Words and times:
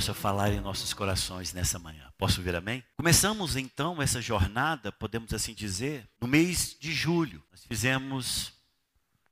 possa 0.00 0.14
falar 0.14 0.50
em 0.50 0.60
nossos 0.60 0.94
corações 0.94 1.52
nessa 1.52 1.78
manhã. 1.78 2.10
Posso 2.16 2.40
ver 2.40 2.56
amém? 2.56 2.82
Começamos 2.96 3.54
então 3.54 4.00
essa 4.00 4.18
jornada, 4.22 4.90
podemos 4.90 5.34
assim 5.34 5.52
dizer, 5.52 6.08
no 6.18 6.26
mês 6.26 6.74
de 6.80 6.90
julho. 6.90 7.42
Nós 7.50 7.66
fizemos 7.66 8.54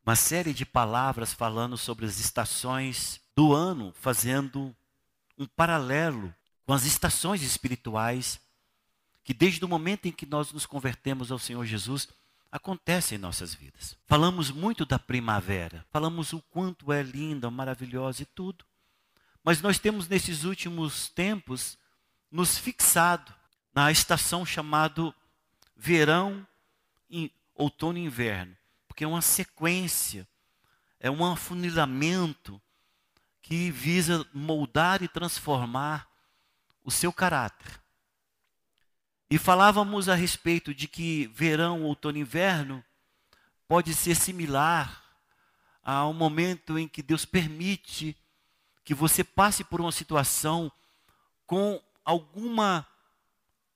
uma 0.04 0.14
série 0.14 0.52
de 0.52 0.66
palavras 0.66 1.32
falando 1.32 1.78
sobre 1.78 2.04
as 2.04 2.20
estações 2.20 3.18
do 3.34 3.54
ano, 3.54 3.95
fazendo 3.98 4.76
um 5.38 5.46
paralelo 5.46 6.34
com 6.66 6.74
as 6.74 6.84
estações 6.84 7.42
espirituais 7.42 8.38
que 9.24 9.32
desde 9.32 9.64
o 9.64 9.68
momento 9.68 10.04
em 10.04 10.12
que 10.12 10.26
nós 10.26 10.52
nos 10.52 10.66
convertemos 10.66 11.32
ao 11.32 11.38
Senhor 11.38 11.64
Jesus, 11.64 12.09
acontecem 12.52 13.16
em 13.16 13.20
nossas 13.23 13.54
vidas. 13.54 13.96
Falamos 14.04 14.50
muito 14.50 14.84
da 14.84 14.98
primavera, 14.98 15.87
falamos 15.90 16.34
o 16.34 16.42
quanto 16.42 16.92
é 16.92 17.02
linda, 17.02 17.50
maravilhosa 17.50 18.23
e 18.23 18.26
tudo. 18.26 18.66
Mas 19.48 19.62
nós 19.62 19.79
temos 19.79 20.07
nesses 20.07 20.45
últimos 20.45 21.09
tempos 21.09 21.79
nos 22.30 22.59
fixado 22.59 23.34
na 23.73 23.91
estação 23.91 24.45
chamado 24.45 25.15
verão, 25.74 26.47
outono 27.55 27.96
e 27.96 28.05
inverno, 28.05 28.55
porque 28.87 29.05
é 29.05 29.09
uma 29.09 29.23
sequência, 29.23 30.29
é 31.01 31.10
um 31.10 31.24
afunilamento 31.24 32.60
que 33.40 33.71
visa 33.71 34.29
moldar 34.35 35.02
e 35.02 35.09
transformar 35.09 36.07
o 36.85 36.90
seu 36.90 37.10
caráter. 37.10 37.80
E 39.30 39.38
falávamos 39.38 40.10
a 40.10 40.15
respeito 40.15 40.74
de 40.74 40.87
que 40.87 41.27
verão, 41.29 41.85
outono 41.85 42.18
e 42.18 42.21
inverno 42.21 42.85
pode 43.66 43.95
ser 43.95 44.15
similar 44.15 45.02
ao 45.83 46.12
momento 46.12 46.79
em 46.79 46.87
que 46.87 47.02
Deus 47.02 47.24
permite 47.24 48.15
que 48.88 48.94
você 48.94 49.22
passe 49.22 49.62
por 49.62 49.82
uma 49.82 49.92
situação 49.92 50.72
com 51.46 51.78
alguma 52.02 52.86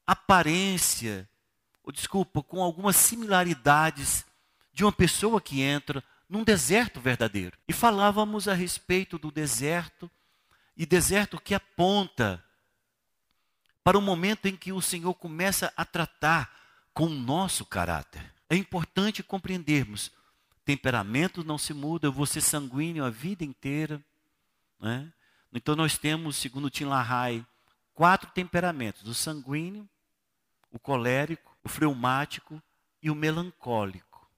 aparência, 0.07 1.29
ou 1.85 1.93
desculpa, 1.93 2.43
com 2.43 2.63
algumas 2.63 2.97
similaridades 2.97 4.25
de 4.73 4.83
uma 4.83 4.91
pessoa 4.91 5.39
que 5.39 5.61
entra 5.61 6.03
num 6.27 6.43
deserto 6.43 6.99
verdadeiro. 6.99 7.59
E 7.69 7.75
falávamos 7.75 8.49
a 8.49 8.55
respeito 8.55 9.19
do 9.19 9.31
deserto, 9.31 10.11
e 10.75 10.87
deserto 10.87 11.39
que 11.39 11.55
aponta 11.55 12.43
para 13.85 13.99
o 13.99 14.01
momento 14.01 14.47
em 14.47 14.57
que 14.57 14.73
o 14.73 14.81
Senhor 14.81 15.13
começa 15.13 15.71
a 15.77 15.85
tratar 15.85 16.51
com 16.95 17.05
o 17.05 17.11
nosso 17.11 17.67
caráter. 17.67 18.33
É 18.49 18.57
importante 18.57 19.23
compreendermos: 19.23 20.11
temperamento 20.65 21.45
não 21.45 21.59
se 21.59 21.75
muda, 21.75 22.11
ser 22.25 22.41
sanguíneo 22.41 23.05
a 23.05 23.11
vida 23.11 23.45
inteira. 23.45 24.03
Né? 24.83 25.13
Então 25.53 25.77
nós 25.77 25.97
temos, 25.97 26.37
segundo 26.37 26.69
Tim 26.69 26.87
LaHaye, 26.87 27.47
quatro 27.95 28.29
temperamentos: 28.33 29.07
o 29.07 29.15
sanguíneo, 29.15 29.89
o 30.73 30.79
colérico, 30.79 31.57
o 31.63 31.69
fleumático 31.69 32.61
e 33.01 33.09
o 33.09 33.15
melancólico. 33.15 34.29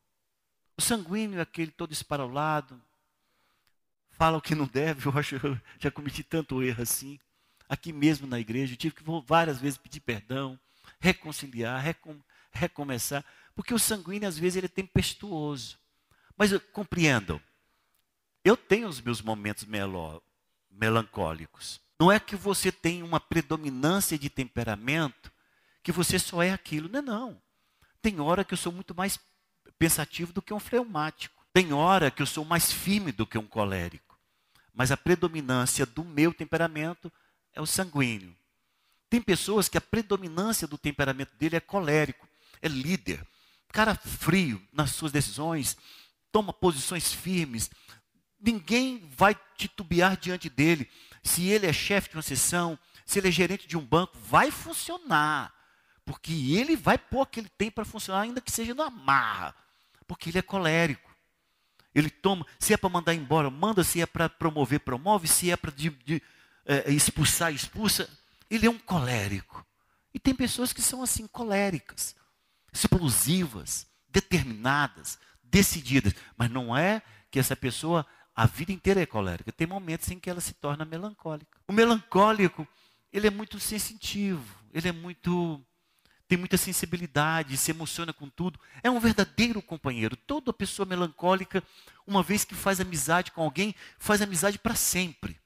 O 0.76 0.82
sanguíneo 0.82 1.38
é 1.38 1.42
aquele 1.42 1.70
todo 1.70 1.92
esparolado, 1.92 2.80
fala 4.10 4.36
o 4.36 4.42
que 4.42 4.54
não 4.54 4.66
deve. 4.66 5.06
Eu 5.06 5.18
acho 5.18 5.36
eu 5.36 5.58
já 5.78 5.90
cometi 5.90 6.22
tanto 6.22 6.62
erro 6.62 6.82
assim. 6.82 7.18
Aqui 7.66 7.92
mesmo 7.92 8.26
na 8.26 8.38
igreja, 8.38 8.74
eu 8.74 8.76
tive 8.76 8.94
que 8.94 9.04
várias 9.24 9.58
vezes 9.58 9.78
pedir 9.78 10.00
perdão, 10.00 10.60
reconciliar, 11.00 11.80
recom, 11.80 12.20
recomeçar, 12.52 13.24
porque 13.54 13.72
o 13.72 13.78
sanguíneo 13.78 14.28
às 14.28 14.38
vezes 14.38 14.56
ele 14.56 14.66
é 14.66 14.68
tempestuoso. 14.68 15.78
Mas 16.36 16.52
compreendam, 16.72 17.40
eu 18.44 18.56
tenho 18.56 18.86
os 18.86 19.00
meus 19.00 19.22
momentos 19.22 19.64
melancólicos. 20.74 21.80
Não 21.98 22.10
é 22.10 22.18
que 22.18 22.36
você 22.36 22.72
tem 22.72 23.02
uma 23.02 23.20
predominância 23.20 24.18
de 24.18 24.28
temperamento, 24.28 25.32
que 25.82 25.92
você 25.92 26.18
só 26.18 26.42
é 26.42 26.52
aquilo. 26.52 26.88
Não 26.88 26.98
é 26.98 27.02
não. 27.02 27.42
Tem 28.02 28.20
hora 28.20 28.44
que 28.44 28.54
eu 28.54 28.58
sou 28.58 28.72
muito 28.72 28.94
mais 28.94 29.18
pensativo 29.78 30.32
do 30.32 30.42
que 30.42 30.52
um 30.52 30.60
fleumático. 30.60 31.44
Tem 31.52 31.72
hora 31.72 32.10
que 32.10 32.20
eu 32.20 32.26
sou 32.26 32.44
mais 32.44 32.72
firme 32.72 33.12
do 33.12 33.26
que 33.26 33.38
um 33.38 33.46
colérico. 33.46 34.18
Mas 34.72 34.90
a 34.90 34.96
predominância 34.96 35.86
do 35.86 36.04
meu 36.04 36.34
temperamento 36.34 37.12
é 37.52 37.60
o 37.60 37.66
sanguíneo. 37.66 38.34
Tem 39.08 39.22
pessoas 39.22 39.68
que 39.68 39.78
a 39.78 39.80
predominância 39.80 40.66
do 40.66 40.76
temperamento 40.76 41.36
dele 41.36 41.56
é 41.56 41.60
colérico, 41.60 42.28
é 42.60 42.66
líder, 42.66 43.24
cara 43.74 43.94
frio 43.94 44.60
nas 44.72 44.92
suas 44.92 45.12
decisões, 45.12 45.76
toma 46.32 46.52
posições 46.52 47.12
firmes. 47.12 47.70
Ninguém 48.40 49.08
vai 49.16 49.36
titubear 49.56 50.16
diante 50.16 50.48
dele 50.48 50.88
se 51.22 51.48
ele 51.48 51.66
é 51.66 51.72
chefe 51.72 52.10
de 52.10 52.16
uma 52.16 52.22
sessão, 52.22 52.78
se 53.06 53.18
ele 53.18 53.28
é 53.28 53.32
gerente 53.32 53.66
de 53.66 53.76
um 53.76 53.84
banco, 53.84 54.16
vai 54.18 54.50
funcionar. 54.50 55.52
Porque 56.04 56.32
ele 56.32 56.76
vai 56.76 56.98
pôr 56.98 57.22
o 57.22 57.26
que 57.26 57.40
ele 57.40 57.48
tem 57.48 57.70
para 57.70 57.84
funcionar, 57.84 58.20
ainda 58.20 58.40
que 58.40 58.52
seja 58.52 58.74
na 58.74 58.90
marra. 58.90 59.54
Porque 60.06 60.28
ele 60.28 60.38
é 60.38 60.42
colérico. 60.42 61.10
Ele 61.94 62.10
toma, 62.10 62.44
se 62.58 62.74
é 62.74 62.76
para 62.76 62.90
mandar 62.90 63.14
embora, 63.14 63.48
manda, 63.50 63.82
se 63.82 64.00
é 64.00 64.06
para 64.06 64.28
promover, 64.28 64.80
promove, 64.80 65.28
se 65.28 65.50
é 65.50 65.56
para 65.56 65.72
é, 66.66 66.90
expulsar, 66.90 67.54
expulsa. 67.54 68.08
Ele 68.50 68.66
é 68.66 68.70
um 68.70 68.78
colérico. 68.78 69.64
E 70.12 70.18
tem 70.18 70.34
pessoas 70.34 70.72
que 70.72 70.82
são 70.82 71.02
assim, 71.02 71.26
coléricas, 71.26 72.14
explosivas, 72.72 73.86
determinadas, 74.08 75.18
decididas. 75.42 76.14
Mas 76.36 76.50
não 76.50 76.76
é 76.76 77.00
que 77.30 77.38
essa 77.38 77.56
pessoa 77.56 78.06
a 78.34 78.46
vida 78.46 78.72
inteira 78.72 79.00
é 79.00 79.06
colérica. 79.06 79.52
Tem 79.52 79.66
momentos 79.66 80.10
em 80.10 80.18
que 80.18 80.28
ela 80.28 80.40
se 80.40 80.54
torna 80.54 80.84
melancólica. 80.84 81.58
O 81.68 81.72
melancólico, 81.72 82.66
ele 83.12 83.26
é 83.26 83.30
muito 83.30 83.60
sensitivo, 83.60 84.58
ele 84.72 84.88
é 84.88 84.92
muito 84.92 85.64
tem 86.26 86.38
muita 86.38 86.56
sensibilidade, 86.56 87.56
se 87.56 87.70
emociona 87.70 88.12
com 88.12 88.28
tudo. 88.28 88.58
É 88.82 88.90
um 88.90 88.98
verdadeiro 88.98 89.60
companheiro. 89.60 90.16
Toda 90.16 90.52
pessoa 90.52 90.86
melancólica, 90.86 91.62
uma 92.06 92.22
vez 92.22 92.44
que 92.44 92.54
faz 92.54 92.80
amizade 92.80 93.30
com 93.30 93.42
alguém, 93.42 93.74
faz 93.98 94.22
amizade 94.22 94.58
para 94.58 94.74
sempre. 94.74 95.38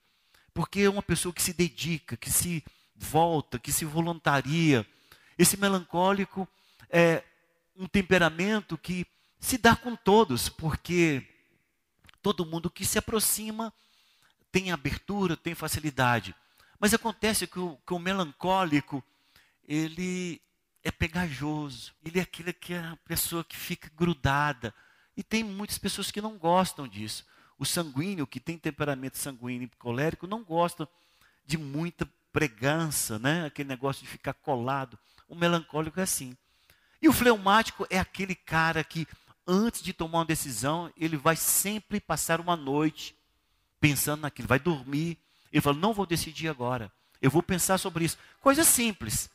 Porque 0.54 0.80
é 0.82 0.88
uma 0.88 1.02
pessoa 1.02 1.32
que 1.32 1.42
se 1.42 1.52
dedica, 1.52 2.16
que 2.16 2.30
se 2.30 2.64
volta, 2.94 3.58
que 3.58 3.72
se 3.72 3.84
voluntaria. 3.84 4.86
Esse 5.36 5.56
melancólico 5.56 6.48
é 6.88 7.24
um 7.76 7.86
temperamento 7.86 8.78
que 8.78 9.04
se 9.40 9.58
dá 9.58 9.74
com 9.76 9.94
todos, 9.94 10.48
porque 10.48 11.26
Todo 12.22 12.46
mundo 12.46 12.70
que 12.70 12.84
se 12.84 12.98
aproxima 12.98 13.72
tem 14.50 14.72
abertura, 14.72 15.36
tem 15.36 15.54
facilidade. 15.54 16.34
Mas 16.78 16.94
acontece 16.94 17.46
que 17.46 17.58
o, 17.58 17.76
que 17.86 17.92
o 17.92 17.98
melancólico, 17.98 19.02
ele 19.66 20.40
é 20.82 20.90
pegajoso. 20.90 21.92
Ele 22.04 22.18
é 22.18 22.22
aquele 22.22 22.52
que 22.52 22.74
é 22.74 22.78
a 22.78 22.98
pessoa 23.04 23.44
que 23.44 23.56
fica 23.56 23.90
grudada. 23.96 24.74
E 25.16 25.22
tem 25.22 25.42
muitas 25.42 25.78
pessoas 25.78 26.10
que 26.10 26.20
não 26.20 26.38
gostam 26.38 26.86
disso. 26.86 27.26
O 27.58 27.66
sanguíneo, 27.66 28.26
que 28.26 28.38
tem 28.38 28.56
temperamento 28.56 29.18
sanguíneo 29.18 29.66
e 29.66 29.76
colérico, 29.76 30.26
não 30.26 30.44
gosta 30.44 30.88
de 31.44 31.58
muita 31.58 32.08
pregança, 32.32 33.18
né? 33.18 33.46
aquele 33.46 33.68
negócio 33.68 34.02
de 34.02 34.08
ficar 34.08 34.34
colado. 34.34 34.98
O 35.28 35.34
melancólico 35.34 35.98
é 35.98 36.04
assim. 36.04 36.36
E 37.02 37.08
o 37.08 37.12
fleumático 37.12 37.86
é 37.90 37.98
aquele 37.98 38.34
cara 38.34 38.82
que 38.84 39.06
antes 39.48 39.80
de 39.82 39.94
tomar 39.94 40.18
uma 40.18 40.24
decisão, 40.26 40.92
ele 40.94 41.16
vai 41.16 41.34
sempre 41.34 41.98
passar 41.98 42.38
uma 42.38 42.54
noite 42.54 43.16
pensando 43.80 44.20
naquilo, 44.20 44.46
vai 44.46 44.58
dormir. 44.58 45.16
Ele 45.50 45.62
fala: 45.62 45.78
Não 45.78 45.94
vou 45.94 46.04
decidir 46.04 46.48
agora, 46.48 46.92
eu 47.22 47.30
vou 47.30 47.42
pensar 47.42 47.78
sobre 47.78 48.04
isso. 48.04 48.18
Coisa 48.42 48.62
simples, 48.62 49.30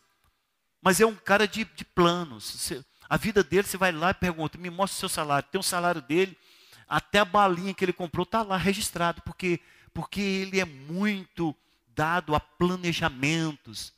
mas 0.80 1.02
é 1.02 1.06
um 1.06 1.16
cara 1.16 1.48
de, 1.48 1.66
de 1.66 1.84
planos. 1.84 2.72
A 3.10 3.18
vida 3.18 3.44
dele, 3.44 3.68
você 3.68 3.76
vai 3.76 3.92
lá 3.92 4.12
e 4.12 4.14
pergunta: 4.14 4.58
Me 4.58 4.70
mostra 4.70 4.96
o 4.96 5.00
seu 5.00 5.10
salário. 5.10 5.50
Tem 5.52 5.58
o 5.58 5.62
um 5.62 5.64
salário 5.64 6.02
dele, 6.02 6.38
até 6.88 7.20
a 7.20 7.26
balinha 7.26 7.74
que 7.74 7.84
ele 7.84 7.94
comprou 7.94 8.24
está 8.24 8.44
lá 8.44 8.56
registrado, 8.56 9.22
porque, 9.24 9.60
porque 9.94 10.22
ele 10.22 10.60
é 10.60 10.66
muito 10.66 11.56
dado 11.96 12.36
a 12.36 12.40
planejamentos, 12.40 13.94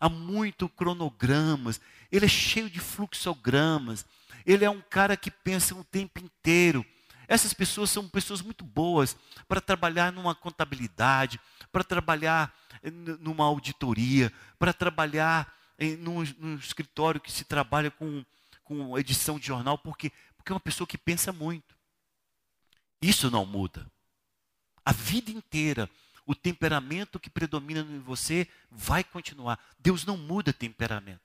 a 0.00 0.08
muito 0.08 0.68
cronogramas, 0.68 1.80
ele 2.10 2.24
é 2.24 2.28
cheio 2.28 2.70
de 2.70 2.80
fluxogramas 2.80 4.04
ele 4.44 4.64
é 4.64 4.70
um 4.70 4.80
cara 4.80 5.16
que 5.16 5.30
pensa 5.30 5.74
o 5.74 5.84
tempo 5.84 6.18
inteiro. 6.18 6.84
Essas 7.28 7.54
pessoas 7.54 7.90
são 7.90 8.08
pessoas 8.08 8.42
muito 8.42 8.64
boas 8.64 9.16
para 9.46 9.60
trabalhar 9.60 10.12
numa 10.12 10.34
contabilidade, 10.34 11.40
para 11.70 11.84
trabalhar 11.84 12.52
numa 13.20 13.44
auditoria, 13.44 14.32
para 14.58 14.72
trabalhar 14.72 15.54
em, 15.78 15.96
num, 15.96 16.24
num, 16.38 16.56
escritório 16.56 17.20
que 17.20 17.30
se 17.30 17.44
trabalha 17.44 17.90
com, 17.90 18.24
com 18.64 18.98
edição 18.98 19.38
de 19.38 19.46
jornal, 19.46 19.78
porque, 19.78 20.10
porque 20.36 20.50
é 20.50 20.54
uma 20.54 20.60
pessoa 20.60 20.86
que 20.86 20.98
pensa 20.98 21.32
muito. 21.32 21.76
Isso 23.00 23.30
não 23.30 23.46
muda. 23.46 23.86
A 24.84 24.92
vida 24.92 25.30
inteira, 25.30 25.88
o 26.26 26.34
temperamento 26.34 27.20
que 27.20 27.30
predomina 27.30 27.80
em 27.80 28.00
você 28.00 28.48
vai 28.70 29.04
continuar. 29.04 29.58
Deus 29.78 30.04
não 30.04 30.16
muda 30.16 30.52
temperamento. 30.52 31.20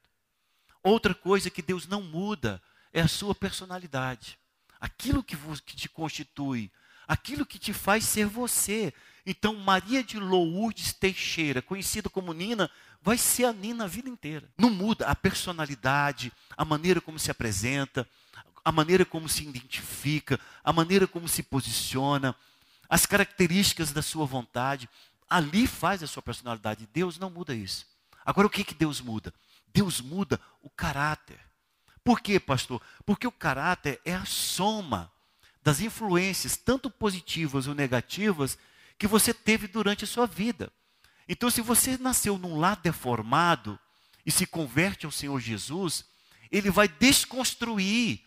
Outra 0.84 1.16
coisa 1.16 1.50
que 1.50 1.62
Deus 1.62 1.88
não 1.88 2.02
muda 2.02 2.62
é 2.96 3.02
a 3.02 3.08
sua 3.10 3.36
personalidade. 3.36 4.40
Aquilo 4.80 5.22
que, 5.22 5.36
que 5.66 5.76
te 5.76 5.90
constitui, 5.90 6.72
aquilo 7.06 7.46
que 7.46 7.60
te 7.60 7.74
faz 7.74 8.06
ser 8.06 8.26
você. 8.26 8.94
Então, 9.26 9.54
Maria 9.56 10.02
de 10.02 10.18
Lourdes 10.18 10.94
Teixeira, 10.94 11.62
conhecida 11.62 12.10
como 12.10 12.32
Nina, 12.32 12.72
vai 13.02 13.18
ser 13.18 13.46
a 13.46 13.54
Nina 13.54 13.84
a 13.84 13.88
vida 13.88 14.08
inteira. 14.08 14.50
Não 14.58 14.70
muda 14.70 15.08
a 15.08 15.14
personalidade, 15.14 16.32
a 16.56 16.64
maneira 16.64 17.02
como 17.02 17.20
se 17.20 17.30
apresenta, 17.30 18.08
a 18.64 18.72
maneira 18.72 19.04
como 19.04 19.28
se 19.28 19.44
identifica, 19.44 20.40
a 20.64 20.72
maneira 20.72 21.06
como 21.06 21.28
se 21.28 21.44
posiciona, 21.44 22.34
as 22.90 23.06
características 23.06 23.92
da 23.92 24.02
sua 24.02 24.26
vontade. 24.26 24.88
Ali 25.30 25.68
faz 25.68 26.02
a 26.02 26.08
sua 26.08 26.24
personalidade. 26.24 26.88
Deus 26.94 27.20
não 27.20 27.30
muda 27.30 27.54
isso. 27.54 27.86
Agora, 28.26 28.48
o 28.48 28.50
que, 28.50 28.64
que 28.64 28.74
Deus 28.74 29.02
muda? 29.02 29.34
Deus 29.74 30.00
muda 30.00 30.40
o 30.62 30.70
caráter. 30.70 31.45
Por 32.06 32.22
quê, 32.22 32.40
pastor? 32.40 32.80
Porque 33.04 33.26
o 33.26 33.32
caráter 33.32 34.00
é 34.06 34.14
a 34.14 34.26
soma 34.26 35.12
das 35.64 35.82
influências, 35.82 36.56
tanto 36.56 36.92
positivas 36.92 37.66
ou 37.66 37.74
negativas, 37.74 38.60
que 39.00 39.08
você 39.08 39.34
teve 39.34 39.68
durante 39.68 40.04
a 40.04 40.08
sua 40.08 40.28
vida. 40.28 40.72
Então, 41.28 41.50
se 41.50 41.62
você 41.62 41.98
nasceu 41.98 42.38
num 42.38 42.60
lar 42.60 42.76
deformado 42.76 43.80
e 44.24 44.32
se 44.32 44.46
converte 44.46 45.08
ao 45.08 45.12
Senhor 45.12 45.40
Jesus, 45.40 46.06
ele 46.52 46.70
vai 46.70 46.88
desconstruir 46.88 48.22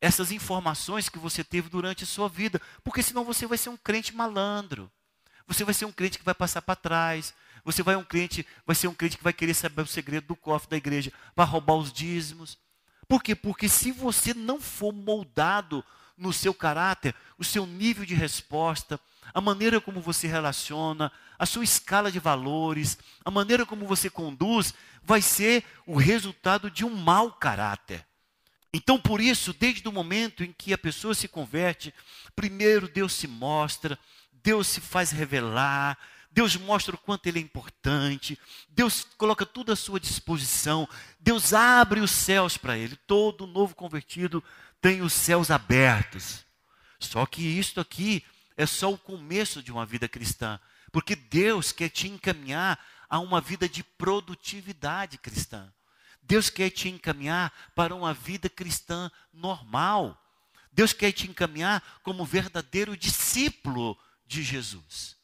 essas 0.00 0.32
informações 0.32 1.10
que 1.10 1.18
você 1.18 1.44
teve 1.44 1.68
durante 1.68 2.04
a 2.04 2.06
sua 2.06 2.26
vida, 2.26 2.58
porque 2.82 3.02
senão 3.02 3.22
você 3.22 3.46
vai 3.46 3.58
ser 3.58 3.68
um 3.68 3.76
crente 3.76 4.16
malandro. 4.16 4.90
Você 5.46 5.62
vai 5.62 5.74
ser 5.74 5.84
um 5.84 5.92
crente 5.92 6.18
que 6.18 6.24
vai 6.24 6.34
passar 6.34 6.62
para 6.62 6.74
trás. 6.74 7.34
Você 7.64 7.82
vai 7.82 7.96
um 7.96 8.04
crente, 8.04 8.46
vai 8.64 8.74
ser 8.74 8.88
um 8.88 8.94
crente 8.94 9.18
que 9.18 9.24
vai 9.24 9.32
querer 9.34 9.52
saber 9.52 9.82
o 9.82 9.86
segredo 9.86 10.28
do 10.28 10.36
cofre 10.36 10.70
da 10.70 10.76
igreja, 10.78 11.12
vai 11.36 11.44
roubar 11.44 11.74
os 11.74 11.92
dízimos. 11.92 12.56
Por 13.08 13.22
quê? 13.22 13.34
Porque 13.34 13.68
se 13.68 13.90
você 13.90 14.34
não 14.34 14.60
for 14.60 14.92
moldado 14.92 15.84
no 16.16 16.32
seu 16.32 16.52
caráter, 16.52 17.14
o 17.38 17.44
seu 17.44 17.64
nível 17.64 18.04
de 18.04 18.14
resposta, 18.14 19.00
a 19.32 19.40
maneira 19.40 19.80
como 19.80 20.00
você 20.00 20.26
relaciona, 20.26 21.10
a 21.38 21.46
sua 21.46 21.64
escala 21.64 22.12
de 22.12 22.18
valores, 22.18 22.98
a 23.24 23.30
maneira 23.30 23.64
como 23.64 23.86
você 23.86 24.10
conduz, 24.10 24.74
vai 25.02 25.22
ser 25.22 25.64
o 25.86 25.96
resultado 25.96 26.70
de 26.70 26.84
um 26.84 26.94
mau 26.94 27.32
caráter. 27.32 28.04
Então, 28.72 29.00
por 29.00 29.20
isso, 29.20 29.54
desde 29.54 29.88
o 29.88 29.92
momento 29.92 30.44
em 30.44 30.52
que 30.52 30.74
a 30.74 30.78
pessoa 30.78 31.14
se 31.14 31.26
converte, 31.26 31.94
primeiro 32.36 32.86
Deus 32.86 33.14
se 33.14 33.26
mostra, 33.26 33.98
Deus 34.42 34.66
se 34.66 34.80
faz 34.80 35.10
revelar, 35.10 35.96
Deus 36.38 36.54
mostra 36.54 36.94
o 36.94 36.98
quanto 36.98 37.26
Ele 37.26 37.40
é 37.40 37.42
importante, 37.42 38.38
Deus 38.68 39.04
coloca 39.16 39.44
tudo 39.44 39.72
à 39.72 39.76
sua 39.76 39.98
disposição, 39.98 40.88
Deus 41.18 41.52
abre 41.52 41.98
os 41.98 42.12
céus 42.12 42.56
para 42.56 42.78
ele. 42.78 42.94
Todo 43.08 43.44
novo 43.44 43.74
convertido 43.74 44.40
tem 44.80 45.02
os 45.02 45.12
céus 45.12 45.50
abertos. 45.50 46.46
Só 47.00 47.26
que 47.26 47.42
isto 47.42 47.80
aqui 47.80 48.24
é 48.56 48.66
só 48.66 48.92
o 48.92 48.96
começo 48.96 49.60
de 49.60 49.72
uma 49.72 49.84
vida 49.84 50.08
cristã, 50.08 50.60
porque 50.92 51.16
Deus 51.16 51.72
quer 51.72 51.88
te 51.88 52.06
encaminhar 52.06 52.78
a 53.10 53.18
uma 53.18 53.40
vida 53.40 53.68
de 53.68 53.82
produtividade 53.82 55.18
cristã. 55.18 55.68
Deus 56.22 56.48
quer 56.48 56.70
te 56.70 56.88
encaminhar 56.88 57.52
para 57.74 57.92
uma 57.96 58.14
vida 58.14 58.48
cristã 58.48 59.10
normal. 59.32 60.16
Deus 60.70 60.92
quer 60.92 61.10
te 61.10 61.28
encaminhar 61.28 61.82
como 62.04 62.24
verdadeiro 62.24 62.96
discípulo 62.96 63.98
de 64.24 64.44
Jesus. 64.44 65.17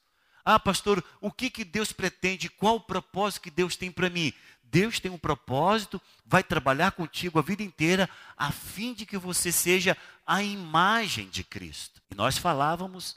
Ah, 0.44 0.60
pastor, 0.60 1.02
o 1.20 1.32
que, 1.32 1.48
que 1.48 1.64
Deus 1.64 1.92
pretende? 1.92 2.50
Qual 2.50 2.76
o 2.76 2.80
propósito 2.80 3.42
que 3.42 3.50
Deus 3.50 3.76
tem 3.76 3.90
para 3.90 4.10
mim? 4.10 4.32
Deus 4.62 4.98
tem 4.98 5.10
um 5.10 5.18
propósito, 5.18 6.02
vai 6.26 6.42
trabalhar 6.42 6.92
contigo 6.92 7.38
a 7.38 7.42
vida 7.42 7.62
inteira, 7.62 8.10
a 8.36 8.50
fim 8.50 8.92
de 8.92 9.06
que 9.06 9.16
você 9.16 9.52
seja 9.52 9.96
a 10.26 10.42
imagem 10.42 11.28
de 11.28 11.44
Cristo. 11.44 12.02
E 12.10 12.14
nós 12.14 12.36
falávamos 12.36 13.16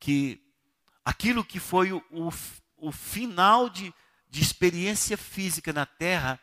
que 0.00 0.40
aquilo 1.04 1.44
que 1.44 1.60
foi 1.60 1.92
o, 1.92 2.02
o, 2.10 2.30
o 2.78 2.90
final 2.90 3.68
de, 3.68 3.92
de 4.30 4.40
experiência 4.40 5.16
física 5.16 5.72
na 5.72 5.84
terra, 5.84 6.40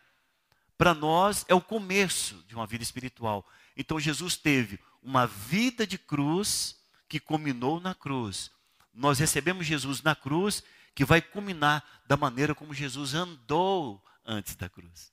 para 0.77 0.94
nós 0.94 1.44
é 1.47 1.56
o 1.56 1.61
começo 1.61 2.44
de 2.47 2.56
uma 2.56 2.68
vida 2.68 2.83
espiritual. 2.83 3.45
Então 3.75 4.00
Jesus 4.00 4.38
teve 4.38 4.79
uma 5.01 5.25
vida 5.25 5.88
de 5.88 5.97
cruz 5.97 6.77
que 7.07 7.19
culminou 7.19 7.79
na 7.79 7.94
cruz, 7.94 8.51
nós 8.95 9.19
recebemos 9.19 9.68
Jesus 9.68 10.01
na 10.01 10.15
cruz, 10.15 10.63
que 10.94 11.03
vai 11.06 11.21
culminar 11.21 11.83
da 12.07 12.15
maneira 12.15 12.56
como 12.56 12.74
Jesus 12.74 13.13
andou 13.13 14.03
antes 14.25 14.56
da 14.56 14.69
cruz. 14.69 15.12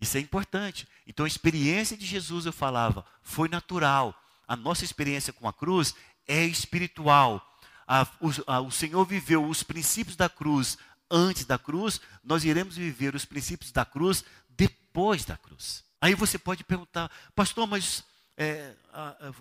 Isso 0.00 0.16
é 0.16 0.20
importante. 0.20 0.86
Então 1.06 1.24
a 1.24 1.28
experiência 1.28 1.96
de 1.96 2.04
Jesus, 2.04 2.44
eu 2.44 2.52
falava, 2.52 3.04
foi 3.22 3.48
natural. 3.48 4.14
A 4.46 4.54
nossa 4.54 4.84
experiência 4.84 5.32
com 5.32 5.48
a 5.48 5.52
cruz 5.52 5.94
é 6.26 6.44
espiritual. 6.44 7.48
A, 7.86 8.06
o, 8.20 8.30
a, 8.46 8.60
o 8.60 8.70
Senhor 8.70 9.04
viveu 9.04 9.46
os 9.48 9.62
princípios 9.62 10.16
da 10.16 10.28
cruz 10.28 10.76
antes 11.12 11.44
da 11.44 11.58
cruz, 11.58 12.00
nós 12.24 12.42
iremos 12.42 12.76
viver 12.76 13.14
os 13.14 13.26
princípios 13.26 13.70
da 13.70 13.84
cruz 13.84 14.24
depois 14.48 15.26
da 15.26 15.36
cruz. 15.36 15.84
Aí 16.00 16.14
você 16.14 16.38
pode 16.38 16.64
perguntar, 16.64 17.10
pastor, 17.34 17.66
mas 17.66 18.02
é, 18.36 18.74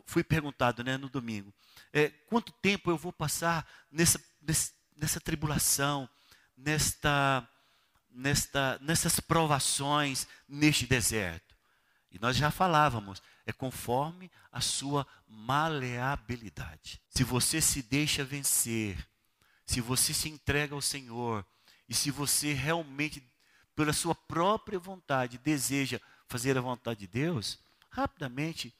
fui 0.05 0.23
perguntado 0.23 0.83
né, 0.83 0.97
no 0.97 1.09
domingo, 1.09 1.51
é, 1.93 2.09
quanto 2.09 2.51
tempo 2.53 2.89
eu 2.89 2.97
vou 2.97 3.11
passar 3.11 3.67
nessa, 3.91 4.21
nessa, 4.95 5.19
tribulação, 5.19 6.09
nesta, 6.55 7.47
nesta, 8.09 8.79
nessas 8.81 9.19
provações, 9.19 10.27
neste 10.47 10.85
deserto? 10.85 11.55
E 12.11 12.19
nós 12.19 12.35
já 12.35 12.51
falávamos, 12.51 13.21
é 13.45 13.53
conforme 13.53 14.29
a 14.51 14.61
sua 14.61 15.07
maleabilidade. 15.27 17.01
Se 17.09 17.23
você 17.23 17.61
se 17.61 17.81
deixa 17.81 18.23
vencer, 18.23 19.07
se 19.65 19.79
você 19.79 20.13
se 20.13 20.29
entrega 20.29 20.75
ao 20.75 20.81
Senhor, 20.81 21.45
e 21.87 21.93
se 21.93 22.11
você 22.11 22.53
realmente, 22.53 23.21
pela 23.75 23.93
sua 23.93 24.15
própria 24.15 24.79
vontade, 24.79 25.37
deseja 25.37 25.99
fazer 26.27 26.57
a 26.57 26.61
vontade 26.61 27.01
de 27.01 27.07
Deus, 27.07 27.59
rapidamente 27.89 28.73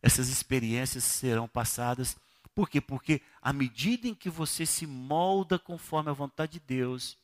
essas 0.00 0.28
experiências 0.28 1.04
serão 1.04 1.48
passadas. 1.48 2.16
Por 2.54 2.68
quê? 2.68 2.80
Porque 2.80 3.22
à 3.40 3.52
medida 3.52 4.06
em 4.06 4.14
que 4.14 4.28
você 4.28 4.66
se 4.66 4.86
molda 4.86 5.58
conforme 5.58 6.10
a 6.10 6.14
vontade 6.14 6.52
de 6.52 6.60
Deus, 6.60 7.16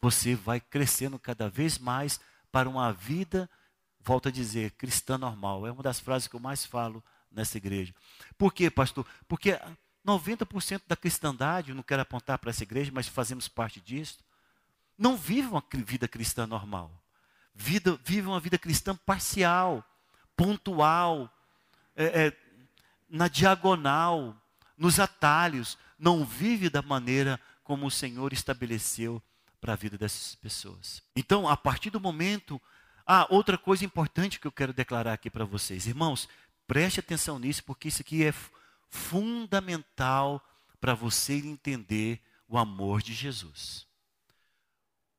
você 0.00 0.34
vai 0.34 0.60
crescendo 0.60 1.18
cada 1.18 1.48
vez 1.48 1.78
mais 1.78 2.20
para 2.50 2.68
uma 2.68 2.92
vida, 2.92 3.48
volto 4.00 4.28
a 4.28 4.32
dizer, 4.32 4.72
cristã 4.72 5.16
normal. 5.16 5.66
É 5.66 5.72
uma 5.72 5.82
das 5.82 6.00
frases 6.00 6.26
que 6.26 6.34
eu 6.34 6.40
mais 6.40 6.66
falo 6.66 7.02
nessa 7.30 7.56
igreja. 7.56 7.94
Por 8.36 8.52
quê, 8.52 8.68
pastor? 8.70 9.06
Porque 9.28 9.58
90% 10.04 10.82
da 10.86 10.96
cristandade, 10.96 11.70
eu 11.70 11.76
não 11.76 11.82
quero 11.82 12.02
apontar 12.02 12.38
para 12.38 12.50
essa 12.50 12.64
igreja, 12.64 12.90
mas 12.92 13.06
fazemos 13.06 13.48
parte 13.48 13.80
disso, 13.80 14.18
não 14.98 15.16
vive 15.16 15.48
uma 15.48 15.64
vida 15.72 16.08
cristã 16.08 16.46
normal. 16.46 16.90
Vida, 17.54 17.98
vive 18.04 18.26
uma 18.26 18.40
vida 18.40 18.58
cristã 18.58 18.96
parcial, 18.96 19.84
pontual, 20.36 21.32
é, 21.94 22.26
é, 22.26 22.36
na 23.08 23.28
diagonal, 23.28 24.36
nos 24.82 24.98
atalhos, 24.98 25.78
não 25.96 26.24
vive 26.24 26.68
da 26.68 26.82
maneira 26.82 27.38
como 27.62 27.86
o 27.86 27.90
Senhor 27.90 28.32
estabeleceu 28.32 29.22
para 29.60 29.74
a 29.74 29.76
vida 29.76 29.96
dessas 29.96 30.34
pessoas. 30.34 31.00
Então, 31.14 31.48
a 31.48 31.56
partir 31.56 31.88
do 31.88 32.00
momento. 32.00 32.60
Ah, 33.06 33.26
outra 33.30 33.58
coisa 33.58 33.84
importante 33.84 34.38
que 34.38 34.46
eu 34.46 34.52
quero 34.52 34.72
declarar 34.72 35.12
aqui 35.12 35.28
para 35.28 35.44
vocês. 35.44 35.86
Irmãos, 35.86 36.28
preste 36.66 37.00
atenção 37.00 37.38
nisso, 37.38 37.62
porque 37.64 37.88
isso 37.88 38.00
aqui 38.00 38.24
é 38.24 38.34
fundamental 38.88 40.44
para 40.80 40.94
você 40.94 41.34
entender 41.34 42.20
o 42.48 42.58
amor 42.58 43.02
de 43.02 43.12
Jesus. 43.12 43.86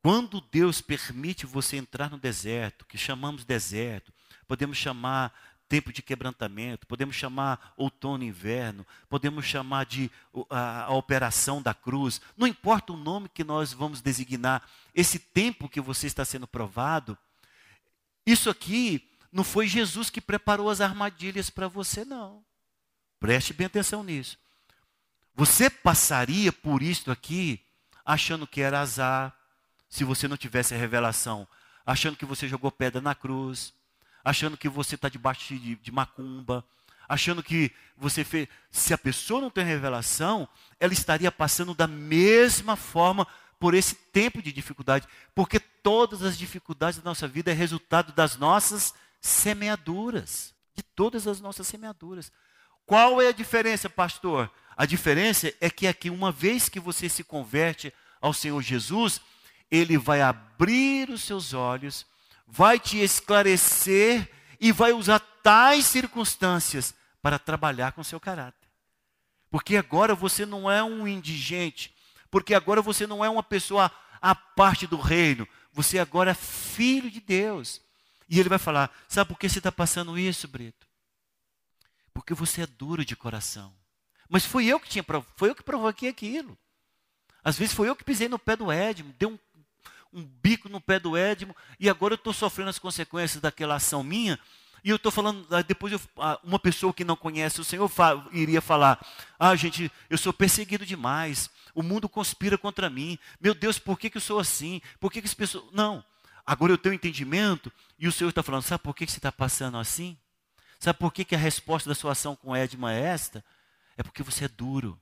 Quando 0.01 0.41
Deus 0.41 0.81
permite 0.81 1.45
você 1.45 1.77
entrar 1.77 2.09
no 2.09 2.17
deserto, 2.17 2.85
que 2.85 2.97
chamamos 2.97 3.45
deserto, 3.45 4.13
podemos 4.47 4.77
chamar 4.77 5.33
tempo 5.69 5.91
de 5.91 6.01
quebrantamento, 6.01 6.85
podemos 6.85 7.15
chamar 7.15 7.73
outono 7.75 8.23
e 8.23 8.27
inverno, 8.27 8.85
podemos 9.09 9.45
chamar 9.45 9.85
de 9.85 10.11
a, 10.49 10.85
a, 10.85 10.93
operação 10.93 11.61
da 11.61 11.73
cruz, 11.73 12.21
não 12.37 12.45
importa 12.45 12.93
o 12.93 12.97
nome 12.97 13.29
que 13.29 13.43
nós 13.43 13.73
vamos 13.73 14.01
designar, 14.01 14.61
esse 14.93 15.17
tempo 15.17 15.69
que 15.69 15.81
você 15.81 16.07
está 16.07 16.23
sendo 16.23 16.47
provado, 16.47 17.17
isso 18.25 18.49
aqui 18.49 19.09
não 19.31 19.43
foi 19.43 19.67
Jesus 19.67 20.09
que 20.09 20.21
preparou 20.21 20.69
as 20.69 20.79
armadilhas 20.79 21.49
para 21.49 21.67
você, 21.67 22.05
não. 22.05 22.43
Preste 23.19 23.53
bem 23.53 23.65
atenção 23.65 24.03
nisso. 24.03 24.37
Você 25.35 25.69
passaria 25.69 26.51
por 26.51 26.83
isto 26.83 27.09
aqui 27.09 27.59
achando 28.05 28.45
que 28.45 28.61
era 28.61 28.79
azar, 28.79 29.35
se 29.89 30.03
você 30.03 30.27
não 30.27 30.37
tivesse 30.37 30.73
a 30.73 30.77
revelação, 30.77 31.47
achando 31.85 32.17
que 32.17 32.25
você 32.25 32.47
jogou 32.47 32.71
pedra 32.71 33.01
na 33.01 33.15
cruz, 33.15 33.73
achando 34.23 34.57
que 34.57 34.69
você 34.69 34.95
está 34.95 35.09
debaixo 35.09 35.57
de, 35.57 35.75
de 35.75 35.91
macumba, 35.91 36.63
achando 37.07 37.43
que 37.43 37.71
você 37.97 38.23
fez. 38.23 38.47
Se 38.71 38.93
a 38.93 38.97
pessoa 38.97 39.41
não 39.41 39.49
tem 39.49 39.65
revelação, 39.65 40.47
ela 40.79 40.93
estaria 40.93 41.31
passando 41.31 41.73
da 41.73 41.87
mesma 41.87 42.75
forma 42.75 43.27
por 43.59 43.73
esse 43.73 43.95
tempo 43.95 44.41
de 44.41 44.51
dificuldade, 44.51 45.07
porque 45.33 45.59
todas 45.59 46.21
as 46.21 46.37
dificuldades 46.37 46.99
da 46.99 47.09
nossa 47.09 47.27
vida 47.27 47.51
é 47.51 47.53
resultado 47.53 48.11
das 48.13 48.35
nossas 48.35 48.93
semeaduras, 49.21 50.53
de 50.75 50.83
todas 50.83 51.27
as 51.27 51.39
nossas 51.39 51.67
semeaduras. 51.67 52.31
Qual 52.85 53.21
é 53.21 53.29
a 53.29 53.33
diferença, 53.33 53.89
pastor? 53.89 54.51
A 54.75 54.85
diferença 54.85 55.53
é 55.61 55.69
que 55.69 55.87
aqui, 55.87 56.09
uma 56.09 56.31
vez 56.31 56.67
que 56.67 56.79
você 56.79 57.07
se 57.07 57.23
converte 57.23 57.93
ao 58.19 58.33
Senhor 58.33 58.61
Jesus, 58.61 59.21
Ele 59.71 59.97
vai 59.97 60.21
abrir 60.21 61.09
os 61.09 61.21
seus 61.21 61.53
olhos, 61.53 62.05
vai 62.47 62.79
te 62.79 62.97
esclarecer 62.97 64.29
e 64.59 64.71
vai 64.71 64.93
usar 64.93 65.19
tais 65.19 65.85
circunstâncias 65.85 66.93
para 67.21 67.39
trabalhar 67.39 67.91
com 67.93 68.03
seu 68.03 68.19
caráter. 68.19 68.69
Porque 69.49 69.77
agora 69.77 70.15
você 70.15 70.45
não 70.45 70.69
é 70.69 70.83
um 70.83 71.07
indigente, 71.07 71.93
porque 72.31 72.53
agora 72.53 72.81
você 72.81 73.05
não 73.05 73.23
é 73.23 73.29
uma 73.29 73.43
pessoa 73.43 73.91
à 74.21 74.33
parte 74.33 74.87
do 74.87 74.97
reino, 74.97 75.47
você 75.71 75.99
agora 75.99 76.31
é 76.31 76.35
filho 76.35 77.11
de 77.11 77.19
Deus. 77.19 77.81
E 78.29 78.39
ele 78.39 78.49
vai 78.49 78.57
falar: 78.57 78.91
sabe 79.07 79.29
por 79.29 79.37
que 79.37 79.47
você 79.47 79.59
está 79.59 79.71
passando 79.71 80.17
isso, 80.17 80.47
Brito? 80.47 80.87
Porque 82.13 82.33
você 82.33 82.61
é 82.61 82.67
duro 82.67 83.05
de 83.05 83.15
coração. 83.15 83.73
Mas 84.29 84.45
foi 84.45 84.65
eu 84.65 84.79
que 84.79 84.89
tinha, 84.89 85.05
foi 85.35 85.49
eu 85.49 85.55
que 85.55 85.63
provoquei 85.63 86.09
aquilo. 86.09 86.57
Às 87.43 87.57
vezes 87.57 87.75
foi 87.75 87.89
eu 87.89 87.95
que 87.95 88.03
pisei 88.03 88.29
no 88.29 88.39
pé 88.39 88.55
do 88.55 88.71
Edmo, 88.71 89.13
dei 89.19 89.27
um, 89.27 89.37
um 90.13 90.23
bico 90.23 90.69
no 90.69 90.79
pé 90.79 90.99
do 90.99 91.17
Edmo, 91.17 91.55
e 91.79 91.89
agora 91.89 92.13
eu 92.13 92.15
estou 92.15 92.33
sofrendo 92.33 92.69
as 92.69 92.79
consequências 92.79 93.41
daquela 93.41 93.75
ação 93.75 94.03
minha. 94.03 94.39
E 94.83 94.89
eu 94.89 94.97
estou 94.97 95.11
falando, 95.11 95.47
ah, 95.49 95.61
depois 95.61 95.93
eu, 95.93 96.01
ah, 96.17 96.39
uma 96.43 96.59
pessoa 96.59 96.93
que 96.93 97.05
não 97.05 97.15
conhece 97.15 97.61
o 97.61 97.63
Senhor 97.63 97.89
iria 98.31 98.61
falar: 98.61 98.99
Ah, 99.39 99.55
gente, 99.55 99.89
eu 100.09 100.17
sou 100.17 100.33
perseguido 100.33 100.85
demais, 100.85 101.49
o 101.73 101.81
mundo 101.81 102.09
conspira 102.09 102.57
contra 102.57 102.89
mim. 102.89 103.17
Meu 103.39 103.53
Deus, 103.53 103.79
por 103.79 103.97
que, 103.97 104.09
que 104.09 104.17
eu 104.17 104.21
sou 104.21 104.39
assim? 104.39 104.81
Por 104.99 105.11
que, 105.11 105.21
que 105.21 105.27
as 105.27 105.33
pessoas. 105.33 105.71
Não, 105.71 106.03
agora 106.45 106.73
eu 106.73 106.77
tenho 106.77 106.95
entendimento, 106.95 107.71
e 107.97 108.07
o 108.07 108.11
Senhor 108.11 108.29
está 108.29 108.43
falando: 108.43 108.63
Sabe 108.63 108.83
por 108.83 108.93
que, 108.93 109.05
que 109.05 109.11
você 109.11 109.19
está 109.19 109.31
passando 109.31 109.77
assim? 109.77 110.17
Sabe 110.79 110.99
por 110.99 111.13
que, 111.13 111.23
que 111.23 111.35
a 111.35 111.39
resposta 111.39 111.87
da 111.87 111.95
sua 111.95 112.11
ação 112.11 112.35
com 112.35 112.53
Edma 112.53 112.93
é 112.93 112.99
esta? 112.99 113.43
É 113.95 114.03
porque 114.03 114.21
você 114.21 114.45
é 114.45 114.49
duro. 114.49 114.99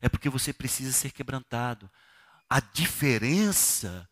É 0.00 0.08
porque 0.08 0.28
você 0.28 0.52
precisa 0.52 0.92
ser 0.92 1.12
quebrantado. 1.12 1.90
A 2.48 2.60
diferença 2.60 4.07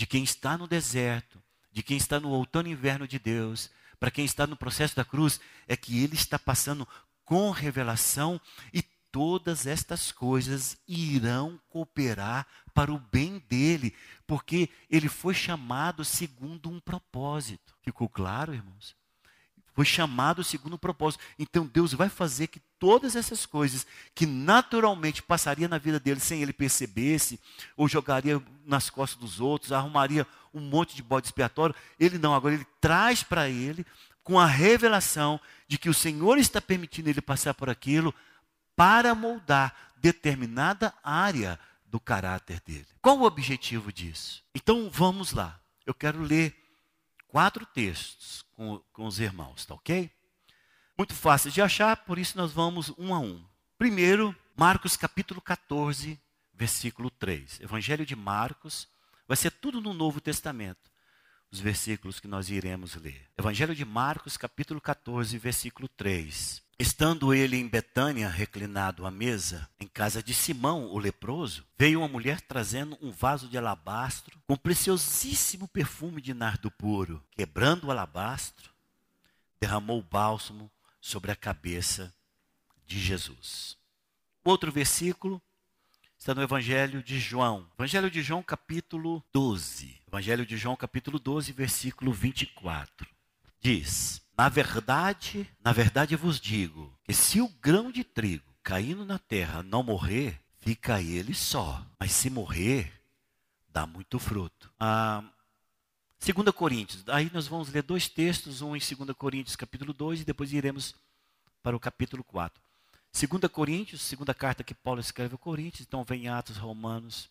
de 0.00 0.06
quem 0.06 0.24
está 0.24 0.56
no 0.56 0.66
deserto, 0.66 1.38
de 1.70 1.82
quem 1.82 1.98
está 1.98 2.18
no 2.18 2.30
outono 2.30 2.70
e 2.70 2.72
inverno 2.72 3.06
de 3.06 3.18
Deus, 3.18 3.68
para 3.98 4.10
quem 4.10 4.24
está 4.24 4.46
no 4.46 4.56
processo 4.56 4.96
da 4.96 5.04
cruz, 5.04 5.38
é 5.68 5.76
que 5.76 6.02
ele 6.02 6.14
está 6.14 6.38
passando 6.38 6.88
com 7.22 7.50
revelação 7.50 8.40
e 8.72 8.80
todas 9.12 9.66
estas 9.66 10.10
coisas 10.10 10.78
irão 10.88 11.60
cooperar 11.68 12.46
para 12.72 12.90
o 12.90 12.98
bem 12.98 13.40
dele, 13.40 13.94
porque 14.26 14.70
ele 14.88 15.06
foi 15.06 15.34
chamado 15.34 16.02
segundo 16.02 16.70
um 16.70 16.80
propósito. 16.80 17.76
Ficou 17.82 18.08
claro, 18.08 18.54
irmãos? 18.54 18.96
Foi 19.74 19.84
chamado 19.84 20.42
segundo 20.42 20.74
o 20.74 20.78
propósito. 20.78 21.22
Então 21.38 21.66
Deus 21.66 21.92
vai 21.92 22.08
fazer 22.08 22.48
que 22.48 22.60
todas 22.78 23.14
essas 23.14 23.46
coisas 23.46 23.86
que 24.14 24.26
naturalmente 24.26 25.22
passaria 25.22 25.68
na 25.68 25.78
vida 25.78 26.00
dele 26.00 26.20
sem 26.20 26.42
ele 26.42 26.52
percebesse, 26.52 27.40
ou 27.76 27.88
jogaria 27.88 28.42
nas 28.64 28.90
costas 28.90 29.18
dos 29.18 29.40
outros, 29.40 29.72
arrumaria 29.72 30.26
um 30.52 30.60
monte 30.60 30.96
de 30.96 31.02
bode 31.02 31.26
expiatório, 31.26 31.74
ele 31.98 32.18
não, 32.18 32.34
agora 32.34 32.54
ele 32.54 32.66
traz 32.80 33.22
para 33.22 33.48
ele 33.48 33.86
com 34.22 34.38
a 34.38 34.46
revelação 34.46 35.40
de 35.66 35.78
que 35.78 35.88
o 35.88 35.94
Senhor 35.94 36.38
está 36.38 36.60
permitindo 36.60 37.08
ele 37.08 37.20
passar 37.20 37.54
por 37.54 37.70
aquilo 37.70 38.14
para 38.76 39.14
moldar 39.14 39.74
determinada 39.96 40.92
área 41.02 41.58
do 41.84 42.00
caráter 42.00 42.60
dele. 42.64 42.86
Qual 43.02 43.18
o 43.18 43.24
objetivo 43.24 43.92
disso? 43.92 44.42
Então 44.54 44.88
vamos 44.90 45.32
lá. 45.32 45.60
Eu 45.84 45.92
quero 45.92 46.22
ler 46.22 46.56
quatro 47.28 47.66
textos 47.66 48.44
com, 48.60 48.78
com 48.92 49.06
os 49.06 49.18
irmãos, 49.18 49.64
tá 49.64 49.74
ok? 49.74 50.10
Muito 50.98 51.14
fácil 51.14 51.50
de 51.50 51.62
achar, 51.62 51.96
por 52.04 52.18
isso 52.18 52.36
nós 52.36 52.52
vamos 52.52 52.92
um 52.98 53.14
a 53.14 53.18
um. 53.18 53.42
Primeiro, 53.78 54.36
Marcos 54.54 54.98
capítulo 54.98 55.40
14, 55.40 56.20
versículo 56.52 57.10
3. 57.10 57.60
Evangelho 57.62 58.04
de 58.04 58.14
Marcos, 58.14 58.86
vai 59.26 59.34
ser 59.34 59.50
tudo 59.50 59.80
no 59.80 59.94
Novo 59.94 60.20
Testamento, 60.20 60.90
os 61.50 61.58
versículos 61.58 62.20
que 62.20 62.28
nós 62.28 62.50
iremos 62.50 62.96
ler. 62.96 63.30
Evangelho 63.38 63.74
de 63.74 63.86
Marcos, 63.86 64.36
capítulo 64.36 64.78
14, 64.78 65.38
versículo 65.38 65.88
3. 65.88 66.62
Estando 66.80 67.34
ele 67.34 67.58
em 67.58 67.68
Betânia, 67.68 68.26
reclinado 68.26 69.04
à 69.04 69.10
mesa, 69.10 69.68
em 69.78 69.86
casa 69.86 70.22
de 70.22 70.32
Simão, 70.32 70.86
o 70.86 70.98
leproso, 70.98 71.62
veio 71.78 71.98
uma 71.98 72.08
mulher 72.08 72.40
trazendo 72.40 72.96
um 73.02 73.10
vaso 73.10 73.48
de 73.48 73.58
alabastro 73.58 74.40
com 74.46 74.56
preciosíssimo 74.56 75.68
perfume 75.68 76.22
de 76.22 76.32
nardo 76.32 76.70
puro. 76.70 77.22
Quebrando 77.32 77.88
o 77.88 77.90
alabastro, 77.90 78.70
derramou 79.60 79.98
o 79.98 80.02
bálsamo 80.02 80.70
sobre 81.02 81.30
a 81.30 81.36
cabeça 81.36 82.14
de 82.86 82.98
Jesus. 82.98 83.76
Outro 84.42 84.72
versículo 84.72 85.38
está 86.18 86.34
no 86.34 86.40
Evangelho 86.40 87.02
de 87.02 87.20
João. 87.20 87.68
Evangelho 87.74 88.10
de 88.10 88.22
João, 88.22 88.42
capítulo 88.42 89.22
12. 89.34 90.00
Evangelho 90.08 90.46
de 90.46 90.56
João, 90.56 90.76
capítulo 90.76 91.18
12, 91.18 91.52
versículo 91.52 92.10
24. 92.10 93.06
Diz: 93.60 94.22
na 94.40 94.48
verdade, 94.48 95.46
na 95.62 95.70
verdade 95.70 96.16
vos 96.16 96.40
digo 96.40 96.98
que 97.04 97.12
se 97.12 97.42
o 97.42 97.48
grão 97.60 97.92
de 97.92 98.02
trigo 98.02 98.50
caindo 98.62 99.04
na 99.04 99.18
terra 99.18 99.62
não 99.62 99.82
morrer, 99.82 100.40
fica 100.60 100.98
ele 101.02 101.34
só. 101.34 101.84
Mas 101.98 102.12
se 102.12 102.30
morrer, 102.30 102.90
dá 103.68 103.86
muito 103.86 104.18
fruto. 104.18 104.72
Ah, 104.80 105.22
2 106.18 106.54
Coríntios, 106.54 107.06
aí 107.10 107.30
nós 107.34 107.46
vamos 107.46 107.68
ler 107.68 107.82
dois 107.82 108.08
textos, 108.08 108.62
um 108.62 108.74
em 108.74 108.78
2 108.78 109.14
Coríntios 109.14 109.56
capítulo 109.56 109.92
2 109.92 110.22
e 110.22 110.24
depois 110.24 110.54
iremos 110.54 110.94
para 111.62 111.76
o 111.76 111.80
capítulo 111.80 112.24
4. 112.24 112.62
2 113.12 113.52
Coríntios, 113.52 114.00
segunda 114.00 114.32
carta 114.32 114.64
que 114.64 114.72
Paulo 114.72 115.02
escreve 115.02 115.34
a 115.34 115.38
Coríntios, 115.38 115.86
então 115.86 116.02
vem 116.02 116.28
Atos, 116.28 116.56
Romanos, 116.56 117.28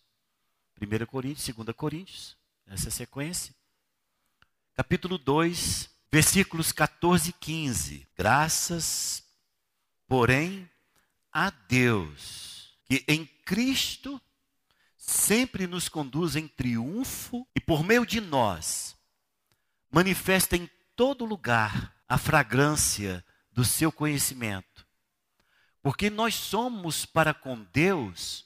1 0.80 1.06
Coríntios, 1.08 1.56
2 1.56 1.76
Coríntios, 1.76 2.38
essa 2.68 2.86
é 2.86 2.90
a 2.90 2.92
sequência. 2.92 3.52
Capítulo 4.76 5.18
2, 5.18 5.90
versículos 6.12 6.72
14 6.72 7.30
e 7.30 7.34
15. 7.34 8.08
Graças, 8.18 9.24
porém, 10.08 10.70
a 11.32 11.50
Deus, 11.50 12.78
que 12.86 13.04
em 13.08 13.26
Cristo 13.46 14.22
sempre 14.98 15.68
nos 15.68 15.88
conduz 15.88 16.36
em 16.36 16.48
triunfo 16.48 17.48
e 17.56 17.60
por 17.60 17.84
meio 17.84 18.06
de 18.06 18.20
nós 18.20 18.96
manifesta 19.92 20.56
em 20.56 20.70
todo 20.96 21.26
lugar 21.26 21.96
a 22.08 22.18
fragrância 22.18 23.24
do 23.52 23.64
seu 23.64 23.92
conhecimento. 23.92 24.88
Porque 25.82 26.10
nós 26.10 26.36
somos 26.36 27.06
para 27.06 27.34
com 27.34 27.64
Deus 27.72 28.46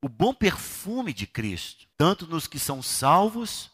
o 0.00 0.08
bom 0.08 0.34
perfume 0.34 1.12
de 1.12 1.26
Cristo, 1.26 1.86
tanto 1.96 2.26
nos 2.26 2.46
que 2.46 2.58
são 2.58 2.82
salvos 2.82 3.70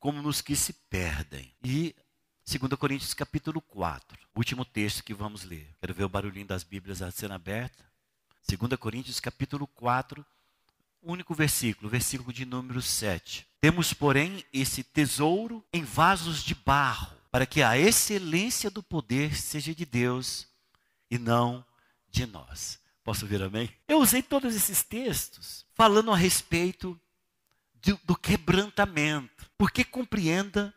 como 0.00 0.20
nos 0.20 0.40
que 0.40 0.56
se 0.56 0.72
perdem. 0.72 1.54
E 1.62 1.94
2 2.58 2.74
Coríntios 2.76 3.14
capítulo 3.14 3.60
4, 3.60 4.18
último 4.34 4.64
texto 4.64 5.04
que 5.04 5.14
vamos 5.14 5.44
ler. 5.44 5.68
Quero 5.78 5.94
ver 5.94 6.02
o 6.02 6.08
barulhinho 6.08 6.48
das 6.48 6.64
Bíblias 6.64 6.98
sendo 7.14 7.32
aberta. 7.32 7.84
2 8.48 8.74
Coríntios 8.76 9.20
capítulo 9.20 9.68
4, 9.68 10.26
único 11.00 11.32
versículo, 11.32 11.88
versículo 11.88 12.32
de 12.32 12.44
número 12.44 12.82
7. 12.82 13.46
Temos, 13.60 13.92
porém, 13.92 14.44
esse 14.52 14.82
tesouro 14.82 15.64
em 15.72 15.84
vasos 15.84 16.42
de 16.42 16.56
barro, 16.56 17.16
para 17.30 17.46
que 17.46 17.62
a 17.62 17.78
excelência 17.78 18.68
do 18.68 18.82
poder 18.82 19.36
seja 19.36 19.72
de 19.72 19.86
Deus 19.86 20.48
e 21.08 21.18
não 21.18 21.64
de 22.10 22.26
nós. 22.26 22.80
Posso 23.04 23.28
ver 23.28 23.42
amém? 23.42 23.70
Eu 23.86 24.00
usei 24.00 24.24
todos 24.24 24.56
esses 24.56 24.82
textos 24.82 25.64
falando 25.72 26.10
a 26.10 26.16
respeito 26.16 27.00
do, 27.74 28.00
do 28.02 28.16
quebrantamento, 28.16 29.48
porque 29.56 29.84
compreenda 29.84 30.74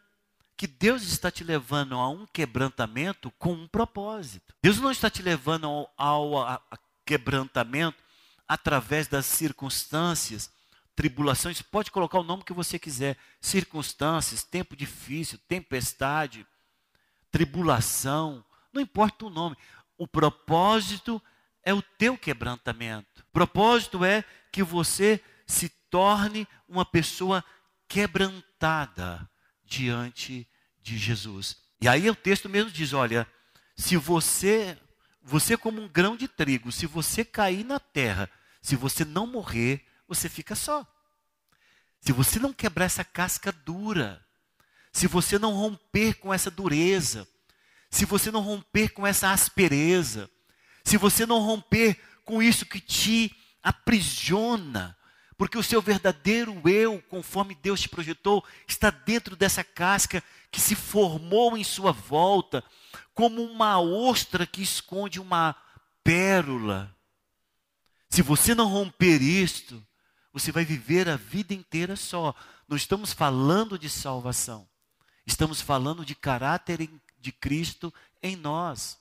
que 0.55 0.67
Deus 0.67 1.03
está 1.03 1.31
te 1.31 1.43
levando 1.43 1.95
a 1.95 2.07
um 2.09 2.25
quebrantamento 2.27 3.31
com 3.31 3.53
um 3.53 3.67
propósito. 3.67 4.53
Deus 4.61 4.79
não 4.79 4.91
está 4.91 5.09
te 5.09 5.21
levando 5.21 5.65
ao, 5.65 5.93
ao 5.97 6.37
a, 6.37 6.61
a 6.69 6.77
quebrantamento 7.05 8.01
através 8.47 9.07
das 9.07 9.25
circunstâncias, 9.25 10.51
tribulações, 10.95 11.61
pode 11.61 11.91
colocar 11.91 12.19
o 12.19 12.23
nome 12.23 12.43
que 12.43 12.53
você 12.53 12.77
quiser, 12.77 13.17
circunstâncias, 13.41 14.43
tempo 14.43 14.75
difícil, 14.75 15.39
tempestade, 15.47 16.45
tribulação, 17.31 18.45
não 18.71 18.81
importa 18.81 19.25
o 19.25 19.29
nome. 19.29 19.57
O 19.97 20.07
propósito 20.07 21.21
é 21.63 21.73
o 21.73 21.81
teu 21.81 22.17
quebrantamento. 22.17 23.21
O 23.21 23.31
propósito 23.31 24.05
é 24.05 24.23
que 24.51 24.61
você 24.61 25.23
se 25.47 25.69
torne 25.89 26.47
uma 26.67 26.85
pessoa 26.85 27.43
quebrantada 27.87 29.27
diante 29.73 30.47
de 30.81 30.97
Jesus. 30.97 31.57
E 31.81 31.87
aí 31.87 32.09
o 32.09 32.15
texto 32.15 32.47
mesmo 32.47 32.71
diz: 32.71 32.93
olha, 32.93 33.27
se 33.75 33.97
você, 33.97 34.77
você 35.21 35.57
como 35.57 35.81
um 35.81 35.87
grão 35.87 36.15
de 36.15 36.27
trigo, 36.27 36.71
se 36.71 36.85
você 36.85 37.25
cair 37.25 37.65
na 37.65 37.79
terra, 37.79 38.29
se 38.61 38.75
você 38.75 39.03
não 39.03 39.25
morrer, 39.25 39.85
você 40.07 40.29
fica 40.29 40.55
só. 40.55 40.85
Se 41.99 42.11
você 42.11 42.37
não 42.37 42.53
quebrar 42.53 42.85
essa 42.85 43.03
casca 43.03 43.51
dura, 43.51 44.23
se 44.91 45.07
você 45.07 45.39
não 45.39 45.53
romper 45.53 46.15
com 46.15 46.33
essa 46.33 46.51
dureza, 46.51 47.27
se 47.89 48.05
você 48.05 48.29
não 48.29 48.41
romper 48.41 48.89
com 48.89 49.07
essa 49.07 49.31
aspereza, 49.31 50.29
se 50.83 50.97
você 50.97 51.25
não 51.25 51.39
romper 51.39 51.99
com 52.25 52.43
isso 52.43 52.65
que 52.65 52.79
te 52.79 53.35
aprisiona, 53.61 54.95
porque 55.43 55.57
o 55.57 55.63
seu 55.63 55.81
verdadeiro 55.81 56.61
eu, 56.69 57.01
conforme 57.09 57.53
Deus 57.53 57.81
te 57.81 57.89
projetou, 57.89 58.41
está 58.65 58.89
dentro 58.89 59.35
dessa 59.35 59.61
casca 59.61 60.23
que 60.49 60.61
se 60.61 60.73
formou 60.73 61.57
em 61.57 61.65
sua 61.65 61.91
volta, 61.91 62.63
como 63.13 63.43
uma 63.43 63.77
ostra 63.77 64.47
que 64.47 64.61
esconde 64.61 65.19
uma 65.19 65.53
pérola. 66.01 66.95
Se 68.09 68.21
você 68.21 68.55
não 68.55 68.69
romper 68.69 69.21
isto, 69.21 69.85
você 70.31 70.49
vai 70.49 70.63
viver 70.63 71.09
a 71.09 71.17
vida 71.17 71.53
inteira 71.53 71.97
só. 71.97 72.33
Não 72.65 72.77
estamos 72.77 73.11
falando 73.11 73.77
de 73.77 73.89
salvação. 73.89 74.65
Estamos 75.27 75.59
falando 75.59 76.05
de 76.05 76.15
caráter 76.15 76.89
de 77.19 77.31
Cristo 77.33 77.93
em 78.21 78.37
nós. 78.37 78.97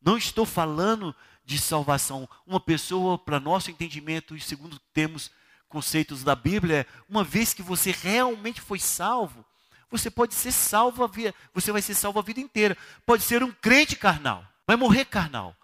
Não 0.00 0.16
estou 0.16 0.46
falando 0.46 1.12
de 1.44 1.58
salvação. 1.58 2.28
Uma 2.46 2.60
pessoa, 2.60 3.18
para 3.18 3.40
nosso 3.40 3.68
entendimento, 3.68 4.36
e 4.36 4.40
segundo 4.40 4.78
temos 4.94 5.28
conceitos 5.68 6.22
da 6.22 6.34
Bíblia, 6.34 6.86
uma 7.08 7.24
vez 7.24 7.52
que 7.52 7.62
você 7.62 7.90
realmente 7.90 8.60
foi 8.60 8.78
salvo, 8.78 9.44
você 9.90 10.10
pode 10.10 10.34
ser 10.34 10.52
salvo, 10.52 11.10
você 11.54 11.72
vai 11.72 11.80
ser 11.80 11.94
salvo 11.94 12.18
a 12.18 12.22
vida 12.22 12.40
inteira. 12.40 12.76
Pode 13.04 13.22
ser 13.22 13.42
um 13.42 13.52
crente 13.52 13.96
carnal, 13.96 14.46
vai 14.66 14.76
morrer 14.76 15.04
carnal. 15.04 15.56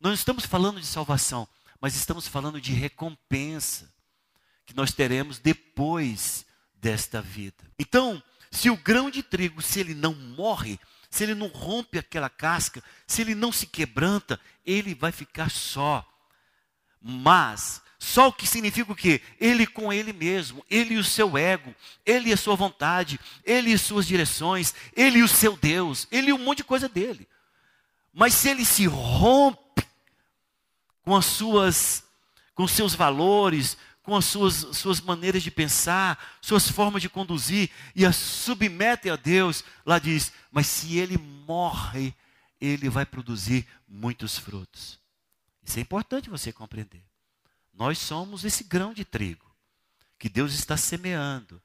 Não 0.00 0.12
estamos 0.12 0.44
falando 0.44 0.80
de 0.80 0.86
salvação, 0.86 1.46
mas 1.80 1.94
estamos 1.94 2.26
falando 2.26 2.60
de 2.60 2.72
recompensa 2.72 3.92
que 4.66 4.74
nós 4.74 4.92
teremos 4.92 5.38
depois 5.38 6.44
desta 6.74 7.22
vida. 7.22 7.64
Então, 7.78 8.22
se 8.50 8.70
o 8.70 8.76
grão 8.76 9.10
de 9.10 9.22
trigo, 9.22 9.62
se 9.62 9.80
ele 9.80 9.94
não 9.94 10.14
morre, 10.14 10.78
se 11.10 11.24
ele 11.24 11.34
não 11.34 11.48
rompe 11.48 11.98
aquela 11.98 12.28
casca, 12.28 12.82
se 13.06 13.22
ele 13.22 13.34
não 13.34 13.50
se 13.50 13.66
quebranta, 13.66 14.40
ele 14.64 14.94
vai 14.94 15.12
ficar 15.12 15.50
só. 15.50 16.06
Mas, 17.00 17.80
só 17.98 18.28
o 18.28 18.32
que 18.32 18.46
significa 18.46 18.92
o 18.92 18.96
quê? 18.96 19.20
Ele 19.40 19.66
com 19.66 19.92
ele 19.92 20.12
mesmo, 20.12 20.64
ele 20.70 20.94
e 20.94 20.98
o 20.98 21.04
seu 21.04 21.36
ego, 21.36 21.74
ele 22.06 22.30
e 22.30 22.32
a 22.32 22.36
sua 22.36 22.54
vontade, 22.54 23.18
ele 23.44 23.72
e 23.72 23.78
suas 23.78 24.06
direções, 24.06 24.72
ele 24.94 25.18
e 25.18 25.22
o 25.22 25.28
seu 25.28 25.56
Deus, 25.56 26.06
ele 26.10 26.30
e 26.30 26.32
um 26.32 26.38
monte 26.38 26.58
de 26.58 26.64
coisa 26.64 26.88
dele. 26.88 27.28
Mas 28.14 28.34
se 28.34 28.48
ele 28.48 28.64
se 28.64 28.86
rompe 28.86 29.84
com 31.02 31.16
as 31.16 31.26
suas, 31.26 32.04
com 32.54 32.68
seus 32.68 32.94
valores, 32.94 33.76
com 34.02 34.16
as 34.16 34.26
suas, 34.26 34.54
suas 34.76 35.00
maneiras 35.00 35.42
de 35.42 35.50
pensar, 35.50 36.38
suas 36.40 36.70
formas 36.70 37.02
de 37.02 37.08
conduzir, 37.08 37.68
e 37.96 38.06
as 38.06 38.14
submete 38.14 39.10
a 39.10 39.16
Deus, 39.16 39.64
lá 39.84 39.98
diz: 39.98 40.32
mas 40.52 40.68
se 40.68 40.96
ele 40.96 41.18
morre, 41.18 42.14
ele 42.60 42.88
vai 42.88 43.04
produzir 43.04 43.66
muitos 43.88 44.38
frutos. 44.38 45.00
Isso 45.64 45.78
é 45.78 45.82
importante 45.82 46.30
você 46.30 46.52
compreender. 46.52 47.07
Nós 47.78 47.98
somos 47.98 48.44
esse 48.44 48.64
grão 48.64 48.92
de 48.92 49.04
trigo 49.04 49.46
que 50.18 50.28
Deus 50.28 50.52
está 50.52 50.76
semeando, 50.76 51.62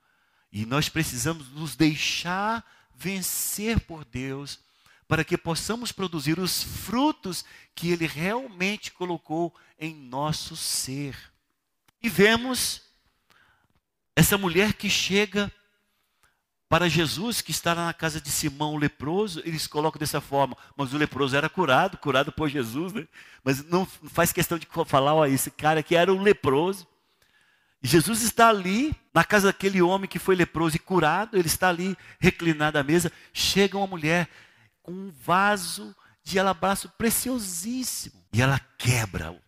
e 0.51 0.63
nós 0.63 0.87
precisamos 0.87 1.49
nos 1.49 1.75
deixar 1.75 2.63
vencer 2.93 3.79
por 3.79 4.05
Deus 4.05 4.59
para 5.07 5.23
que 5.23 5.35
possamos 5.35 5.91
produzir 5.91 6.37
os 6.37 6.61
frutos 6.61 7.43
que 7.73 7.89
Ele 7.89 8.05
realmente 8.05 8.91
colocou 8.91 9.55
em 9.79 9.95
nosso 9.95 10.55
ser. 10.55 11.17
E 12.01 12.07
vemos 12.07 12.83
essa 14.15 14.37
mulher 14.37 14.73
que 14.73 14.91
chega 14.91 15.51
para 16.73 16.89
Jesus, 16.89 17.39
que 17.39 17.51
está 17.51 17.75
lá 17.75 17.85
na 17.85 17.93
casa 17.93 18.19
de 18.19 18.31
Simão 18.31 18.73
o 18.73 18.77
leproso, 18.77 19.43
eles 19.45 19.67
colocam 19.67 19.99
dessa 19.99 20.19
forma, 20.19 20.57
mas 20.75 20.91
o 20.91 20.97
leproso 20.97 21.37
era 21.37 21.47
curado, 21.47 21.99
curado 21.99 22.31
por 22.31 22.49
Jesus, 22.49 22.91
né? 22.91 23.07
mas 23.43 23.63
não 23.63 23.85
faz 23.85 24.33
questão 24.33 24.57
de 24.57 24.67
falar, 24.87 25.13
ó, 25.13 25.23
esse 25.27 25.51
cara 25.51 25.83
que 25.83 25.95
era 25.95 26.11
um 26.11 26.23
leproso. 26.23 26.87
E 27.83 27.87
Jesus 27.87 28.23
está 28.23 28.49
ali, 28.49 28.91
na 29.13 29.23
casa 29.23 29.49
daquele 29.49 29.83
homem 29.83 30.09
que 30.09 30.17
foi 30.17 30.35
leproso 30.35 30.75
e 30.75 30.79
curado, 30.79 31.37
ele 31.37 31.45
está 31.45 31.69
ali, 31.69 31.95
reclinado 32.19 32.79
à 32.79 32.83
mesa, 32.83 33.11
chega 33.31 33.77
uma 33.77 33.85
mulher 33.85 34.27
com 34.81 34.91
um 34.91 35.11
vaso 35.23 35.95
de 36.23 36.39
alabastro 36.39 36.89
preciosíssimo, 36.97 38.19
e 38.33 38.41
ela 38.41 38.59
quebra 38.79 39.39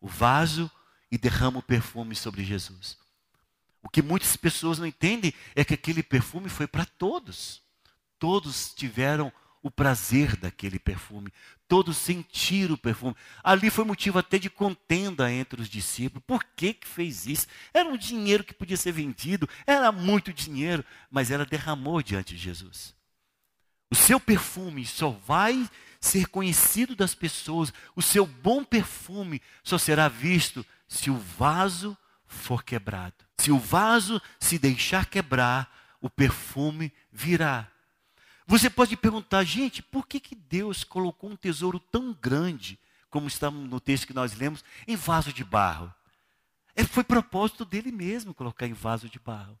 o 0.00 0.08
vaso 0.08 0.70
e 1.12 1.18
derrama 1.18 1.58
o 1.58 1.62
perfume 1.62 2.16
sobre 2.16 2.42
Jesus. 2.42 3.03
O 3.84 3.88
que 3.90 4.00
muitas 4.00 4.34
pessoas 4.34 4.78
não 4.78 4.86
entendem 4.86 5.32
é 5.54 5.62
que 5.62 5.74
aquele 5.74 6.02
perfume 6.02 6.48
foi 6.48 6.66
para 6.66 6.86
todos. 6.86 7.62
Todos 8.18 8.72
tiveram 8.72 9.30
o 9.62 9.70
prazer 9.70 10.36
daquele 10.36 10.78
perfume, 10.78 11.32
todos 11.66 11.96
sentiram 11.96 12.74
o 12.74 12.78
perfume. 12.78 13.16
Ali 13.42 13.70
foi 13.70 13.84
motivo 13.84 14.18
até 14.18 14.38
de 14.38 14.50
contenda 14.50 15.30
entre 15.30 15.60
os 15.60 15.68
discípulos. 15.68 16.24
Por 16.26 16.44
que, 16.56 16.74
que 16.74 16.86
fez 16.86 17.26
isso? 17.26 17.46
Era 17.72 17.88
um 17.88 17.96
dinheiro 17.96 18.44
que 18.44 18.52
podia 18.52 18.76
ser 18.76 18.92
vendido, 18.92 19.48
era 19.66 19.92
muito 19.92 20.32
dinheiro, 20.32 20.84
mas 21.10 21.30
ela 21.30 21.46
derramou 21.46 22.02
diante 22.02 22.34
de 22.34 22.42
Jesus. 22.42 22.94
O 23.90 23.94
seu 23.94 24.18
perfume 24.18 24.84
só 24.84 25.10
vai 25.10 25.68
ser 26.00 26.26
conhecido 26.26 26.94
das 26.94 27.14
pessoas, 27.14 27.72
o 27.96 28.02
seu 28.02 28.26
bom 28.26 28.64
perfume 28.64 29.40
só 29.62 29.78
será 29.78 30.08
visto 30.08 30.64
se 30.86 31.10
o 31.10 31.16
vaso 31.16 31.96
for 32.34 32.62
quebrado. 32.62 33.14
Se 33.38 33.50
o 33.50 33.58
vaso 33.58 34.20
se 34.38 34.58
deixar 34.58 35.06
quebrar, 35.06 35.96
o 36.00 36.10
perfume 36.10 36.92
virá. 37.10 37.68
Você 38.46 38.68
pode 38.68 38.96
perguntar, 38.96 39.42
gente, 39.44 39.82
por 39.82 40.06
que, 40.06 40.20
que 40.20 40.34
Deus 40.34 40.84
colocou 40.84 41.30
um 41.30 41.36
tesouro 41.36 41.78
tão 41.80 42.12
grande, 42.12 42.78
como 43.08 43.26
está 43.26 43.50
no 43.50 43.80
texto 43.80 44.06
que 44.06 44.12
nós 44.12 44.36
lemos, 44.36 44.62
em 44.86 44.96
vaso 44.96 45.32
de 45.32 45.42
barro? 45.42 45.92
É, 46.76 46.84
foi 46.84 47.04
propósito 47.04 47.64
dele 47.64 47.90
mesmo 47.90 48.34
colocar 48.34 48.66
em 48.66 48.72
vaso 48.72 49.08
de 49.08 49.18
barro. 49.18 49.58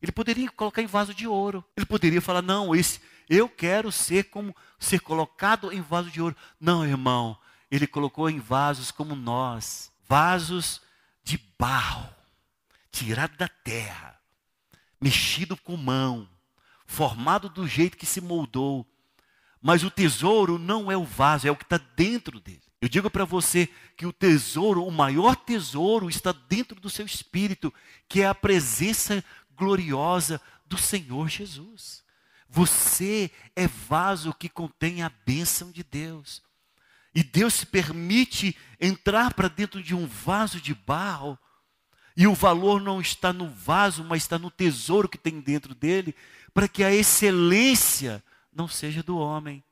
Ele 0.00 0.12
poderia 0.12 0.48
colocar 0.50 0.80
em 0.80 0.86
vaso 0.86 1.12
de 1.12 1.26
ouro. 1.26 1.64
Ele 1.76 1.84
poderia 1.84 2.22
falar: 2.22 2.40
não, 2.40 2.74
esse, 2.74 3.00
eu 3.28 3.48
quero 3.48 3.90
ser 3.90 4.30
como 4.30 4.54
ser 4.78 5.00
colocado 5.00 5.72
em 5.72 5.80
vaso 5.80 6.10
de 6.10 6.22
ouro. 6.22 6.36
Não, 6.60 6.86
irmão. 6.86 7.36
Ele 7.70 7.86
colocou 7.86 8.30
em 8.30 8.38
vasos 8.38 8.90
como 8.90 9.14
nós 9.14 9.92
vasos 10.08 10.80
de 11.28 11.38
barro, 11.58 12.08
tirado 12.90 13.36
da 13.36 13.48
terra, 13.48 14.18
mexido 14.98 15.58
com 15.58 15.76
mão, 15.76 16.26
formado 16.86 17.50
do 17.50 17.68
jeito 17.68 17.98
que 17.98 18.06
se 18.06 18.18
moldou. 18.18 18.86
Mas 19.60 19.84
o 19.84 19.90
tesouro 19.90 20.58
não 20.58 20.90
é 20.90 20.96
o 20.96 21.04
vaso, 21.04 21.46
é 21.46 21.50
o 21.50 21.56
que 21.56 21.64
está 21.64 21.76
dentro 21.76 22.40
dele. 22.40 22.62
Eu 22.80 22.88
digo 22.88 23.10
para 23.10 23.26
você 23.26 23.68
que 23.94 24.06
o 24.06 24.12
tesouro, 24.12 24.82
o 24.82 24.90
maior 24.90 25.36
tesouro, 25.36 26.08
está 26.08 26.32
dentro 26.32 26.80
do 26.80 26.88
seu 26.88 27.04
espírito, 27.04 27.74
que 28.08 28.22
é 28.22 28.26
a 28.26 28.34
presença 28.34 29.22
gloriosa 29.54 30.40
do 30.64 30.78
Senhor 30.78 31.28
Jesus. 31.28 32.02
Você 32.48 33.30
é 33.54 33.68
vaso 33.68 34.32
que 34.32 34.48
contém 34.48 35.02
a 35.02 35.12
bênção 35.26 35.70
de 35.70 35.84
Deus. 35.84 36.42
E 37.18 37.24
Deus 37.24 37.54
se 37.54 37.66
permite 37.66 38.56
entrar 38.80 39.34
para 39.34 39.48
dentro 39.48 39.82
de 39.82 39.92
um 39.92 40.06
vaso 40.06 40.60
de 40.60 40.72
barro, 40.72 41.36
e 42.16 42.28
o 42.28 42.32
valor 42.32 42.80
não 42.80 43.00
está 43.00 43.32
no 43.32 43.48
vaso, 43.48 44.04
mas 44.04 44.22
está 44.22 44.38
no 44.38 44.52
tesouro 44.52 45.08
que 45.08 45.18
tem 45.18 45.40
dentro 45.40 45.74
dele, 45.74 46.14
para 46.54 46.68
que 46.68 46.84
a 46.84 46.94
excelência 46.94 48.22
não 48.52 48.68
seja 48.68 49.02
do 49.02 49.18
homem, 49.18 49.64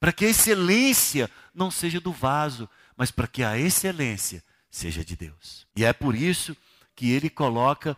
para 0.00 0.14
que 0.14 0.24
a 0.24 0.30
excelência 0.30 1.30
não 1.54 1.70
seja 1.70 2.00
do 2.00 2.10
vaso, 2.10 2.66
mas 2.96 3.10
para 3.10 3.28
que 3.28 3.44
a 3.44 3.58
excelência 3.58 4.42
seja 4.70 5.04
de 5.04 5.14
Deus. 5.14 5.66
E 5.76 5.84
é 5.84 5.92
por 5.92 6.14
isso 6.14 6.56
que 6.96 7.10
ele 7.10 7.28
coloca, 7.28 7.94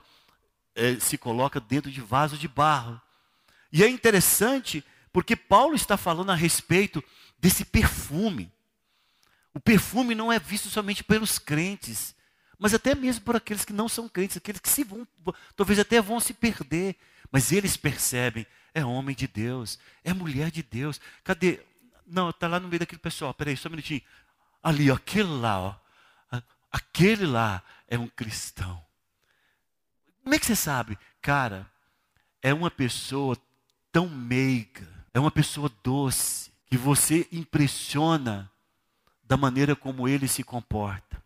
eh, 0.75 0.99
se 0.99 1.17
coloca 1.17 1.61
dentro 1.61 1.93
de 1.93 2.01
vaso 2.01 2.37
de 2.37 2.49
barro. 2.49 3.01
E 3.73 3.85
é 3.85 3.89
interessante 3.89 4.85
porque 5.13 5.37
Paulo 5.37 5.77
está 5.77 5.97
falando 5.97 6.33
a 6.33 6.35
respeito 6.35 7.01
desse 7.39 7.65
perfume. 7.65 8.51
O 9.57 9.61
perfume 9.61 10.15
não 10.15 10.31
é 10.31 10.39
visto 10.39 10.69
somente 10.69 11.03
pelos 11.03 11.39
crentes, 11.39 12.15
mas 12.59 12.75
até 12.75 12.95
mesmo 12.95 13.25
por 13.25 13.37
aqueles 13.37 13.65
que 13.65 13.73
não 13.73 13.89
são 13.89 14.07
crentes, 14.07 14.37
aqueles 14.37 14.61
que 14.61 14.69
se 14.69 14.85
vão, 14.85 15.09
talvez 15.57 15.79
até 15.79 15.99
vão 15.99 16.21
se 16.21 16.35
perder, 16.35 16.95
mas 17.33 17.53
eles 17.53 17.75
percebem, 17.75 18.47
é 18.75 18.85
homem 18.85 19.17
de 19.17 19.27
Deus, 19.27 19.79
é 20.05 20.13
mulher 20.13 20.51
de 20.51 20.63
Deus. 20.63 21.01
Cadê? 21.25 21.59
Não, 22.07 22.29
está 22.29 22.47
lá 22.47 22.61
no 22.61 22.69
meio 22.69 22.81
daquele 22.81 23.01
pessoal, 23.01 23.33
peraí, 23.33 23.57
só 23.57 23.69
um 23.69 23.71
minutinho. 23.71 24.03
Ali, 24.63 24.91
ó, 24.91 24.95
aquele 24.95 25.27
lá, 25.27 25.59
ó, 25.59 26.43
aquele 26.71 27.25
lá 27.25 27.63
é 27.89 27.99
um 27.99 28.09
cristão. 28.09 28.85
Como 30.23 30.35
é 30.35 30.39
que 30.39 30.45
você 30.45 30.55
sabe? 30.55 30.99
Cara, 31.23 31.67
é 32.43 32.53
uma 32.53 32.71
pessoa 32.71 33.39
tão 33.91 34.07
meiga, 34.07 34.87
é 35.15 35.19
uma 35.19 35.31
pessoa 35.31 35.73
doce, 35.83 36.53
que 36.67 36.77
você 36.77 37.27
impressiona 37.33 38.53
da 39.27 39.37
maneira 39.37 39.75
como 39.75 40.09
ele 40.09 40.29
se 40.29 40.43
comporta. 40.43 41.23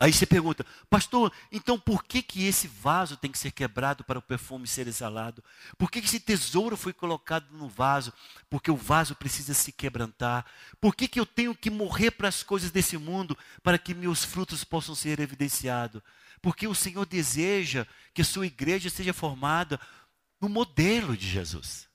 Aí 0.00 0.14
você 0.14 0.24
pergunta, 0.24 0.64
pastor, 0.88 1.30
então 1.52 1.78
por 1.78 2.02
que, 2.02 2.22
que 2.22 2.46
esse 2.46 2.66
vaso 2.66 3.18
tem 3.18 3.30
que 3.30 3.38
ser 3.38 3.50
quebrado 3.50 4.02
para 4.02 4.18
o 4.18 4.22
perfume 4.22 4.66
ser 4.66 4.88
exalado? 4.88 5.44
Por 5.76 5.90
que, 5.90 6.00
que 6.00 6.06
esse 6.06 6.18
tesouro 6.18 6.74
foi 6.74 6.94
colocado 6.94 7.46
no 7.52 7.68
vaso? 7.68 8.10
Porque 8.48 8.70
o 8.70 8.76
vaso 8.76 9.14
precisa 9.14 9.52
se 9.52 9.70
quebrantar. 9.72 10.46
Por 10.80 10.96
que, 10.96 11.06
que 11.06 11.20
eu 11.20 11.26
tenho 11.26 11.54
que 11.54 11.68
morrer 11.68 12.12
para 12.12 12.28
as 12.28 12.42
coisas 12.42 12.70
desse 12.70 12.96
mundo 12.96 13.36
para 13.62 13.76
que 13.76 13.92
meus 13.92 14.24
frutos 14.24 14.64
possam 14.64 14.94
ser 14.94 15.20
evidenciados? 15.20 16.00
Porque 16.40 16.66
o 16.66 16.74
Senhor 16.74 17.04
deseja 17.04 17.86
que 18.14 18.22
a 18.22 18.24
sua 18.24 18.46
igreja 18.46 18.88
seja 18.88 19.12
formada 19.12 19.78
no 20.40 20.48
modelo 20.48 21.14
de 21.14 21.28
Jesus. 21.28 21.89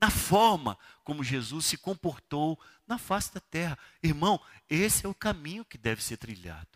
Na 0.00 0.10
forma 0.10 0.78
como 1.02 1.24
Jesus 1.24 1.66
se 1.66 1.76
comportou 1.76 2.58
na 2.86 2.98
face 2.98 3.32
da 3.32 3.40
terra. 3.40 3.78
Irmão, 4.02 4.40
esse 4.68 5.06
é 5.06 5.08
o 5.08 5.14
caminho 5.14 5.64
que 5.64 5.78
deve 5.78 6.02
ser 6.02 6.16
trilhado. 6.16 6.68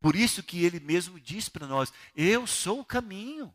Por 0.00 0.16
isso 0.16 0.42
que 0.42 0.64
ele 0.64 0.80
mesmo 0.80 1.20
diz 1.20 1.48
para 1.48 1.66
nós: 1.66 1.92
Eu 2.14 2.46
sou 2.46 2.80
o 2.80 2.84
caminho. 2.84 3.54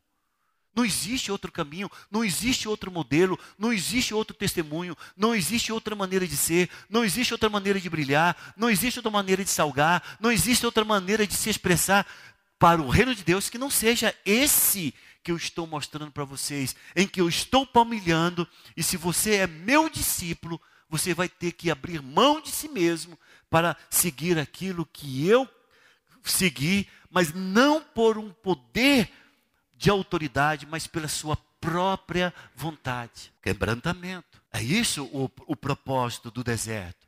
Não 0.73 0.85
existe 0.85 1.31
outro 1.31 1.51
caminho, 1.51 1.89
não 2.11 2.23
existe 2.23 2.69
outro 2.69 2.91
modelo, 2.91 3.39
não 3.57 3.73
existe 3.73 4.13
outro 4.13 4.37
testemunho, 4.37 4.95
não 5.15 5.33
existe 5.33 5.73
outra 5.73 5.95
maneira 5.95 6.27
de 6.27 6.37
ser, 6.37 6.69
não 6.87 7.03
existe 7.03 7.33
outra 7.33 7.49
maneira 7.49 7.81
de 7.81 7.89
brilhar, 7.89 8.53
não 8.55 8.69
existe 8.69 8.99
outra 8.99 9.09
maneira 9.11 9.43
de 9.43 9.49
salgar, 9.49 10.17
não 10.19 10.31
existe 10.31 10.67
outra 10.67 10.85
maneira 10.85 11.25
de 11.25 11.33
se 11.33 11.49
expressar 11.49 12.05
para 12.59 12.79
o 12.79 12.89
reino 12.89 13.15
de 13.15 13.23
Deus 13.23 13.49
que 13.49 13.57
não 13.57 13.71
seja 13.71 14.15
esse 14.23 14.93
que 15.23 15.31
eu 15.31 15.37
estou 15.37 15.67
mostrando 15.67 16.11
para 16.11 16.23
vocês, 16.23 16.75
em 16.95 17.07
que 17.07 17.19
eu 17.19 17.27
estou 17.27 17.65
palmilhando, 17.65 18.47
e 18.75 18.83
se 18.83 18.97
você 18.97 19.35
é 19.35 19.47
meu 19.47 19.89
discípulo, 19.89 20.59
você 20.89 21.13
vai 21.13 21.27
ter 21.27 21.51
que 21.51 21.69
abrir 21.69 22.01
mão 22.01 22.39
de 22.41 22.49
si 22.49 22.67
mesmo 22.67 23.17
para 23.49 23.75
seguir 23.89 24.37
aquilo 24.37 24.85
que 24.85 25.27
eu 25.27 25.47
seguir, 26.23 26.87
mas 27.09 27.33
não 27.33 27.81
por 27.81 28.17
um 28.17 28.31
poder 28.31 29.09
de 29.75 29.89
autoridade, 29.89 30.65
mas 30.65 30.87
pela 30.87 31.07
sua 31.07 31.37
própria 31.59 32.33
vontade. 32.55 33.31
Quebrantamento. 33.41 34.41
É 34.51 34.61
isso 34.61 35.05
o, 35.05 35.29
o 35.45 35.55
propósito 35.55 36.31
do 36.31 36.43
deserto. 36.43 37.06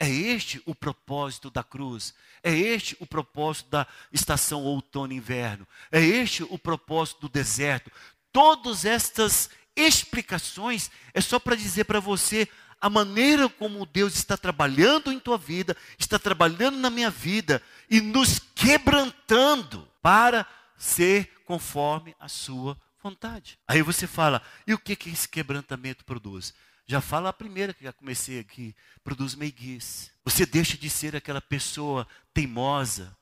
É 0.00 0.08
este 0.08 0.62
o 0.64 0.74
propósito 0.74 1.50
da 1.50 1.62
cruz. 1.62 2.14
É 2.42 2.56
este 2.56 2.96
o 2.98 3.06
propósito 3.06 3.68
da 3.68 3.86
estação 4.10 4.64
outono 4.64 5.12
e 5.12 5.16
inverno. 5.16 5.68
É 5.92 6.00
este 6.00 6.42
o 6.42 6.58
propósito 6.58 7.20
do 7.20 7.28
deserto. 7.28 7.92
Todas 8.32 8.86
estas 8.86 9.50
explicações 9.76 10.90
é 11.12 11.20
só 11.20 11.38
para 11.38 11.54
dizer 11.54 11.84
para 11.84 12.00
você 12.00 12.48
a 12.80 12.88
maneira 12.88 13.46
como 13.46 13.84
Deus 13.84 14.14
está 14.14 14.38
trabalhando 14.38 15.12
em 15.12 15.20
tua 15.20 15.36
vida, 15.36 15.76
está 15.98 16.18
trabalhando 16.18 16.78
na 16.78 16.88
minha 16.88 17.10
vida 17.10 17.62
e 17.90 18.00
nos 18.00 18.38
quebrantando 18.54 19.86
para 20.00 20.46
ser 20.78 21.30
conforme 21.44 22.16
a 22.18 22.26
sua 22.26 22.80
vontade. 23.02 23.58
Aí 23.68 23.82
você 23.82 24.06
fala, 24.06 24.40
e 24.66 24.72
o 24.72 24.78
que, 24.78 24.96
que 24.96 25.10
esse 25.10 25.28
quebrantamento 25.28 26.06
produz? 26.06 26.54
Já 26.90 27.00
fala 27.00 27.28
a 27.28 27.32
primeira 27.32 27.72
que 27.72 27.84
já 27.84 27.92
comecei 27.92 28.40
aqui, 28.40 28.74
produz 29.04 29.36
meiguice. 29.36 30.10
Você 30.24 30.44
deixa 30.44 30.76
de 30.76 30.90
ser 30.90 31.14
aquela 31.14 31.40
pessoa 31.40 32.04
teimosa, 32.34 33.16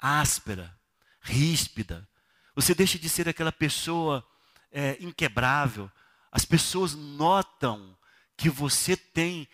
áspera, 0.00 0.76
ríspida. 1.20 2.08
Você 2.56 2.74
deixa 2.74 2.98
de 2.98 3.08
ser 3.08 3.28
aquela 3.28 3.52
pessoa 3.52 4.26
é, 4.72 4.96
inquebrável. 4.98 5.88
As 6.32 6.44
pessoas 6.44 6.96
notam 6.96 7.96
que 8.36 8.50
você 8.50 8.96
tem 8.96 9.48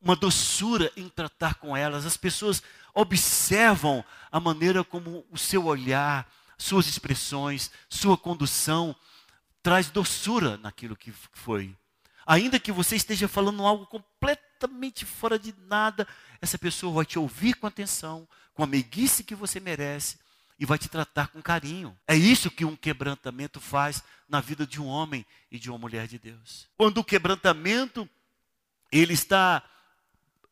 uma 0.00 0.16
doçura 0.16 0.90
em 0.96 1.08
tratar 1.08 1.54
com 1.54 1.76
elas. 1.76 2.04
As 2.04 2.16
pessoas 2.16 2.60
observam 2.92 4.04
a 4.32 4.40
maneira 4.40 4.82
como 4.82 5.24
o 5.30 5.38
seu 5.38 5.66
olhar, 5.66 6.28
suas 6.58 6.88
expressões, 6.88 7.70
sua 7.88 8.18
condução 8.18 8.96
traz 9.62 9.90
doçura 9.90 10.56
naquilo 10.56 10.96
que 10.96 11.12
foi. 11.12 11.76
Ainda 12.28 12.60
que 12.60 12.70
você 12.70 12.94
esteja 12.94 13.26
falando 13.26 13.66
algo 13.66 13.86
completamente 13.86 15.06
fora 15.06 15.38
de 15.38 15.54
nada, 15.66 16.06
essa 16.42 16.58
pessoa 16.58 16.92
vai 16.92 17.06
te 17.06 17.18
ouvir 17.18 17.54
com 17.54 17.66
atenção, 17.66 18.28
com 18.52 18.62
a 18.62 18.66
meiguice 18.66 19.24
que 19.24 19.34
você 19.34 19.58
merece 19.58 20.18
e 20.58 20.66
vai 20.66 20.76
te 20.76 20.90
tratar 20.90 21.28
com 21.28 21.40
carinho. 21.40 21.98
É 22.06 22.14
isso 22.14 22.50
que 22.50 22.66
um 22.66 22.76
quebrantamento 22.76 23.62
faz 23.62 24.02
na 24.28 24.42
vida 24.42 24.66
de 24.66 24.78
um 24.78 24.86
homem 24.86 25.24
e 25.50 25.58
de 25.58 25.70
uma 25.70 25.78
mulher 25.78 26.06
de 26.06 26.18
Deus. 26.18 26.68
Quando 26.76 26.98
o 26.98 27.04
quebrantamento 27.04 28.06
ele 28.92 29.14
está 29.14 29.62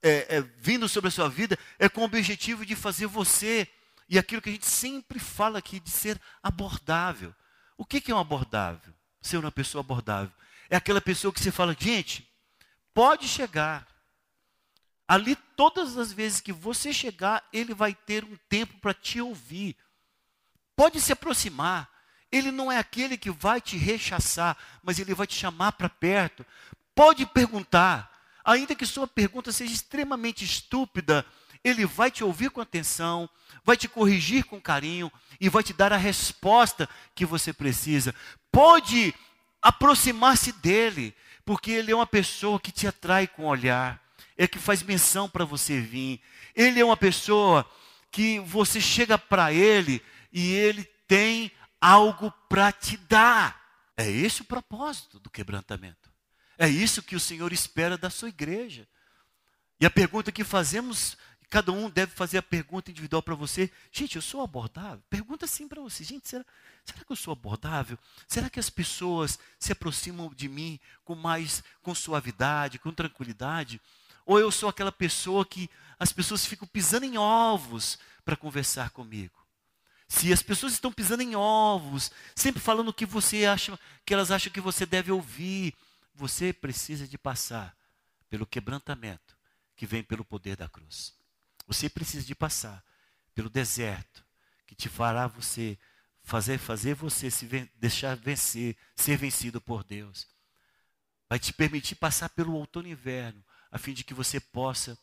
é, 0.02 0.38
é, 0.38 0.40
vindo 0.56 0.88
sobre 0.88 1.08
a 1.08 1.10
sua 1.10 1.28
vida, 1.28 1.58
é 1.78 1.90
com 1.90 2.00
o 2.00 2.04
objetivo 2.04 2.64
de 2.64 2.74
fazer 2.74 3.06
você 3.06 3.68
e 4.08 4.18
aquilo 4.18 4.40
que 4.40 4.48
a 4.48 4.52
gente 4.52 4.64
sempre 4.64 5.18
fala 5.18 5.58
aqui 5.58 5.78
de 5.78 5.90
ser 5.90 6.18
abordável. 6.42 7.34
O 7.76 7.84
que, 7.84 8.00
que 8.00 8.10
é 8.10 8.14
um 8.14 8.18
abordável? 8.18 8.94
Ser 9.20 9.36
uma 9.36 9.52
pessoa 9.52 9.82
abordável 9.82 10.32
é 10.70 10.76
aquela 10.76 11.00
pessoa 11.00 11.32
que 11.32 11.40
você 11.40 11.50
fala, 11.50 11.76
gente, 11.78 12.28
pode 12.92 13.28
chegar. 13.28 13.86
Ali, 15.08 15.36
todas 15.56 15.96
as 15.96 16.12
vezes 16.12 16.40
que 16.40 16.52
você 16.52 16.92
chegar, 16.92 17.46
ele 17.52 17.72
vai 17.72 17.94
ter 17.94 18.24
um 18.24 18.36
tempo 18.48 18.78
para 18.80 18.92
te 18.92 19.20
ouvir 19.20 19.76
pode 20.76 21.00
se 21.00 21.10
aproximar. 21.10 21.88
Ele 22.30 22.52
não 22.52 22.70
é 22.70 22.76
aquele 22.78 23.16
que 23.16 23.30
vai 23.30 23.60
te 23.60 23.76
rechaçar, 23.78 24.56
mas 24.82 24.98
ele 24.98 25.14
vai 25.14 25.26
te 25.26 25.34
chamar 25.34 25.72
para 25.72 25.88
perto. 25.88 26.44
Pode 26.94 27.24
perguntar, 27.24 28.12
ainda 28.44 28.74
que 28.74 28.84
sua 28.84 29.06
pergunta 29.06 29.50
seja 29.50 29.72
extremamente 29.72 30.44
estúpida, 30.44 31.24
ele 31.64 31.86
vai 31.86 32.10
te 32.10 32.22
ouvir 32.22 32.50
com 32.50 32.60
atenção, 32.60 33.28
vai 33.64 33.76
te 33.76 33.88
corrigir 33.88 34.44
com 34.44 34.60
carinho 34.60 35.10
e 35.40 35.48
vai 35.48 35.62
te 35.62 35.72
dar 35.72 35.92
a 35.92 35.96
resposta 35.96 36.88
que 37.14 37.24
você 37.24 37.52
precisa. 37.52 38.14
Pode 38.52 39.14
aproximar-se 39.60 40.52
dele, 40.52 41.14
porque 41.44 41.70
ele 41.70 41.92
é 41.92 41.94
uma 41.94 42.06
pessoa 42.06 42.60
que 42.60 42.72
te 42.72 42.86
atrai 42.86 43.26
com 43.26 43.44
o 43.44 43.48
olhar, 43.48 44.02
é 44.36 44.46
que 44.46 44.58
faz 44.58 44.82
menção 44.82 45.28
para 45.28 45.44
você 45.44 45.80
vir. 45.80 46.20
Ele 46.54 46.80
é 46.80 46.84
uma 46.84 46.96
pessoa 46.96 47.68
que 48.10 48.38
você 48.40 48.80
chega 48.80 49.18
para 49.18 49.52
ele 49.52 50.02
e 50.32 50.52
ele 50.52 50.84
tem 51.06 51.50
algo 51.80 52.32
para 52.48 52.72
te 52.72 52.96
dar. 52.96 53.60
É 53.96 54.10
esse 54.10 54.42
o 54.42 54.44
propósito 54.44 55.18
do 55.18 55.30
quebrantamento. 55.30 56.10
É 56.58 56.68
isso 56.68 57.02
que 57.02 57.16
o 57.16 57.20
Senhor 57.20 57.52
espera 57.52 57.96
da 57.96 58.10
sua 58.10 58.28
igreja. 58.28 58.86
E 59.80 59.86
a 59.86 59.90
pergunta 59.90 60.32
que 60.32 60.44
fazemos, 60.44 61.16
cada 61.48 61.70
um 61.72 61.88
deve 61.88 62.12
fazer 62.12 62.38
a 62.38 62.42
pergunta 62.42 62.90
individual 62.90 63.22
para 63.22 63.34
você. 63.34 63.70
Gente, 63.92 64.16
eu 64.16 64.22
sou 64.22 64.40
abordável? 64.42 65.02
Pergunta 65.08 65.44
assim 65.44 65.68
para 65.68 65.80
você. 65.80 66.02
Gente, 66.02 66.28
será, 66.28 66.44
será 66.84 67.04
que 67.04 67.12
eu 67.12 67.16
sou 67.16 67.32
abordável? 67.32 67.98
Será 68.26 68.50
que 68.50 68.58
as 68.58 68.68
pessoas 68.68 69.38
se 69.58 69.72
aproximam 69.72 70.32
de 70.34 70.48
mim 70.48 70.80
com 71.04 71.14
mais, 71.14 71.62
com 71.82 71.94
suavidade, 71.94 72.78
com 72.78 72.92
tranquilidade? 72.92 73.80
Ou 74.24 74.40
eu 74.40 74.50
sou 74.50 74.68
aquela 74.68 74.90
pessoa 74.90 75.46
que 75.46 75.70
as 75.98 76.12
pessoas 76.12 76.44
ficam 76.44 76.66
pisando 76.66 77.06
em 77.06 77.16
ovos 77.16 77.98
para 78.24 78.36
conversar 78.36 78.90
comigo? 78.90 79.46
Se 80.08 80.32
as 80.32 80.42
pessoas 80.42 80.72
estão 80.72 80.92
pisando 80.92 81.22
em 81.22 81.36
ovos, 81.36 82.10
sempre 82.34 82.60
falando 82.60 82.88
o 82.88 82.94
que 82.94 83.06
você 83.06 83.44
acha, 83.44 83.78
que 84.04 84.14
elas 84.14 84.30
acham 84.30 84.52
que 84.52 84.60
você 84.60 84.84
deve 84.84 85.10
ouvir, 85.10 85.74
você 86.14 86.52
precisa 86.52 87.06
de 87.06 87.18
passar 87.18 87.76
pelo 88.28 88.46
quebrantamento 88.46 89.36
que 89.76 89.86
vem 89.86 90.02
pelo 90.02 90.24
poder 90.24 90.56
da 90.56 90.68
cruz. 90.68 91.14
Você 91.66 91.88
precisa 91.88 92.24
de 92.24 92.34
passar 92.34 92.84
pelo 93.34 93.50
deserto 93.50 94.24
que 94.66 94.74
te 94.74 94.88
fará 94.88 95.26
você 95.26 95.78
fazer 96.22 96.58
fazer 96.58 96.94
você 96.94 97.30
se 97.30 97.46
deixar 97.76 98.16
vencer, 98.16 98.76
ser 98.96 99.16
vencido 99.16 99.60
por 99.60 99.84
Deus. 99.84 100.26
Vai 101.28 101.38
te 101.38 101.52
permitir 101.52 101.94
passar 101.96 102.28
pelo 102.30 102.54
outono 102.54 102.88
e 102.88 102.92
inverno, 102.92 103.44
a 103.70 103.78
fim 103.78 103.92
de 103.92 104.04
que 104.04 104.14
você 104.14 104.40
possa 104.40 104.98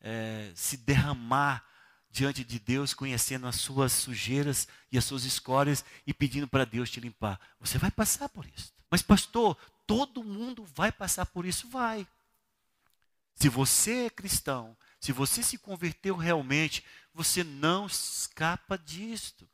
é, 0.00 0.52
se 0.54 0.76
derramar 0.76 1.64
diante 2.10 2.44
de 2.44 2.58
Deus, 2.58 2.92
conhecendo 2.92 3.46
as 3.46 3.56
suas 3.56 3.92
sujeiras 3.92 4.66
e 4.90 4.98
as 4.98 5.04
suas 5.04 5.24
escórias 5.24 5.84
e 6.06 6.12
pedindo 6.12 6.48
para 6.48 6.64
Deus 6.64 6.90
te 6.90 7.00
limpar. 7.00 7.40
Você 7.60 7.78
vai 7.78 7.90
passar 7.90 8.28
por 8.28 8.46
isso. 8.46 8.72
Mas, 8.90 9.02
pastor, 9.02 9.56
todo 9.86 10.24
mundo 10.24 10.64
vai 10.74 10.90
passar 10.90 11.26
por 11.26 11.46
isso? 11.46 11.68
Vai. 11.68 12.06
Se 13.34 13.48
você 13.48 14.06
é 14.06 14.10
cristão, 14.10 14.76
se 15.00 15.12
você 15.12 15.42
se 15.42 15.56
converteu 15.56 16.14
realmente, 16.14 16.84
você 17.14 17.42
não 17.42 17.86
escapa 17.86 18.76
disto. 18.76 19.48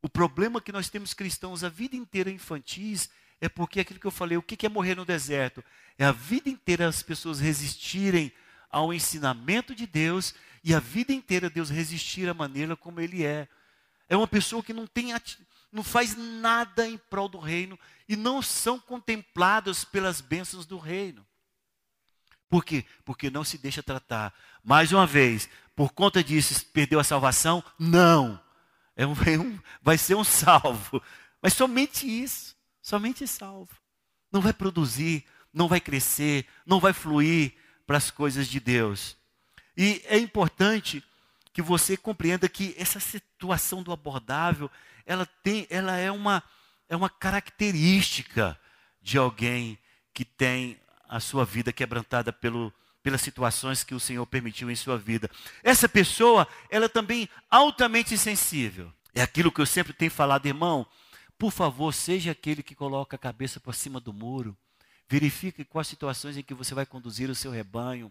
O 0.00 0.08
problema 0.08 0.60
que 0.60 0.72
nós 0.72 0.88
temos 0.88 1.12
cristãos 1.12 1.64
a 1.64 1.68
vida 1.68 1.96
inteira 1.96 2.30
infantis 2.30 3.10
é 3.40 3.48
porque 3.48 3.80
aquilo 3.80 3.98
que 3.98 4.06
eu 4.06 4.12
falei, 4.12 4.38
o 4.38 4.42
que 4.42 4.64
é 4.64 4.68
morrer 4.68 4.94
no 4.94 5.04
deserto? 5.04 5.64
É 5.98 6.04
a 6.04 6.12
vida 6.12 6.48
inteira 6.48 6.86
as 6.86 7.02
pessoas 7.02 7.40
resistirem 7.40 8.32
ao 8.70 8.94
ensinamento 8.94 9.74
de 9.74 9.86
Deus 9.86 10.34
e 10.62 10.72
a 10.72 10.78
vida 10.78 11.12
inteira 11.12 11.50
Deus 11.50 11.68
resistir 11.68 12.28
à 12.28 12.34
maneira 12.34 12.76
como 12.76 13.00
Ele 13.00 13.24
é. 13.24 13.48
É 14.08 14.16
uma 14.16 14.28
pessoa 14.28 14.62
que 14.62 14.72
não 14.72 14.86
tem, 14.86 15.12
não 15.72 15.82
faz 15.82 16.16
nada 16.16 16.86
em 16.88 16.96
prol 16.96 17.28
do 17.28 17.38
reino 17.38 17.76
e 18.08 18.14
não 18.14 18.40
são 18.40 18.78
contemplados 18.78 19.84
pelas 19.84 20.20
bênçãos 20.20 20.64
do 20.64 20.78
reino. 20.78 21.26
Por 22.52 22.66
quê? 22.66 22.84
Porque 23.02 23.30
não 23.30 23.44
se 23.44 23.56
deixa 23.56 23.82
tratar. 23.82 24.30
Mais 24.62 24.92
uma 24.92 25.06
vez, 25.06 25.48
por 25.74 25.90
conta 25.90 26.22
disso, 26.22 26.66
perdeu 26.66 27.00
a 27.00 27.04
salvação? 27.04 27.64
Não. 27.78 28.38
É 28.94 29.06
um, 29.06 29.14
é 29.24 29.38
um, 29.38 29.58
vai 29.80 29.96
ser 29.96 30.16
um 30.16 30.22
salvo. 30.22 31.02
Mas 31.40 31.54
somente 31.54 32.06
isso. 32.06 32.54
Somente 32.82 33.26
salvo. 33.26 33.74
Não 34.30 34.42
vai 34.42 34.52
produzir, 34.52 35.24
não 35.50 35.66
vai 35.66 35.80
crescer, 35.80 36.46
não 36.66 36.78
vai 36.78 36.92
fluir 36.92 37.54
para 37.86 37.96
as 37.96 38.10
coisas 38.10 38.46
de 38.46 38.60
Deus. 38.60 39.16
E 39.74 40.02
é 40.04 40.18
importante 40.18 41.02
que 41.54 41.62
você 41.62 41.96
compreenda 41.96 42.50
que 42.50 42.74
essa 42.76 43.00
situação 43.00 43.82
do 43.82 43.92
abordável, 43.92 44.70
ela 45.06 45.24
tem, 45.42 45.66
ela 45.70 45.96
é 45.96 46.12
uma, 46.12 46.42
é 46.86 46.94
uma 46.94 47.08
característica 47.08 48.60
de 49.00 49.16
alguém 49.16 49.78
que 50.12 50.22
tem 50.22 50.81
a 51.12 51.20
sua 51.20 51.44
vida 51.44 51.70
quebrantada 51.74 52.32
pelo, 52.32 52.72
pelas 53.02 53.20
situações 53.20 53.84
que 53.84 53.94
o 53.94 54.00
Senhor 54.00 54.24
permitiu 54.24 54.70
em 54.70 54.74
sua 54.74 54.96
vida. 54.96 55.30
Essa 55.62 55.86
pessoa, 55.86 56.48
ela 56.70 56.86
é 56.86 56.88
também 56.88 57.28
altamente 57.50 58.16
sensível. 58.16 58.90
É 59.14 59.20
aquilo 59.20 59.52
que 59.52 59.60
eu 59.60 59.66
sempre 59.66 59.92
tenho 59.92 60.10
falado, 60.10 60.46
irmão. 60.46 60.86
Por 61.38 61.52
favor, 61.52 61.92
seja 61.92 62.30
aquele 62.30 62.62
que 62.62 62.74
coloca 62.74 63.14
a 63.14 63.18
cabeça 63.18 63.60
por 63.60 63.74
cima 63.74 64.00
do 64.00 64.10
muro. 64.10 64.56
Verifique 65.06 65.66
quais 65.66 65.86
situações 65.86 66.38
em 66.38 66.42
que 66.42 66.54
você 66.54 66.74
vai 66.74 66.86
conduzir 66.86 67.28
o 67.28 67.34
seu 67.34 67.50
rebanho. 67.50 68.10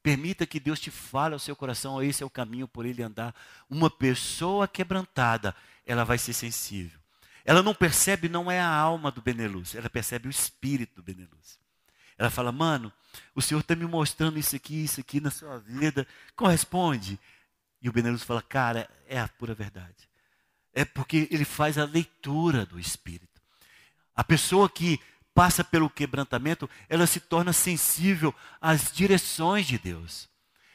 Permita 0.00 0.46
que 0.46 0.60
Deus 0.60 0.78
te 0.78 0.92
fale 0.92 1.34
ao 1.34 1.40
seu 1.40 1.56
coração, 1.56 2.00
esse 2.00 2.22
é 2.22 2.26
o 2.26 2.30
caminho 2.30 2.68
por 2.68 2.86
ele 2.86 3.02
andar. 3.02 3.34
Uma 3.68 3.90
pessoa 3.90 4.68
quebrantada, 4.68 5.56
ela 5.84 6.04
vai 6.04 6.18
ser 6.18 6.34
sensível. 6.34 7.00
Ela 7.44 7.64
não 7.64 7.74
percebe, 7.74 8.28
não 8.28 8.48
é 8.48 8.60
a 8.60 8.72
alma 8.72 9.10
do 9.10 9.20
Beneluz, 9.20 9.74
ela 9.74 9.90
percebe 9.90 10.28
o 10.28 10.30
espírito 10.30 10.94
do 10.96 11.02
Beneluz. 11.02 11.57
Ela 12.18 12.30
fala, 12.30 12.50
mano, 12.50 12.92
o 13.34 13.40
Senhor 13.40 13.60
está 13.60 13.76
me 13.76 13.86
mostrando 13.86 14.38
isso 14.38 14.56
aqui, 14.56 14.84
isso 14.84 15.00
aqui 15.00 15.20
na 15.20 15.30
sua 15.30 15.58
vida. 15.58 16.06
Corresponde. 16.34 17.18
E 17.80 17.88
o 17.88 17.92
Beneluz 17.92 18.24
fala, 18.24 18.42
cara, 18.42 18.90
é 19.06 19.20
a 19.20 19.28
pura 19.28 19.54
verdade. 19.54 20.08
É 20.74 20.84
porque 20.84 21.28
ele 21.30 21.44
faz 21.44 21.78
a 21.78 21.84
leitura 21.84 22.66
do 22.66 22.78
Espírito. 22.78 23.40
A 24.14 24.24
pessoa 24.24 24.68
que 24.68 25.00
passa 25.32 25.62
pelo 25.62 25.88
quebrantamento, 25.88 26.68
ela 26.88 27.06
se 27.06 27.20
torna 27.20 27.52
sensível 27.52 28.34
às 28.60 28.90
direções 28.90 29.66
de 29.66 29.78
Deus. 29.78 30.28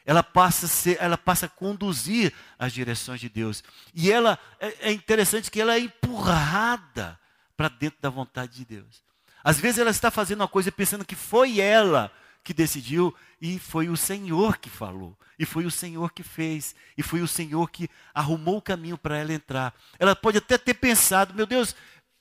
Ela 0.05 0.23
passa 0.23 0.65
a, 0.65 0.69
ser, 0.69 0.97
ela 1.01 1.17
passa 1.17 1.45
a 1.47 1.49
conduzir 1.49 2.33
as 2.57 2.71
direções 2.71 3.19
de 3.19 3.27
Deus. 3.27 3.63
E 3.93 4.09
ela 4.09 4.39
é, 4.59 4.89
é 4.89 4.91
interessante 4.91 5.51
que 5.51 5.59
ela 5.59 5.75
é 5.75 5.79
empurrada 5.79 7.19
para 7.55 7.67
dentro 7.67 8.01
da 8.01 8.09
vontade 8.09 8.55
de 8.55 8.65
Deus. 8.65 9.03
Às 9.43 9.59
vezes 9.59 9.79
ela 9.79 9.89
está 9.91 10.09
fazendo 10.09 10.41
uma 10.41 10.47
coisa 10.47 10.71
pensando 10.71 11.05
que 11.05 11.15
foi 11.15 11.59
ela 11.59 12.11
que 12.43 12.53
decidiu 12.53 13.13
e 13.41 13.57
foi 13.59 13.89
o 13.89 13.97
Senhor 13.97 14.57
que 14.57 14.69
falou, 14.69 15.17
e 15.39 15.45
foi 15.45 15.65
o 15.65 15.71
Senhor 15.71 16.11
que 16.11 16.23
fez, 16.23 16.75
e 16.97 17.03
foi 17.03 17.21
o 17.21 17.27
Senhor 17.27 17.69
que 17.69 17.89
arrumou 18.13 18.57
o 18.57 18.61
caminho 18.61 18.97
para 18.97 19.17
ela 19.17 19.33
entrar. 19.33 19.73
Ela 19.97 20.15
pode 20.15 20.37
até 20.37 20.57
ter 20.57 20.73
pensado, 20.73 21.33
meu 21.33 21.45
Deus, 21.45 21.75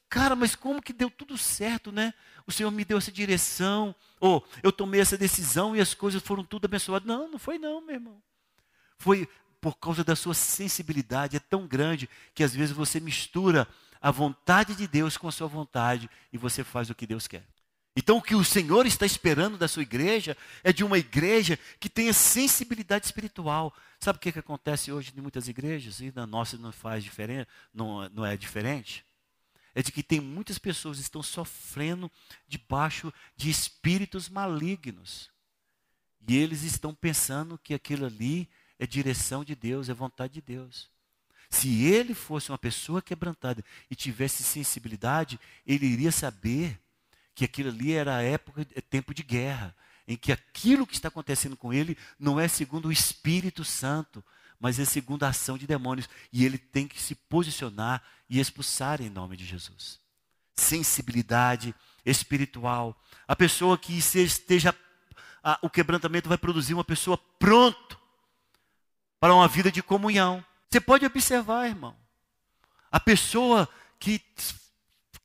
cara, 0.09 0.37
mas 0.37 0.55
como 0.55 0.83
que 0.83 0.93
deu 0.93 1.11
tudo 1.11 1.37
certo, 1.37 1.91
né? 1.91 2.15
O 2.47 2.53
Senhor 2.53 2.71
me 2.71 2.85
deu 2.85 2.99
essa 2.99 3.11
direção, 3.11 3.95
ou 4.21 4.45
eu 4.63 4.73
tomei 4.73 5.01
essa 5.01 5.17
decisão 5.17 5.77
e 5.77 5.81
as 5.81 5.95
coisas 5.95 6.23
foram 6.23 6.45
tudo 6.45 6.65
abençoadas. 6.65 7.07
Não, 7.07 7.29
não 7.29 7.39
foi 7.39 7.59
não, 7.59 7.81
meu 7.81 7.95
irmão. 7.95 8.23
Foi 8.99 9.29
por 9.61 9.77
causa 9.77 10.03
da 10.03 10.17
sua 10.17 10.35
sensibilidade, 10.35 11.37
é 11.37 11.41
tão 11.41 11.69
grande 11.69 12.11
que 12.35 12.43
às 12.43 12.53
vezes 12.53 12.75
você 12.75 12.99
mistura 12.99 13.67
a 14.03 14.11
vontade 14.11 14.75
de 14.75 14.88
Deus 14.88 15.17
com 15.17 15.29
a 15.29 15.33
sua 15.33 15.47
vontade 15.47 16.11
e 16.33 16.37
você 16.37 16.65
faz 16.65 16.91
o 16.91 16.95
que 16.95 17.07
Deus 17.07 17.29
quer. 17.29 17.47
Então, 17.95 18.17
o 18.17 18.23
que 18.23 18.35
o 18.35 18.43
Senhor 18.43 18.87
está 18.87 19.07
esperando 19.07 19.57
da 19.57 19.69
sua 19.69 19.83
igreja 19.83 20.37
é 20.65 20.73
de 20.73 20.83
uma 20.83 20.99
igreja 20.99 21.59
que 21.79 21.88
tenha 21.88 22.12
sensibilidade 22.12 23.05
espiritual. 23.05 23.73
Sabe 24.01 24.17
o 24.17 24.21
que, 24.21 24.33
que 24.33 24.38
acontece 24.38 24.91
hoje 24.91 25.12
em 25.17 25.21
muitas 25.21 25.47
igrejas? 25.47 26.01
E 26.01 26.11
na 26.15 26.27
nossa 26.27 26.57
não 26.59 26.73
faz 26.73 27.05
diferença, 27.05 27.47
não, 27.73 28.09
não 28.09 28.25
é 28.25 28.37
diferente. 28.37 29.05
É 29.75 29.83
de 29.83 29.93
que 29.93 30.03
tem 30.03 30.21
muitas 30.21 30.59
pessoas 30.59 30.97
que 30.97 31.03
estão 31.05 31.23
sofrendo 31.23 32.11
debaixo 32.49 33.12
de 33.37 33.51
espíritos 33.51 34.29
malignos. 34.29 35.31
E 36.27 36.37
eles 36.37 36.62
estão 36.62 36.95
pensando 36.95 37.59
que 37.59 37.75
aquilo 37.75 38.07
ali 38.07 38.49
é 38.79 38.87
direção 38.87 39.45
de 39.45 39.55
Deus, 39.55 39.88
é 39.88 39.95
vontade 39.95 40.35
de 40.35 40.41
Deus. 40.41 40.91
Se 41.53 41.85
ele 41.85 42.15
fosse 42.15 42.51
uma 42.51 42.57
pessoa 42.57 43.03
quebrantada 43.03 43.62
e 43.91 43.95
tivesse 43.95 44.43
sensibilidade, 44.43 45.38
ele 45.67 45.85
iria 45.85 46.11
saber 46.11 46.81
que 47.35 47.45
aquilo 47.45 47.69
ali 47.69 47.93
era 47.93 48.23
época, 48.23 48.67
é 48.75 48.81
tempo 48.81 49.12
de 49.12 49.23
guerra, 49.23 49.77
em 50.09 50.17
que 50.17 50.33
aquilo 50.33 50.87
que 50.87 50.95
está 50.95 51.09
acontecendo 51.09 51.55
com 51.55 51.71
ele 51.71 51.97
não 52.19 52.41
é 52.41 52.49
segundo 52.49 52.88
o 52.88 52.93
Espírito 52.93 53.67
Santo, 53.67 54.25
mas 54.59 54.79
é 54.79 54.87
segundo 54.87 55.25
a 55.25 55.29
ação 55.29 55.59
de 55.59 55.67
demônios. 55.67 56.09
E 56.33 56.43
ele 56.43 56.57
tem 56.57 56.88
que 56.88 57.01
se 57.01 57.15
posicionar 57.15 58.03
e 58.31 58.41
expulsar 58.41 59.03
em 59.03 59.11
nome 59.11 59.37
de 59.37 59.45
Jesus. 59.45 60.01
Sensibilidade 60.57 61.75
espiritual. 62.05 62.99
A 63.29 63.37
pessoa 63.37 63.77
que 63.77 63.93
esteja. 63.93 64.75
A, 65.45 65.59
o 65.61 65.69
quebrantamento 65.69 66.31
vai 66.31 66.38
produzir 66.38 66.73
uma 66.73 66.83
pessoa 66.83 67.19
pronta 67.38 67.99
para 69.21 69.35
uma 69.35 69.47
vida 69.47 69.71
de 69.71 69.83
comunhão. 69.83 70.43
Você 70.73 70.81
pode 70.81 71.05
observar, 71.05 71.69
irmão. 71.69 71.95
A 72.91 72.99
pessoa 72.99 73.69
que 74.01 74.23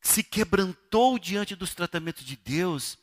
se 0.01 0.21
quebrantou 0.21 1.17
diante 1.17 1.55
dos 1.55 1.73
tratamentos 1.73 2.25
de 2.25 2.35
Deus, 2.35 2.97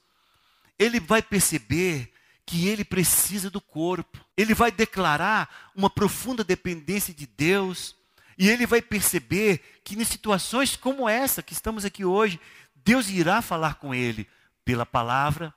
ele 0.78 1.00
vai 1.00 1.22
perceber 1.22 2.12
que 2.44 2.68
ele 2.68 2.84
precisa 2.84 3.48
do 3.48 3.62
corpo. 3.62 4.22
Ele 4.36 4.52
vai 4.52 4.70
declarar 4.70 5.72
uma 5.74 5.88
profunda 5.88 6.44
dependência 6.44 7.14
de 7.14 7.26
Deus. 7.26 7.96
E 8.36 8.50
ele 8.50 8.66
vai 8.66 8.82
perceber 8.82 9.80
que 9.82 9.94
em 9.94 10.04
situações 10.04 10.76
como 10.76 11.08
essa 11.08 11.42
que 11.42 11.54
estamos 11.54 11.86
aqui 11.86 12.04
hoje, 12.04 12.38
Deus 12.74 13.08
irá 13.08 13.40
falar 13.40 13.76
com 13.76 13.94
ele 13.94 14.28
pela 14.66 14.84
palavra, 14.84 15.54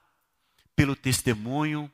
pelo 0.73 0.95
testemunho, 0.95 1.91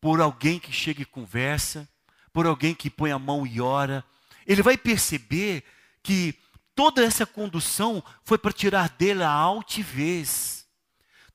por 0.00 0.20
alguém 0.20 0.58
que 0.58 0.72
chega 0.72 1.00
e 1.00 1.06
conversa 1.06 1.88
por 2.32 2.46
alguém 2.46 2.74
que 2.74 2.90
põe 2.90 3.10
a 3.10 3.18
mão 3.18 3.46
e 3.46 3.60
ora, 3.60 4.04
ele 4.46 4.62
vai 4.62 4.76
perceber 4.76 5.64
que 6.02 6.34
toda 6.74 7.04
essa 7.04 7.26
condução 7.26 8.02
foi 8.24 8.38
para 8.38 8.52
tirar 8.52 8.88
dele 8.90 9.22
a 9.22 9.30
altivez. 9.30 10.66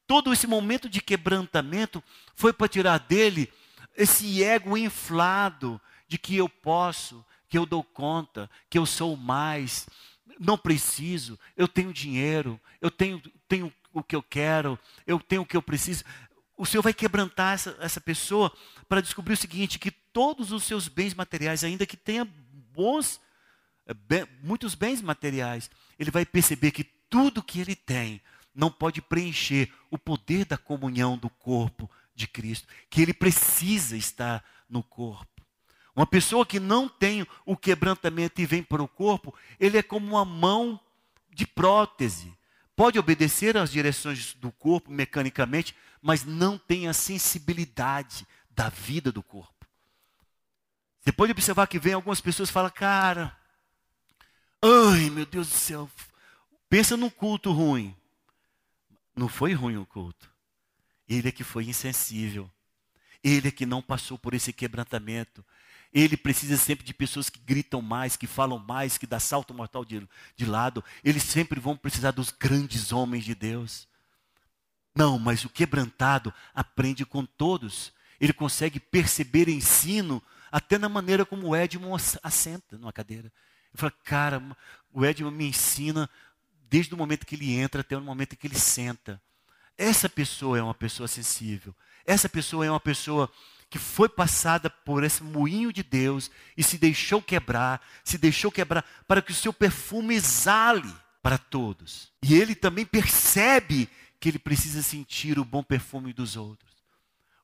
Todo 0.07 0.33
esse 0.33 0.47
momento 0.47 0.89
de 0.89 1.01
quebrantamento 1.01 2.03
foi 2.35 2.53
para 2.53 2.67
tirar 2.67 2.99
dele 2.99 3.51
esse 3.95 4.43
ego 4.43 4.77
inflado 4.77 5.79
de 6.07 6.17
que 6.17 6.35
eu 6.35 6.49
posso, 6.49 7.25
que 7.47 7.57
eu 7.57 7.65
dou 7.65 7.83
conta, 7.83 8.49
que 8.69 8.77
eu 8.77 8.85
sou 8.85 9.15
mais, 9.15 9.87
não 10.39 10.57
preciso, 10.57 11.39
eu 11.55 11.67
tenho 11.67 11.93
dinheiro, 11.93 12.59
eu 12.81 12.91
tenho, 12.91 13.21
tenho 13.47 13.73
o 13.93 14.03
que 14.03 14.15
eu 14.15 14.21
quero, 14.21 14.77
eu 15.07 15.19
tenho 15.19 15.43
o 15.43 15.45
que 15.45 15.55
eu 15.55 15.61
preciso. 15.61 16.03
O 16.57 16.65
Senhor 16.65 16.81
vai 16.81 16.93
quebrantar 16.93 17.53
essa, 17.53 17.77
essa 17.79 18.01
pessoa 18.01 18.51
para 18.87 19.01
descobrir 19.01 19.33
o 19.33 19.37
seguinte: 19.37 19.79
que 19.79 19.93
todos 20.15 20.53
os 20.53 20.63
seus 20.63 20.87
bens 20.87 21.13
materiais, 21.13 21.61
ainda 21.61 21.85
que 21.85 21.97
tenha 21.97 22.23
bons, 22.73 23.19
eh, 23.85 23.93
bem, 23.93 24.25
muitos 24.41 24.73
bens 24.73 25.01
materiais, 25.01 25.69
ele 25.99 26.09
vai 26.09 26.25
perceber 26.25 26.71
que 26.71 26.85
tudo 26.85 27.43
que 27.43 27.59
ele 27.59 27.75
tem 27.75 28.21
não 28.53 28.71
pode 28.71 29.01
preencher 29.01 29.69
o 29.91 29.97
poder 29.97 30.45
da 30.45 30.57
comunhão 30.57 31.17
do 31.17 31.29
corpo 31.29 31.91
de 32.15 32.29
Cristo, 32.29 32.65
que 32.89 33.01
ele 33.01 33.13
precisa 33.13 33.97
estar 33.97 34.41
no 34.69 34.81
corpo. 34.81 35.45
Uma 35.93 36.07
pessoa 36.07 36.45
que 36.45 36.61
não 36.61 36.87
tem 36.87 37.27
o 37.45 37.57
quebrantamento 37.57 38.39
e 38.39 38.45
vem 38.45 38.63
para 38.63 38.81
o 38.81 38.87
corpo, 38.87 39.35
ele 39.59 39.77
é 39.77 39.83
como 39.83 40.07
uma 40.07 40.23
mão 40.23 40.79
de 41.29 41.45
prótese. 41.45 42.33
Pode 42.73 42.97
obedecer 42.97 43.57
às 43.57 43.69
direções 43.69 44.33
do 44.35 44.49
corpo 44.49 44.89
mecanicamente, 44.89 45.75
mas 46.01 46.23
não 46.23 46.57
tem 46.57 46.87
a 46.87 46.93
sensibilidade 46.93 48.25
da 48.49 48.69
vida 48.69 49.11
do 49.11 49.21
corpo. 49.21 49.54
Você 51.05 51.11
pode 51.11 51.31
observar 51.31 51.67
que 51.67 51.77
vem 51.77 51.93
algumas 51.93 52.19
pessoas 52.19 52.49
falam, 52.49 52.71
cara, 52.71 53.37
ai 54.59 55.07
meu 55.11 55.23
Deus 55.23 55.47
do 55.47 55.53
céu, 55.53 55.87
pensa 56.67 56.97
num 56.97 57.11
culto 57.11 57.51
ruim. 57.51 57.95
Não 59.15 59.29
foi 59.29 59.53
ruim 59.53 59.77
o 59.77 59.85
culto. 59.85 60.27
Ele 61.07 61.29
é 61.29 61.31
que 61.31 61.43
foi 61.43 61.65
insensível. 61.65 62.49
Ele 63.23 63.49
é 63.49 63.51
que 63.51 63.67
não 63.67 63.83
passou 63.83 64.17
por 64.17 64.33
esse 64.33 64.51
quebrantamento. 64.51 65.45
Ele 65.93 66.17
precisa 66.17 66.57
sempre 66.57 66.83
de 66.83 66.93
pessoas 66.93 67.29
que 67.29 67.39
gritam 67.39 67.83
mais, 67.83 68.17
que 68.17 68.25
falam 68.25 68.57
mais, 68.57 68.97
que 68.97 69.05
dá 69.05 69.19
salto 69.19 69.53
mortal 69.53 69.85
de, 69.85 70.09
de 70.35 70.45
lado. 70.45 70.83
Eles 71.03 71.21
sempre 71.21 71.59
vão 71.59 71.77
precisar 71.77 72.11
dos 72.11 72.31
grandes 72.31 72.91
homens 72.91 73.23
de 73.23 73.35
Deus. 73.35 73.87
Não, 74.95 75.19
mas 75.19 75.45
o 75.45 75.49
quebrantado 75.49 76.33
aprende 76.53 77.05
com 77.05 77.23
todos. 77.23 77.93
Ele 78.19 78.33
consegue 78.33 78.79
perceber 78.79 79.47
ensino 79.47 80.21
até 80.51 80.77
na 80.77 80.89
maneira 80.89 81.25
como 81.25 81.49
o 81.49 81.55
Edmund 81.55 82.01
assenta 82.23 82.77
numa 82.77 82.93
cadeira. 82.93 83.31
Eu 83.73 83.79
falo, 83.79 83.93
cara, 84.03 84.41
o 84.93 85.05
Edman 85.05 85.31
me 85.31 85.47
ensina 85.47 86.09
desde 86.69 86.93
o 86.93 86.97
momento 86.97 87.25
que 87.25 87.35
ele 87.35 87.53
entra 87.53 87.81
até 87.81 87.97
o 87.97 88.01
momento 88.01 88.37
que 88.37 88.47
ele 88.47 88.57
senta. 88.57 89.21
Essa 89.77 90.07
pessoa 90.07 90.57
é 90.57 90.61
uma 90.61 90.73
pessoa 90.73 91.07
sensível. 91.07 91.75
Essa 92.05 92.29
pessoa 92.29 92.65
é 92.65 92.69
uma 92.69 92.79
pessoa 92.79 93.29
que 93.69 93.77
foi 93.77 94.07
passada 94.07 94.69
por 94.69 95.03
esse 95.03 95.21
moinho 95.21 95.73
de 95.73 95.83
Deus 95.83 96.31
e 96.55 96.63
se 96.63 96.77
deixou 96.77 97.21
quebrar, 97.21 97.81
se 98.03 98.17
deixou 98.17 98.51
quebrar 98.51 98.85
para 99.05 99.21
que 99.21 99.31
o 99.31 99.35
seu 99.35 99.51
perfume 99.51 100.15
exale 100.15 100.93
para 101.21 101.37
todos. 101.37 102.13
E 102.23 102.33
ele 102.33 102.55
também 102.55 102.85
percebe 102.85 103.89
que 104.19 104.29
ele 104.29 104.39
precisa 104.39 104.81
sentir 104.81 105.37
o 105.37 105.43
bom 105.43 105.61
perfume 105.61 106.13
dos 106.13 106.37
outros. 106.37 106.71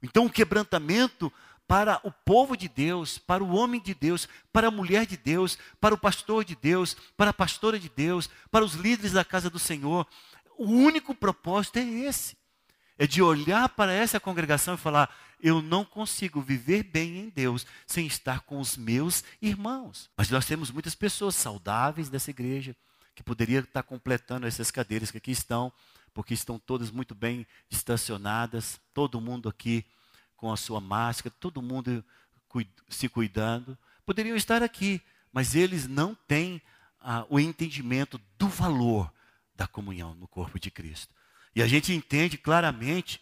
Então 0.01 0.25
o 0.25 0.29
quebrantamento 0.29 1.31
para 1.71 2.01
o 2.03 2.11
povo 2.11 2.57
de 2.57 2.67
Deus, 2.67 3.17
para 3.17 3.41
o 3.41 3.55
homem 3.55 3.79
de 3.79 3.93
Deus, 3.93 4.27
para 4.51 4.67
a 4.67 4.71
mulher 4.71 5.05
de 5.05 5.15
Deus, 5.15 5.57
para 5.79 5.95
o 5.95 5.97
pastor 5.97 6.43
de 6.43 6.53
Deus, 6.53 6.97
para 7.15 7.29
a 7.29 7.33
pastora 7.33 7.79
de 7.79 7.87
Deus, 7.87 8.29
para 8.51 8.65
os 8.65 8.73
líderes 8.73 9.13
da 9.13 9.23
casa 9.23 9.49
do 9.49 9.57
Senhor, 9.57 10.05
o 10.57 10.65
único 10.65 11.15
propósito 11.15 11.79
é 11.79 11.81
esse: 11.81 12.35
é 12.97 13.07
de 13.07 13.21
olhar 13.21 13.69
para 13.69 13.93
essa 13.93 14.19
congregação 14.19 14.73
e 14.73 14.77
falar: 14.77 15.15
eu 15.39 15.61
não 15.61 15.85
consigo 15.85 16.41
viver 16.41 16.83
bem 16.83 17.19
em 17.19 17.29
Deus 17.29 17.65
sem 17.87 18.05
estar 18.05 18.41
com 18.41 18.59
os 18.59 18.75
meus 18.75 19.23
irmãos. 19.41 20.09
Mas 20.17 20.29
nós 20.29 20.45
temos 20.45 20.71
muitas 20.71 20.93
pessoas 20.93 21.35
saudáveis 21.35 22.09
dessa 22.09 22.31
igreja 22.31 22.75
que 23.15 23.23
poderiam 23.23 23.63
estar 23.63 23.83
completando 23.83 24.45
essas 24.45 24.71
cadeiras 24.71 25.09
que 25.09 25.19
aqui 25.19 25.31
estão, 25.31 25.71
porque 26.13 26.33
estão 26.33 26.59
todas 26.59 26.91
muito 26.91 27.15
bem 27.15 27.47
estacionadas, 27.69 28.77
todo 28.93 29.21
mundo 29.21 29.47
aqui 29.47 29.85
com 30.41 30.51
a 30.51 30.57
sua 30.57 30.81
máscara, 30.81 31.33
todo 31.39 31.61
mundo 31.61 32.03
se 32.89 33.07
cuidando. 33.07 33.77
Poderiam 34.03 34.35
estar 34.35 34.63
aqui, 34.63 34.99
mas 35.31 35.53
eles 35.53 35.87
não 35.87 36.15
têm 36.27 36.59
ah, 36.99 37.27
o 37.29 37.39
entendimento 37.39 38.19
do 38.39 38.47
valor 38.47 39.13
da 39.55 39.67
comunhão 39.67 40.15
no 40.15 40.27
corpo 40.27 40.59
de 40.59 40.71
Cristo. 40.71 41.13
E 41.55 41.61
a 41.61 41.67
gente 41.67 41.93
entende 41.93 42.39
claramente 42.39 43.21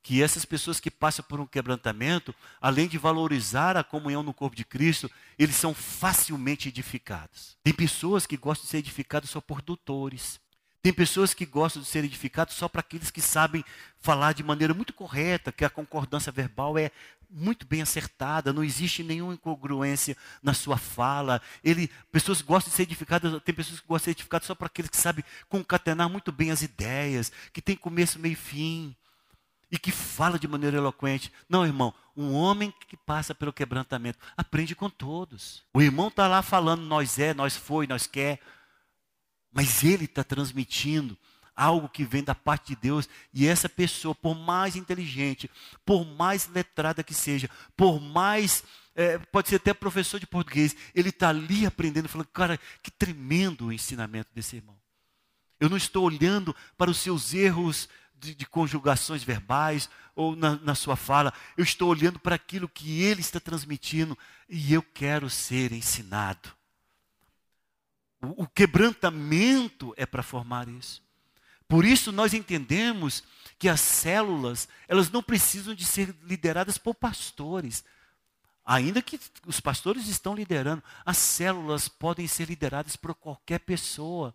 que 0.00 0.22
essas 0.22 0.44
pessoas 0.44 0.78
que 0.78 0.92
passam 0.92 1.24
por 1.28 1.40
um 1.40 1.46
quebrantamento, 1.46 2.32
além 2.60 2.86
de 2.86 2.96
valorizar 2.96 3.76
a 3.76 3.82
comunhão 3.82 4.22
no 4.22 4.32
corpo 4.32 4.54
de 4.54 4.64
Cristo, 4.64 5.10
eles 5.36 5.56
são 5.56 5.74
facilmente 5.74 6.68
edificados. 6.68 7.56
Tem 7.64 7.74
pessoas 7.74 8.26
que 8.26 8.36
gostam 8.36 8.64
de 8.64 8.70
ser 8.70 8.78
edificadas 8.78 9.28
só 9.28 9.40
por 9.40 9.60
doutores. 9.60 10.40
Tem 10.82 10.92
pessoas 10.92 11.34
que 11.34 11.44
gostam 11.44 11.82
de 11.82 11.88
ser 11.88 12.04
edificados 12.04 12.54
só 12.54 12.68
para 12.68 12.80
aqueles 12.80 13.10
que 13.10 13.20
sabem 13.20 13.64
falar 14.00 14.32
de 14.32 14.42
maneira 14.42 14.72
muito 14.72 14.94
correta, 14.94 15.52
que 15.52 15.64
a 15.64 15.70
concordância 15.70 16.32
verbal 16.32 16.78
é 16.78 16.90
muito 17.30 17.66
bem 17.66 17.82
acertada, 17.82 18.52
não 18.52 18.64
existe 18.64 19.04
nenhuma 19.04 19.34
incongruência 19.34 20.16
na 20.42 20.52
sua 20.54 20.76
fala. 20.76 21.40
Ele, 21.62 21.88
pessoas 22.10 22.40
gostam 22.40 22.70
de 22.70 22.76
ser 22.76 22.82
edificadas, 22.82 23.40
tem 23.42 23.54
pessoas 23.54 23.78
que 23.78 23.86
gostam 23.86 23.98
de 23.98 24.04
ser 24.04 24.10
edificadas 24.12 24.46
só 24.46 24.54
para 24.54 24.66
aqueles 24.66 24.90
que 24.90 24.96
sabem 24.96 25.24
concatenar 25.48 26.08
muito 26.08 26.32
bem 26.32 26.50
as 26.50 26.62
ideias, 26.62 27.30
que 27.52 27.62
tem 27.62 27.76
começo, 27.76 28.18
meio 28.18 28.32
e 28.32 28.36
fim, 28.36 28.96
e 29.70 29.78
que 29.78 29.92
fala 29.92 30.38
de 30.38 30.48
maneira 30.48 30.78
eloquente. 30.78 31.32
Não, 31.48 31.64
irmão, 31.64 31.94
um 32.16 32.32
homem 32.32 32.72
que 32.88 32.96
passa 32.96 33.34
pelo 33.34 33.52
quebrantamento 33.52 34.18
aprende 34.36 34.74
com 34.74 34.90
todos. 34.90 35.62
O 35.72 35.80
irmão 35.80 36.08
está 36.08 36.26
lá 36.26 36.42
falando, 36.42 36.82
nós 36.82 37.18
é, 37.18 37.32
nós 37.32 37.56
foi, 37.56 37.86
nós 37.86 38.06
quer. 38.06 38.40
Mas 39.52 39.82
ele 39.82 40.04
está 40.04 40.22
transmitindo 40.22 41.16
algo 41.60 41.88
que 41.90 42.04
vem 42.04 42.24
da 42.24 42.34
parte 42.34 42.68
de 42.68 42.80
Deus, 42.80 43.08
e 43.34 43.46
essa 43.46 43.68
pessoa, 43.68 44.14
por 44.14 44.34
mais 44.34 44.76
inteligente, 44.76 45.50
por 45.84 46.06
mais 46.06 46.48
letrada 46.48 47.02
que 47.02 47.12
seja, 47.12 47.50
por 47.76 48.00
mais, 48.00 48.64
é, 48.94 49.18
pode 49.18 49.50
ser 49.50 49.56
até 49.56 49.74
professor 49.74 50.18
de 50.18 50.26
português, 50.26 50.74
ele 50.94 51.10
está 51.10 51.28
ali 51.28 51.66
aprendendo, 51.66 52.08
falando, 52.08 52.28
cara, 52.28 52.58
que 52.82 52.90
tremendo 52.90 53.66
o 53.66 53.72
ensinamento 53.72 54.30
desse 54.34 54.56
irmão. 54.56 54.78
Eu 55.58 55.68
não 55.68 55.76
estou 55.76 56.04
olhando 56.04 56.56
para 56.78 56.90
os 56.90 56.96
seus 56.96 57.34
erros 57.34 57.90
de, 58.14 58.34
de 58.34 58.46
conjugações 58.46 59.22
verbais 59.22 59.90
ou 60.16 60.34
na, 60.34 60.56
na 60.56 60.74
sua 60.74 60.96
fala, 60.96 61.32
eu 61.56 61.64
estou 61.64 61.90
olhando 61.90 62.18
para 62.18 62.34
aquilo 62.34 62.68
que 62.68 63.02
ele 63.02 63.20
está 63.20 63.38
transmitindo 63.38 64.16
e 64.48 64.72
eu 64.72 64.82
quero 64.82 65.28
ser 65.28 65.72
ensinado. 65.72 66.50
O, 68.22 68.46
quebrantamento 68.46 69.94
é 69.96 70.04
para 70.04 70.22
formar 70.22 70.68
isso. 70.68 71.02
Por 71.66 71.84
isso 71.84 72.12
nós 72.12 72.34
entendemos 72.34 73.22
que 73.58 73.68
as 73.68 73.80
células, 73.80 74.68
elas 74.86 75.10
não 75.10 75.22
precisam 75.22 75.74
de 75.74 75.84
ser 75.84 76.14
lideradas 76.22 76.76
por 76.76 76.94
pastores. 76.94 77.84
Ainda 78.64 79.00
que 79.00 79.18
os 79.46 79.58
pastores 79.58 80.06
estão 80.06 80.34
liderando, 80.34 80.82
as 81.04 81.16
células 81.16 81.88
podem 81.88 82.26
ser 82.26 82.48
lideradas 82.48 82.94
por 82.94 83.14
qualquer 83.14 83.60
pessoa. 83.60 84.34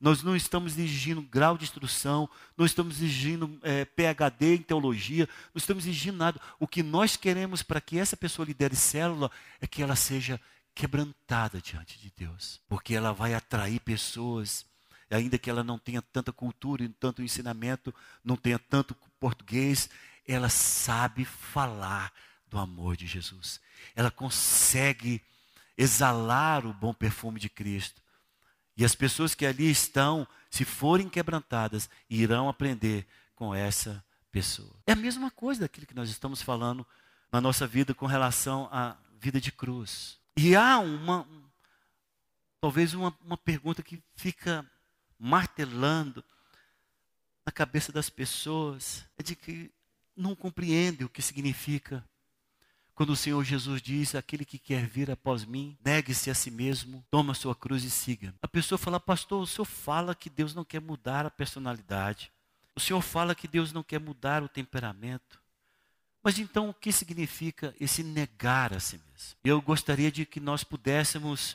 Nós 0.00 0.22
não 0.22 0.36
estamos 0.36 0.76
exigindo 0.76 1.22
grau 1.22 1.56
de 1.56 1.64
instrução, 1.64 2.28
não 2.56 2.66
estamos 2.66 2.96
exigindo 2.96 3.58
é, 3.62 3.86
PhD 3.86 4.56
em 4.56 4.62
teologia, 4.62 5.26
não 5.54 5.58
estamos 5.58 5.86
exigindo 5.86 6.18
nada. 6.18 6.40
O 6.58 6.68
que 6.68 6.82
nós 6.82 7.16
queremos 7.16 7.62
para 7.62 7.80
que 7.80 7.98
essa 7.98 8.16
pessoa 8.16 8.44
lidere 8.44 8.76
célula 8.76 9.30
é 9.60 9.66
que 9.66 9.82
ela 9.82 9.96
seja 9.96 10.38
quebrantada 10.74 11.60
diante 11.60 11.98
de 11.98 12.12
Deus, 12.16 12.60
porque 12.68 12.94
ela 12.94 13.12
vai 13.12 13.34
atrair 13.34 13.80
pessoas, 13.80 14.66
ainda 15.10 15.38
que 15.38 15.48
ela 15.48 15.62
não 15.62 15.78
tenha 15.78 16.02
tanta 16.02 16.32
cultura 16.32 16.88
tanto 16.98 17.22
ensinamento, 17.22 17.94
não 18.24 18.36
tenha 18.36 18.58
tanto 18.58 18.94
português, 19.20 19.88
ela 20.26 20.48
sabe 20.48 21.24
falar 21.24 22.12
do 22.48 22.58
amor 22.58 22.96
de 22.96 23.06
Jesus. 23.06 23.60
Ela 23.94 24.10
consegue 24.10 25.22
exalar 25.76 26.66
o 26.66 26.72
bom 26.72 26.92
perfume 26.92 27.38
de 27.38 27.48
Cristo. 27.48 28.02
E 28.76 28.84
as 28.84 28.94
pessoas 28.94 29.34
que 29.34 29.46
ali 29.46 29.70
estão, 29.70 30.26
se 30.50 30.64
forem 30.64 31.08
quebrantadas, 31.08 31.88
irão 32.08 32.48
aprender 32.48 33.06
com 33.36 33.54
essa 33.54 34.04
pessoa. 34.32 34.74
É 34.86 34.92
a 34.92 34.96
mesma 34.96 35.30
coisa 35.30 35.60
daquilo 35.62 35.86
que 35.86 35.94
nós 35.94 36.10
estamos 36.10 36.42
falando 36.42 36.86
na 37.30 37.40
nossa 37.40 37.66
vida 37.66 37.94
com 37.94 38.06
relação 38.06 38.68
à 38.72 38.96
vida 39.20 39.40
de 39.40 39.52
cruz. 39.52 40.18
E 40.36 40.56
há 40.56 40.78
uma, 40.78 41.26
talvez 42.60 42.94
uma, 42.94 43.16
uma 43.24 43.36
pergunta 43.36 43.82
que 43.82 44.02
fica 44.14 44.68
martelando 45.18 46.24
na 47.46 47.52
cabeça 47.52 47.92
das 47.92 48.10
pessoas, 48.10 49.06
é 49.18 49.22
de 49.22 49.36
que 49.36 49.70
não 50.16 50.34
compreendem 50.34 51.06
o 51.06 51.10
que 51.10 51.20
significa 51.20 52.04
quando 52.94 53.10
o 53.10 53.16
Senhor 53.16 53.42
Jesus 53.42 53.82
diz: 53.82 54.14
aquele 54.14 54.44
que 54.44 54.58
quer 54.58 54.86
vir 54.86 55.10
após 55.10 55.44
mim, 55.44 55.76
negue-se 55.84 56.30
a 56.30 56.34
si 56.34 56.50
mesmo, 56.50 57.04
toma 57.10 57.34
sua 57.34 57.54
cruz 57.54 57.82
e 57.84 57.90
siga. 57.90 58.34
A 58.40 58.48
pessoa 58.48 58.78
fala, 58.78 59.00
pastor, 59.00 59.42
o 59.42 59.46
senhor 59.46 59.64
fala 59.64 60.14
que 60.14 60.30
Deus 60.30 60.54
não 60.54 60.64
quer 60.64 60.80
mudar 60.80 61.26
a 61.26 61.30
personalidade. 61.30 62.32
O 62.74 62.80
senhor 62.80 63.00
fala 63.00 63.34
que 63.34 63.48
Deus 63.48 63.72
não 63.72 63.82
quer 63.82 64.00
mudar 64.00 64.42
o 64.42 64.48
temperamento. 64.48 65.40
Mas 66.24 66.38
então 66.38 66.70
o 66.70 66.74
que 66.74 66.90
significa 66.90 67.74
esse 67.78 68.02
negar 68.02 68.72
a 68.72 68.80
si 68.80 68.96
mesmo? 68.96 69.36
Eu 69.44 69.60
gostaria 69.60 70.10
de 70.10 70.24
que 70.24 70.40
nós 70.40 70.64
pudéssemos 70.64 71.54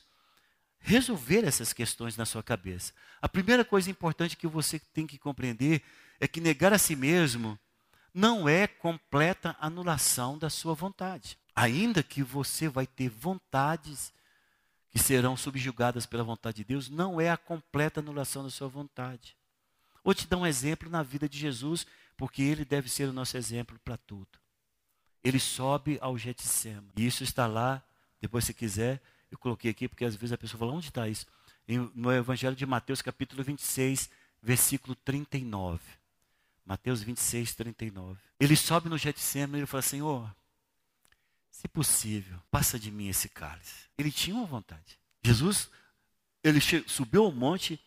resolver 0.79 1.43
essas 1.43 1.73
questões 1.73 2.15
na 2.15 2.23
sua 2.23 2.43
cabeça. 2.43 2.93
A 3.19 3.27
primeira 3.27 3.65
coisa 3.65 3.89
importante 3.89 4.37
que 4.37 4.45
você 4.45 4.77
tem 4.77 5.07
que 5.07 5.17
compreender 5.17 5.81
é 6.19 6.27
que 6.27 6.39
negar 6.39 6.71
a 6.71 6.77
si 6.77 6.95
mesmo 6.95 7.57
não 8.13 8.47
é 8.47 8.67
completa 8.67 9.57
anulação 9.59 10.37
da 10.37 10.51
sua 10.51 10.75
vontade. 10.75 11.35
Ainda 11.55 12.03
que 12.03 12.21
você 12.21 12.69
vai 12.69 12.85
ter 12.85 13.09
vontades 13.09 14.13
que 14.91 14.99
serão 14.99 15.35
subjugadas 15.35 16.05
pela 16.05 16.23
vontade 16.23 16.57
de 16.57 16.63
Deus, 16.63 16.89
não 16.89 17.19
é 17.19 17.31
a 17.31 17.37
completa 17.37 18.01
anulação 18.01 18.43
da 18.43 18.51
sua 18.51 18.67
vontade. 18.67 19.35
Vou 20.03 20.13
te 20.13 20.27
dar 20.27 20.37
um 20.37 20.45
exemplo 20.45 20.91
na 20.91 21.01
vida 21.01 21.27
de 21.27 21.39
Jesus, 21.39 21.87
porque 22.15 22.43
ele 22.43 22.63
deve 22.63 22.87
ser 22.87 23.09
o 23.09 23.13
nosso 23.13 23.35
exemplo 23.35 23.79
para 23.83 23.97
tudo 23.97 24.39
ele 25.23 25.39
sobe 25.39 25.97
ao 26.01 26.17
Getsema. 26.17 26.87
E 26.95 27.05
isso 27.05 27.23
está 27.23 27.47
lá, 27.47 27.83
depois 28.21 28.45
se 28.45 28.53
quiser, 28.53 29.01
eu 29.31 29.37
coloquei 29.37 29.71
aqui, 29.71 29.87
porque 29.87 30.05
às 30.05 30.15
vezes 30.15 30.33
a 30.33 30.37
pessoa 30.37 30.59
fala, 30.59 30.73
onde 30.73 30.87
está 30.87 31.07
isso? 31.07 31.25
No 31.93 32.11
Evangelho 32.11 32.55
de 32.55 32.65
Mateus, 32.65 33.01
capítulo 33.01 33.43
26, 33.43 34.09
versículo 34.41 34.95
39. 34.95 35.79
Mateus 36.65 37.01
26, 37.01 37.55
39. 37.55 38.19
Ele 38.39 38.55
sobe 38.55 38.89
no 38.89 38.97
Getsema 38.97 39.57
e 39.57 39.59
ele 39.59 39.67
fala, 39.67 39.81
Senhor, 39.81 40.35
se 41.49 41.67
possível, 41.67 42.39
passa 42.49 42.79
de 42.79 42.89
mim 42.89 43.07
esse 43.07 43.27
cálice. 43.27 43.87
Ele 43.97 44.11
tinha 44.11 44.35
uma 44.35 44.45
vontade. 44.45 44.97
Jesus, 45.23 45.69
ele 46.43 46.59
subiu 46.87 47.25
ao 47.25 47.31
monte 47.31 47.79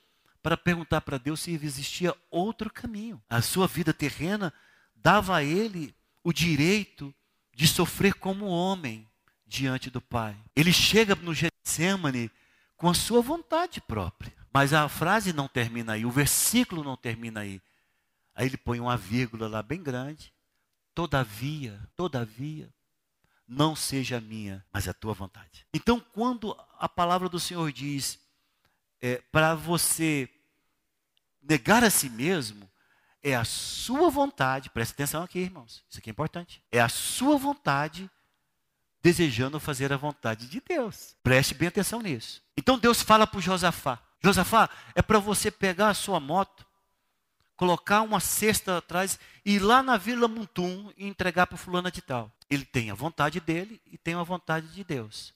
para 0.42 0.56
perguntar 0.56 1.00
para 1.00 1.18
Deus 1.18 1.40
se 1.40 1.52
existia 1.52 2.14
outro 2.30 2.70
caminho. 2.72 3.22
A 3.30 3.40
sua 3.40 3.66
vida 3.66 3.94
terrena 3.94 4.52
dava 4.94 5.36
a 5.36 5.44
ele 5.44 5.94
o 6.22 6.32
direito 6.32 7.14
de 7.54 7.66
sofrer 7.66 8.14
como 8.14 8.46
homem 8.46 9.08
diante 9.46 9.90
do 9.90 10.00
Pai. 10.00 10.36
Ele 10.56 10.72
chega 10.72 11.14
no 11.14 11.34
Getsemane 11.34 12.30
com 12.76 12.88
a 12.88 12.94
sua 12.94 13.20
vontade 13.20 13.80
própria. 13.80 14.32
Mas 14.52 14.72
a 14.72 14.88
frase 14.88 15.32
não 15.32 15.48
termina 15.48 15.94
aí, 15.94 16.04
o 16.04 16.10
versículo 16.10 16.84
não 16.84 16.96
termina 16.96 17.40
aí. 17.40 17.60
Aí 18.34 18.46
ele 18.46 18.56
põe 18.56 18.80
uma 18.80 18.96
vírgula 18.96 19.48
lá 19.48 19.62
bem 19.62 19.82
grande. 19.82 20.32
Todavia, 20.94 21.80
todavia, 21.96 22.68
não 23.48 23.74
seja 23.74 24.18
a 24.18 24.20
minha, 24.20 24.64
mas 24.72 24.88
a 24.88 24.92
tua 24.92 25.14
vontade. 25.14 25.66
Então, 25.72 26.00
quando 26.00 26.56
a 26.78 26.88
palavra 26.88 27.28
do 27.28 27.40
Senhor 27.40 27.70
diz 27.72 28.18
é, 29.00 29.16
para 29.32 29.54
você 29.54 30.28
negar 31.42 31.82
a 31.82 31.90
si 31.90 32.08
mesmo, 32.08 32.70
é 33.22 33.36
a 33.36 33.44
sua 33.44 34.10
vontade, 34.10 34.70
preste 34.70 34.92
atenção 34.92 35.22
aqui, 35.22 35.38
irmãos, 35.38 35.84
isso 35.88 35.98
aqui 35.98 36.10
é 36.10 36.12
importante. 36.12 36.62
É 36.72 36.80
a 36.80 36.88
sua 36.88 37.36
vontade 37.36 38.10
desejando 39.02 39.58
fazer 39.58 39.92
a 39.92 39.96
vontade 39.96 40.46
de 40.46 40.60
Deus. 40.60 41.16
Preste 41.22 41.54
bem 41.54 41.68
atenção 41.68 42.00
nisso. 42.00 42.42
Então 42.56 42.78
Deus 42.78 43.02
fala 43.02 43.26
para 43.26 43.40
Josafá: 43.40 43.98
Josafá, 44.22 44.70
é 44.94 45.02
para 45.02 45.18
você 45.18 45.50
pegar 45.50 45.90
a 45.90 45.94
sua 45.94 46.20
moto, 46.20 46.66
colocar 47.56 48.02
uma 48.02 48.20
cesta 48.20 48.78
atrás 48.78 49.18
e 49.44 49.54
ir 49.54 49.58
lá 49.58 49.82
na 49.82 49.96
Vila 49.96 50.28
Muntum 50.28 50.92
e 50.96 51.06
entregar 51.06 51.46
para 51.46 51.58
fulana 51.58 51.90
de 51.90 52.00
tal. 52.02 52.30
Ele 52.48 52.64
tem 52.64 52.90
a 52.90 52.94
vontade 52.94 53.40
dele 53.40 53.80
e 53.86 53.98
tem 53.98 54.14
a 54.14 54.22
vontade 54.22 54.68
de 54.68 54.84
Deus. 54.84 55.34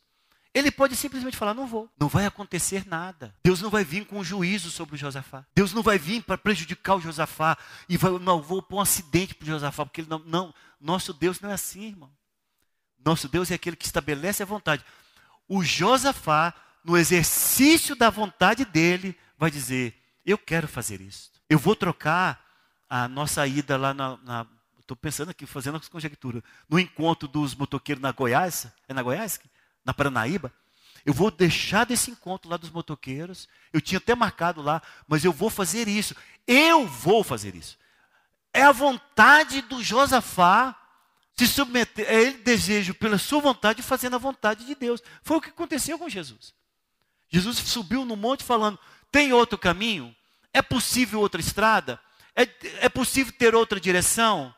Ele 0.56 0.70
pode 0.70 0.96
simplesmente 0.96 1.36
falar: 1.36 1.52
não 1.52 1.66
vou, 1.66 1.86
não 2.00 2.08
vai 2.08 2.24
acontecer 2.24 2.86
nada. 2.86 3.34
Deus 3.44 3.60
não 3.60 3.68
vai 3.68 3.84
vir 3.84 4.06
com 4.06 4.20
um 4.20 4.24
juízo 4.24 4.70
sobre 4.70 4.94
o 4.94 4.98
Josafá. 4.98 5.44
Deus 5.54 5.74
não 5.74 5.82
vai 5.82 5.98
vir 5.98 6.22
para 6.22 6.38
prejudicar 6.38 6.94
o 6.94 7.00
Josafá 7.00 7.58
e 7.86 7.98
vai, 7.98 8.10
não 8.18 8.40
vou 8.40 8.62
pôr 8.62 8.78
um 8.78 8.80
acidente 8.80 9.34
para 9.34 9.44
o 9.44 9.48
Josafá, 9.48 9.84
porque 9.84 10.00
ele 10.00 10.08
não, 10.08 10.18
não, 10.20 10.54
nosso 10.80 11.12
Deus 11.12 11.38
não 11.42 11.50
é 11.50 11.52
assim, 11.52 11.88
irmão. 11.88 12.10
Nosso 13.04 13.28
Deus 13.28 13.50
é 13.50 13.54
aquele 13.54 13.76
que 13.76 13.84
estabelece 13.84 14.42
a 14.42 14.46
vontade. 14.46 14.82
O 15.46 15.62
Josafá, 15.62 16.54
no 16.82 16.96
exercício 16.96 17.94
da 17.94 18.08
vontade 18.08 18.64
dele, 18.64 19.14
vai 19.36 19.50
dizer: 19.50 19.94
eu 20.24 20.38
quero 20.38 20.66
fazer 20.66 21.02
isso. 21.02 21.30
Eu 21.50 21.58
vou 21.58 21.76
trocar 21.76 22.42
a 22.88 23.06
nossa 23.06 23.46
ida 23.46 23.76
lá 23.76 23.92
na. 23.92 24.46
Estou 24.80 24.96
pensando 24.96 25.32
aqui, 25.32 25.44
fazendo 25.44 25.76
as 25.76 25.86
conjecturas. 25.86 26.42
No 26.66 26.78
encontro 26.80 27.28
dos 27.28 27.54
motoqueiros 27.54 28.00
na 28.00 28.10
Goiás. 28.10 28.68
É 28.88 28.94
na 28.94 29.02
Goiás? 29.02 29.38
Na 29.86 29.94
Paranaíba, 29.94 30.52
eu 31.06 31.14
vou 31.14 31.30
deixar 31.30 31.86
desse 31.86 32.10
encontro 32.10 32.50
lá 32.50 32.56
dos 32.56 32.70
motoqueiros. 32.70 33.48
Eu 33.72 33.80
tinha 33.80 33.98
até 33.98 34.12
marcado 34.12 34.60
lá, 34.60 34.82
mas 35.06 35.24
eu 35.24 35.32
vou 35.32 35.48
fazer 35.48 35.86
isso. 35.86 36.16
Eu 36.44 36.84
vou 36.84 37.22
fazer 37.22 37.54
isso. 37.54 37.78
É 38.52 38.62
a 38.64 38.72
vontade 38.72 39.62
do 39.62 39.80
Josafá 39.82 40.76
se 41.36 41.46
submeter, 41.46 42.06
é 42.08 42.22
ele 42.22 42.38
desejo 42.38 42.94
pela 42.94 43.18
sua 43.18 43.40
vontade 43.40 43.82
fazendo 43.82 44.16
a 44.16 44.18
vontade 44.18 44.64
de 44.64 44.74
Deus. 44.74 45.02
Foi 45.22 45.36
o 45.36 45.40
que 45.40 45.50
aconteceu 45.50 45.98
com 45.98 46.08
Jesus. 46.08 46.54
Jesus 47.28 47.58
subiu 47.58 48.04
no 48.04 48.16
monte 48.16 48.42
falando: 48.42 48.78
tem 49.12 49.32
outro 49.32 49.58
caminho? 49.58 50.16
É 50.52 50.62
possível 50.62 51.20
outra 51.20 51.40
estrada? 51.40 52.00
É, 52.34 52.48
é 52.86 52.88
possível 52.88 53.32
ter 53.32 53.54
outra 53.54 53.78
direção? 53.78 54.54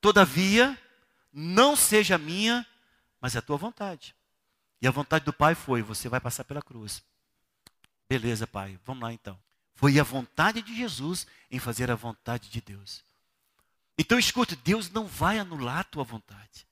Todavia, 0.00 0.78
não 1.32 1.74
seja 1.74 2.18
minha, 2.18 2.66
mas 3.20 3.34
a 3.34 3.40
tua 3.40 3.56
vontade. 3.56 4.14
E 4.80 4.86
a 4.86 4.90
vontade 4.90 5.24
do 5.24 5.32
Pai 5.32 5.54
foi: 5.54 5.82
você 5.82 6.08
vai 6.08 6.20
passar 6.20 6.44
pela 6.44 6.62
cruz. 6.62 7.02
Beleza, 8.08 8.46
Pai, 8.46 8.78
vamos 8.84 9.02
lá 9.02 9.12
então. 9.12 9.38
Foi 9.74 9.98
a 9.98 10.02
vontade 10.02 10.62
de 10.62 10.74
Jesus 10.74 11.26
em 11.50 11.58
fazer 11.58 11.90
a 11.90 11.94
vontade 11.94 12.48
de 12.48 12.60
Deus. 12.60 13.04
Então 13.96 14.18
escute, 14.18 14.56
Deus 14.56 14.90
não 14.90 15.06
vai 15.06 15.38
anular 15.38 15.78
a 15.78 15.84
tua 15.84 16.04
vontade. 16.04 16.66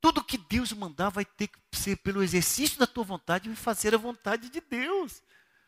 Tudo 0.00 0.24
que 0.24 0.38
Deus 0.38 0.72
mandar 0.72 1.10
vai 1.10 1.24
ter 1.24 1.48
que 1.48 1.58
ser 1.72 1.96
pelo 1.96 2.22
exercício 2.22 2.78
da 2.78 2.86
tua 2.86 3.04
vontade 3.04 3.50
e 3.50 3.56
fazer 3.56 3.94
a 3.94 3.98
vontade 3.98 4.48
de 4.48 4.60
Deus. 4.60 5.22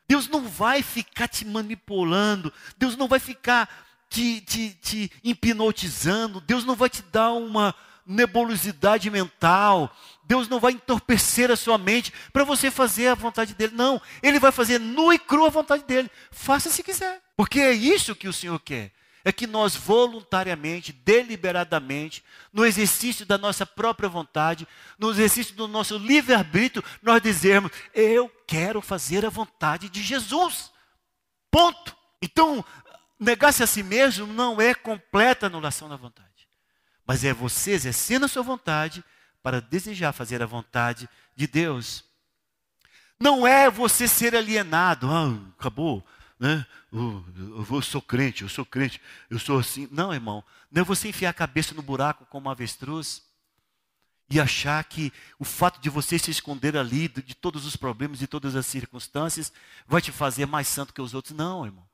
Deus 0.07 0.27
não 0.27 0.47
vai 0.47 0.81
ficar 0.81 1.27
te 1.27 1.45
manipulando, 1.45 2.51
Deus 2.77 2.95
não 2.95 3.07
vai 3.07 3.19
ficar 3.19 3.69
te, 4.09 4.41
te, 4.41 4.73
te 4.81 5.11
hipnotizando, 5.23 6.41
Deus 6.41 6.65
não 6.65 6.75
vai 6.75 6.89
te 6.89 7.01
dar 7.03 7.31
uma, 7.31 7.75
nebulosidade 8.05 9.09
mental. 9.09 9.95
Deus 10.31 10.47
não 10.47 10.61
vai 10.61 10.71
entorpecer 10.71 11.51
a 11.51 11.57
sua 11.57 11.77
mente 11.77 12.13
para 12.31 12.45
você 12.45 12.71
fazer 12.71 13.09
a 13.09 13.15
vontade 13.15 13.53
dele. 13.53 13.75
Não, 13.75 14.01
ele 14.23 14.39
vai 14.39 14.49
fazer 14.49 14.79
nu 14.79 15.11
e 15.11 15.19
cru 15.19 15.45
a 15.45 15.49
vontade 15.49 15.83
dele. 15.83 16.09
Faça 16.31 16.69
se 16.69 16.81
quiser. 16.81 17.21
Porque 17.35 17.59
é 17.59 17.73
isso 17.73 18.15
que 18.15 18.29
o 18.29 18.33
Senhor 18.33 18.57
quer. 18.57 18.93
É 19.25 19.31
que 19.33 19.45
nós 19.45 19.75
voluntariamente, 19.75 20.93
deliberadamente, 20.93 22.23
no 22.53 22.65
exercício 22.65 23.25
da 23.25 23.37
nossa 23.37 23.65
própria 23.65 24.07
vontade, 24.07 24.65
no 24.97 25.11
exercício 25.11 25.53
do 25.53 25.67
nosso 25.67 25.97
livre-arbítrio, 25.97 26.81
nós 27.03 27.21
dizermos: 27.21 27.69
Eu 27.93 28.31
quero 28.47 28.81
fazer 28.81 29.25
a 29.25 29.29
vontade 29.29 29.89
de 29.89 30.01
Jesus. 30.01 30.71
Ponto. 31.51 31.93
Então, 32.21 32.63
negar-se 33.19 33.63
a 33.63 33.67
si 33.67 33.83
mesmo 33.83 34.27
não 34.27 34.61
é 34.61 34.73
completa 34.73 35.47
anulação 35.47 35.89
da 35.89 35.97
vontade 35.97 36.31
mas 37.11 37.25
é 37.25 37.33
você 37.33 37.71
exercendo 37.71 38.23
a 38.23 38.27
sua 38.29 38.41
vontade 38.41 39.03
para 39.41 39.61
desejar 39.61 40.13
fazer 40.13 40.41
a 40.41 40.45
vontade 40.45 41.09
de 41.35 41.47
Deus. 41.47 42.03
Não 43.19 43.45
é 43.45 43.69
você 43.69 44.07
ser 44.07 44.35
alienado, 44.35 45.09
ah, 45.09 45.37
acabou, 45.57 46.05
né? 46.39 46.65
Eu, 46.91 47.23
eu, 47.37 47.67
eu, 47.69 47.81
sou 47.81 48.01
crente, 48.01 48.41
eu 48.41 48.49
sou 48.49 48.65
crente, 48.65 48.99
eu 49.29 49.37
sou 49.37 49.59
assim. 49.59 49.87
Não, 49.91 50.13
irmão, 50.13 50.43
não 50.71 50.81
é 50.81 50.85
você 50.85 51.09
enfiar 51.09 51.29
a 51.29 51.33
cabeça 51.33 51.75
no 51.75 51.81
buraco 51.81 52.25
como 52.25 52.49
avestruz 52.49 53.23
e 54.29 54.39
achar 54.39 54.83
que 54.85 55.11
o 55.37 55.43
fato 55.43 55.79
de 55.81 55.89
você 55.89 56.17
se 56.17 56.31
esconder 56.31 56.77
ali 56.77 57.07
de 57.07 57.35
todos 57.35 57.65
os 57.65 57.75
problemas, 57.75 58.17
de 58.17 58.27
todas 58.27 58.55
as 58.55 58.65
circunstâncias, 58.65 59.51
vai 59.85 60.01
te 60.01 60.11
fazer 60.11 60.45
mais 60.45 60.67
santo 60.67 60.93
que 60.93 61.01
os 61.01 61.13
outros. 61.13 61.35
Não, 61.35 61.65
irmão. 61.65 61.85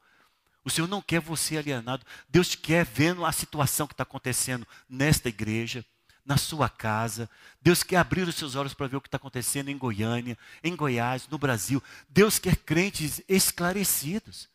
O 0.64 0.70
Senhor 0.70 0.88
não 0.88 1.02
quer 1.02 1.20
você 1.20 1.58
alienado. 1.58 2.06
Deus 2.30 2.54
quer 2.54 2.86
vendo 2.86 3.26
a 3.26 3.32
situação 3.32 3.88
que 3.88 3.94
está 3.94 4.04
acontecendo 4.04 4.68
nesta 4.88 5.30
igreja, 5.30 5.84
na 6.28 6.36
sua 6.38 6.68
casa. 6.68 7.30
Deus 7.62 7.82
quer 7.82 7.96
abrir 7.96 8.28
os 8.28 8.36
seus 8.36 8.56
olhos 8.56 8.74
para 8.74 8.88
ver 8.88 8.98
o 8.98 9.02
que 9.02 9.08
está 9.08 9.16
acontecendo 9.16 9.70
em 9.70 9.78
Goiânia, 9.78 10.38
em 10.62 10.76
Goiás, 10.76 11.28
no 11.30 11.38
Brasil. 11.38 11.82
Deus 12.10 12.38
quer 12.38 12.58
crentes 12.58 13.22
esclarecidos. 13.30 14.50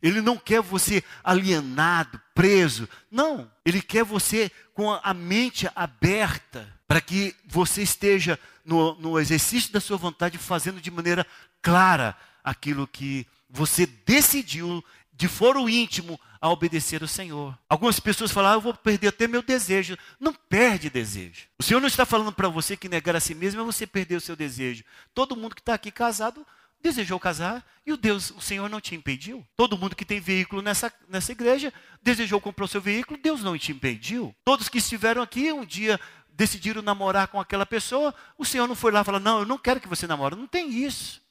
Ele 0.00 0.20
não 0.20 0.36
quer 0.38 0.62
você 0.62 1.02
alienado, 1.24 2.20
preso. 2.32 2.88
Não. 3.10 3.50
Ele 3.64 3.82
quer 3.82 4.04
você 4.04 4.50
com 4.72 4.92
a 4.92 5.12
mente 5.12 5.68
aberta 5.74 6.72
para 6.86 7.00
que 7.00 7.34
você 7.44 7.82
esteja 7.82 8.38
no, 8.64 8.94
no 8.94 9.18
exercício 9.18 9.72
da 9.72 9.80
sua 9.80 9.96
vontade 9.96 10.38
fazendo 10.38 10.80
de 10.80 10.90
maneira 10.90 11.26
clara 11.60 12.16
aquilo 12.44 12.86
que 12.86 13.26
você 13.50 13.86
decidiu 13.86 14.84
de 15.16 15.28
foro 15.28 15.68
íntimo 15.68 16.20
a 16.40 16.50
obedecer 16.50 17.02
o 17.02 17.08
Senhor. 17.08 17.58
Algumas 17.68 17.98
pessoas 17.98 18.30
falam, 18.30 18.50
ah, 18.50 18.54
eu 18.54 18.60
vou 18.60 18.74
perder 18.74 19.08
até 19.08 19.26
meu 19.26 19.42
desejo. 19.42 19.96
Não 20.20 20.32
perde 20.32 20.90
desejo. 20.90 21.46
O 21.58 21.62
Senhor 21.62 21.80
não 21.80 21.88
está 21.88 22.04
falando 22.04 22.32
para 22.32 22.48
você 22.48 22.76
que 22.76 22.88
negar 22.88 23.16
a 23.16 23.20
si 23.20 23.34
mesmo 23.34 23.62
é 23.62 23.64
você 23.64 23.86
perder 23.86 24.16
o 24.16 24.20
seu 24.20 24.36
desejo. 24.36 24.84
Todo 25.14 25.34
mundo 25.34 25.54
que 25.54 25.62
está 25.62 25.72
aqui 25.72 25.90
casado 25.90 26.46
desejou 26.82 27.18
casar 27.18 27.64
e 27.84 27.92
o 27.92 27.96
Deus, 27.96 28.30
o 28.30 28.40
Senhor 28.40 28.68
não 28.68 28.80
te 28.80 28.94
impediu. 28.94 29.44
Todo 29.56 29.78
mundo 29.78 29.96
que 29.96 30.04
tem 30.04 30.20
veículo 30.20 30.60
nessa, 30.60 30.92
nessa 31.08 31.32
igreja 31.32 31.72
desejou 32.02 32.40
comprar 32.40 32.66
o 32.66 32.68
seu 32.68 32.80
veículo, 32.80 33.18
Deus 33.20 33.42
não 33.42 33.56
te 33.56 33.72
impediu. 33.72 34.34
Todos 34.44 34.68
que 34.68 34.78
estiveram 34.78 35.22
aqui 35.22 35.50
um 35.50 35.64
dia 35.64 35.98
decidiram 36.28 36.82
namorar 36.82 37.28
com 37.28 37.40
aquela 37.40 37.64
pessoa, 37.64 38.14
o 38.36 38.44
Senhor 38.44 38.68
não 38.68 38.74
foi 38.74 38.92
lá 38.92 39.00
e 39.00 39.04
falou, 39.04 39.20
não, 39.20 39.38
eu 39.38 39.46
não 39.46 39.56
quero 39.56 39.80
que 39.80 39.88
você 39.88 40.06
namore. 40.06 40.36
Não 40.36 40.46
tem 40.46 40.70
isso. 40.70 41.24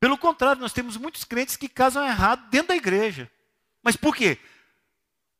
Pelo 0.00 0.16
contrário, 0.16 0.62
nós 0.62 0.72
temos 0.72 0.96
muitos 0.96 1.24
crentes 1.24 1.56
que 1.56 1.68
casam 1.68 2.04
errado 2.04 2.48
dentro 2.48 2.68
da 2.68 2.76
igreja. 2.76 3.30
Mas 3.82 3.96
por 3.96 4.16
quê? 4.16 4.38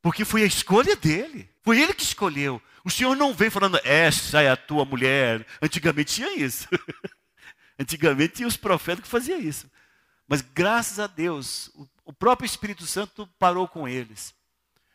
Porque 0.03 0.25
foi 0.25 0.43
a 0.43 0.47
escolha 0.47 0.95
dele. 0.95 1.49
Foi 1.63 1.81
ele 1.81 1.95
que 1.95 2.03
escolheu. 2.03 2.61
O 2.85 2.91
Senhor 2.91 3.17
não 3.17 3.33
vem 3.35 3.49
falando, 3.49 3.81
essa 3.83 4.43
é 4.43 4.51
a 4.51 4.57
tua 4.57 4.85
mulher. 4.85 5.47
Antigamente 5.63 6.15
tinha 6.15 6.37
isso. 6.37 6.69
Antigamente 7.79 8.35
tinha 8.35 8.49
os 8.49 8.57
profetas 8.57 9.03
que 9.03 9.11
faziam 9.11 9.41
isso. 9.41 9.71
Mas 10.29 10.43
graças 10.43 10.99
a 10.99 11.07
Deus, 11.07 11.71
o 12.05 12.13
próprio 12.13 12.47
Espírito 12.47 12.87
Santo 12.87 13.27
parou 13.39 13.67
com 13.67 13.89
eles. 13.89 14.35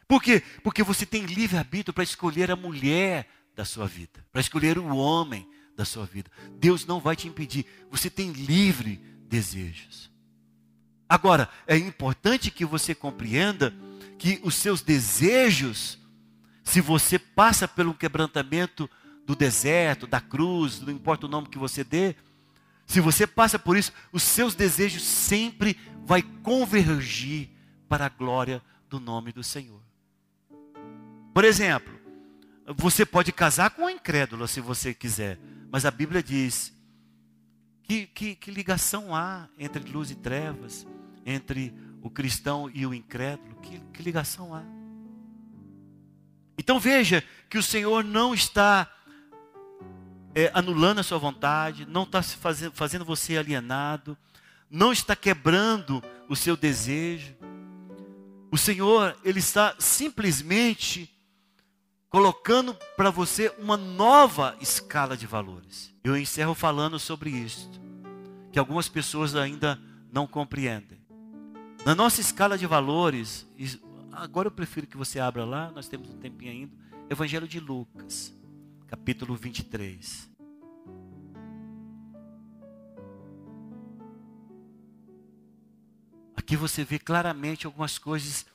Por 0.07 0.21
quê? 0.21 0.43
Porque 0.63 0.83
você 0.83 1.05
tem 1.05 1.25
livre-arbítrio 1.25 1.93
para 1.93 2.03
escolher 2.03 2.51
a 2.51 2.55
mulher 2.55 3.27
da 3.55 3.65
sua 3.65 3.87
vida, 3.87 4.23
para 4.31 4.41
escolher 4.41 4.77
o 4.77 4.95
homem 4.95 5.49
da 5.75 5.83
sua 5.83 6.05
vida. 6.05 6.29
Deus 6.51 6.85
não 6.85 6.99
vai 6.99 7.15
te 7.15 7.27
impedir. 7.27 7.65
Você 7.89 8.09
tem 8.09 8.31
livre 8.31 9.14
desejos. 9.29 10.11
Agora, 11.07 11.49
é 11.67 11.77
importante 11.77 12.49
que 12.49 12.65
você 12.65 12.95
compreenda 12.95 13.73
que 14.17 14.39
os 14.43 14.55
seus 14.55 14.81
desejos, 14.81 15.99
se 16.63 16.81
você 16.81 17.19
passa 17.19 17.67
pelo 17.67 17.93
quebrantamento 17.93 18.89
do 19.25 19.35
deserto, 19.35 20.07
da 20.07 20.19
cruz, 20.19 20.79
não 20.79 20.91
importa 20.91 21.25
o 21.25 21.29
nome 21.29 21.49
que 21.49 21.57
você 21.57 21.83
dê, 21.83 22.15
se 22.85 22.99
você 22.99 23.25
passa 23.25 23.57
por 23.57 23.75
isso, 23.77 23.91
os 24.11 24.23
seus 24.23 24.53
desejos 24.53 25.03
sempre 25.03 25.77
vai 26.05 26.21
convergir 26.21 27.49
para 27.87 28.05
a 28.05 28.09
glória 28.09 28.61
do 28.89 28.99
nome 28.99 29.31
do 29.31 29.43
Senhor. 29.43 29.81
Por 31.33 31.43
exemplo, 31.43 31.93
você 32.75 33.05
pode 33.05 33.31
casar 33.31 33.71
com 33.71 33.83
uma 33.83 33.91
incrédula 33.91 34.47
se 34.47 34.61
você 34.61 34.93
quiser, 34.93 35.39
mas 35.71 35.85
a 35.85 35.91
Bíblia 35.91 36.23
diz 36.23 36.74
que, 37.87 38.07
que, 38.07 38.35
que 38.35 38.51
ligação 38.51 39.15
há 39.15 39.47
entre 39.57 39.83
luz 39.91 40.09
e 40.09 40.15
trevas, 40.15 40.87
entre 41.25 41.73
o 42.01 42.09
cristão 42.09 42.69
e 42.73 42.85
o 42.85 42.93
incrédulo? 42.93 43.55
Que, 43.61 43.79
que 43.93 44.03
ligação 44.03 44.55
há? 44.55 44.63
Então 46.57 46.79
veja 46.79 47.23
que 47.49 47.57
o 47.57 47.63
Senhor 47.63 48.03
não 48.03 48.33
está 48.33 48.89
é, 50.33 50.49
anulando 50.53 50.99
a 50.99 51.03
sua 51.03 51.19
vontade, 51.19 51.85
não 51.85 52.03
está 52.03 52.23
fazendo, 52.23 52.71
fazendo 52.73 53.05
você 53.05 53.37
alienado, 53.37 54.17
não 54.69 54.91
está 54.91 55.15
quebrando 55.15 56.03
o 56.27 56.35
seu 56.35 56.57
desejo. 56.57 57.35
O 58.51 58.57
Senhor, 58.57 59.15
Ele 59.23 59.39
está 59.39 59.75
simplesmente 59.77 61.14
colocando 62.15 62.73
para 62.95 63.09
você 63.09 63.53
uma 63.59 63.75
nova 63.75 64.55
escala 64.61 65.17
de 65.17 65.27
valores. 65.27 65.93
Eu 66.01 66.15
encerro 66.15 66.55
falando 66.55 66.97
sobre 66.97 67.29
isso, 67.29 67.69
que 68.53 68.57
algumas 68.57 68.87
pessoas 68.87 69.35
ainda 69.35 69.77
não 70.13 70.25
compreendem. 70.25 70.97
Na 71.85 71.93
nossa 71.93 72.21
escala 72.21 72.57
de 72.57 72.65
valores, 72.65 73.45
agora 74.13 74.47
eu 74.47 74.51
prefiro 74.51 74.87
que 74.87 74.95
você 74.95 75.19
abra 75.19 75.43
lá, 75.43 75.69
nós 75.71 75.89
temos 75.89 76.09
um 76.09 76.17
tempinho 76.17 76.53
ainda, 76.53 76.73
Evangelho 77.09 77.49
de 77.49 77.59
Lucas, 77.59 78.33
capítulo 78.87 79.35
23. 79.35 80.29
Aqui 86.33 86.55
você 86.55 86.85
vê 86.85 86.97
claramente 86.97 87.65
algumas 87.65 87.97
coisas 87.97 88.45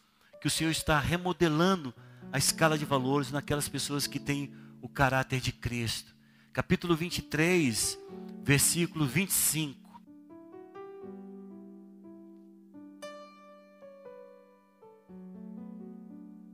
que 0.40 0.46
o 0.46 0.50
Senhor 0.50 0.70
está 0.70 0.98
remodelando 0.98 1.92
a 2.32 2.38
escala 2.38 2.78
de 2.78 2.84
valores 2.84 3.30
naquelas 3.30 3.68
pessoas 3.68 4.06
que 4.06 4.20
têm 4.20 4.52
o 4.80 4.88
caráter 4.88 5.40
de 5.40 5.52
Cristo. 5.52 6.14
Capítulo 6.52 6.96
23, 6.96 7.98
versículo 8.42 9.06
25. 9.06 9.78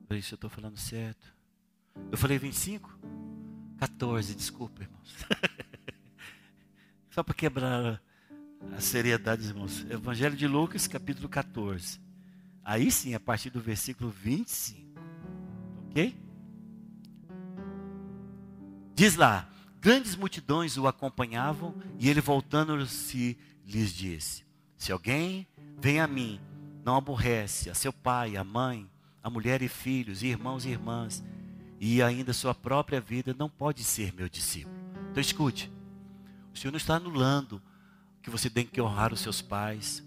Ver 0.09 0.23
se 0.23 0.33
eu 0.33 0.37
estou 0.37 0.49
falando 0.49 0.79
certo. 0.79 1.35
Eu 2.11 2.17
falei 2.17 2.39
25? 2.39 2.99
14, 3.79 4.35
desculpa, 4.35 4.83
irmãos. 4.83 5.15
Só 7.11 7.23
para 7.23 7.35
quebrar 7.35 8.03
a 8.75 8.81
seriedade, 8.81 9.47
irmãos. 9.47 9.85
Evangelho 9.91 10.37
de 10.37 10.47
Lucas, 10.47 10.87
capítulo 10.87 11.29
14. 11.29 12.01
Aí 12.65 12.91
sim, 12.91 13.15
a 13.15 13.21
partir 13.21 13.51
do 13.51 13.61
versículo 13.61 14.11
25. 14.11 14.86
Ok? 15.97 16.15
Diz 18.95 19.17
lá: 19.17 19.49
grandes 19.81 20.15
multidões 20.15 20.77
o 20.77 20.87
acompanhavam 20.87 21.75
e 21.99 22.11
ele 22.11 22.21
voltando-se 22.21 23.39
lhes 23.65 23.95
disse: 23.95 24.45
Se 24.77 24.93
alguém 24.93 25.47
vem 25.79 25.99
a 25.99 26.07
mim, 26.07 26.39
não 26.85 26.97
aborrece 26.97 27.71
a 27.71 27.75
seu 27.75 27.95
pai, 27.95 28.37
a 28.37 28.45
mãe, 28.45 28.91
a 29.23 29.31
mulher 29.31 29.63
e 29.63 29.69
filhos, 29.69 30.23
irmãos 30.23 30.67
e 30.67 30.69
irmãs, 30.69 31.25
e 31.81 32.03
ainda 32.03 32.35
sua 32.35 32.55
própria 32.55 33.01
vida, 33.01 33.35
não 33.39 33.49
pode 33.49 33.83
ser 33.83 34.13
meu 34.13 34.29
discípulo. 34.29 34.77
Então 35.11 35.21
escute: 35.23 35.73
o 36.53 36.59
Senhor 36.59 36.73
não 36.73 36.79
está 36.79 36.97
anulando 36.97 37.63
que 38.21 38.29
você 38.29 38.51
tem 38.51 38.67
que 38.67 38.83
honrar 38.83 39.15
os 39.15 39.21
seus 39.21 39.41
pais, 39.41 40.05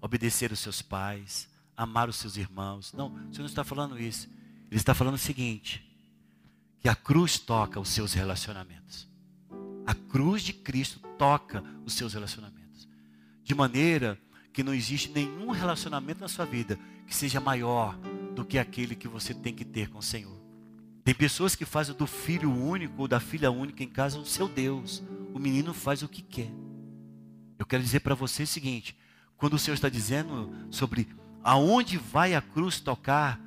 obedecer 0.00 0.50
os 0.50 0.58
seus 0.58 0.82
pais, 0.82 1.48
amar 1.76 2.08
os 2.08 2.16
seus 2.16 2.36
irmãos. 2.36 2.92
Não, 2.92 3.06
o 3.06 3.32
Senhor 3.32 3.38
não 3.38 3.46
está 3.46 3.62
falando 3.62 3.96
isso. 3.96 4.28
Ele 4.70 4.78
está 4.78 4.94
falando 4.94 5.14
o 5.14 5.18
seguinte: 5.18 5.84
que 6.80 6.88
a 6.88 6.94
cruz 6.94 7.38
toca 7.38 7.80
os 7.80 7.88
seus 7.88 8.12
relacionamentos. 8.12 9.08
A 9.86 9.94
cruz 9.94 10.42
de 10.42 10.52
Cristo 10.52 11.00
toca 11.18 11.64
os 11.84 11.94
seus 11.94 12.14
relacionamentos. 12.14 12.88
De 13.42 13.54
maneira 13.54 14.18
que 14.52 14.62
não 14.62 14.74
existe 14.74 15.10
nenhum 15.10 15.50
relacionamento 15.50 16.20
na 16.20 16.28
sua 16.28 16.44
vida 16.44 16.78
que 17.06 17.14
seja 17.14 17.40
maior 17.40 17.96
do 18.34 18.44
que 18.44 18.58
aquele 18.58 18.94
que 18.94 19.08
você 19.08 19.34
tem 19.34 19.54
que 19.54 19.64
ter 19.64 19.88
com 19.88 19.98
o 19.98 20.02
Senhor. 20.02 20.38
Tem 21.02 21.14
pessoas 21.14 21.56
que 21.56 21.64
fazem 21.64 21.94
do 21.94 22.06
filho 22.06 22.50
único 22.52 23.02
ou 23.02 23.08
da 23.08 23.18
filha 23.18 23.50
única 23.50 23.82
em 23.82 23.88
casa 23.88 24.18
o 24.18 24.24
seu 24.24 24.48
Deus. 24.48 25.02
O 25.34 25.38
menino 25.38 25.74
faz 25.74 26.02
o 26.02 26.08
que 26.08 26.22
quer. 26.22 26.50
Eu 27.58 27.66
quero 27.66 27.82
dizer 27.82 28.00
para 28.00 28.14
você 28.14 28.44
o 28.44 28.46
seguinte: 28.46 28.96
quando 29.36 29.54
o 29.54 29.58
Senhor 29.58 29.74
está 29.74 29.88
dizendo 29.88 30.50
sobre 30.70 31.08
aonde 31.42 31.98
vai 31.98 32.34
a 32.34 32.40
cruz 32.40 32.78
tocar 32.80 33.40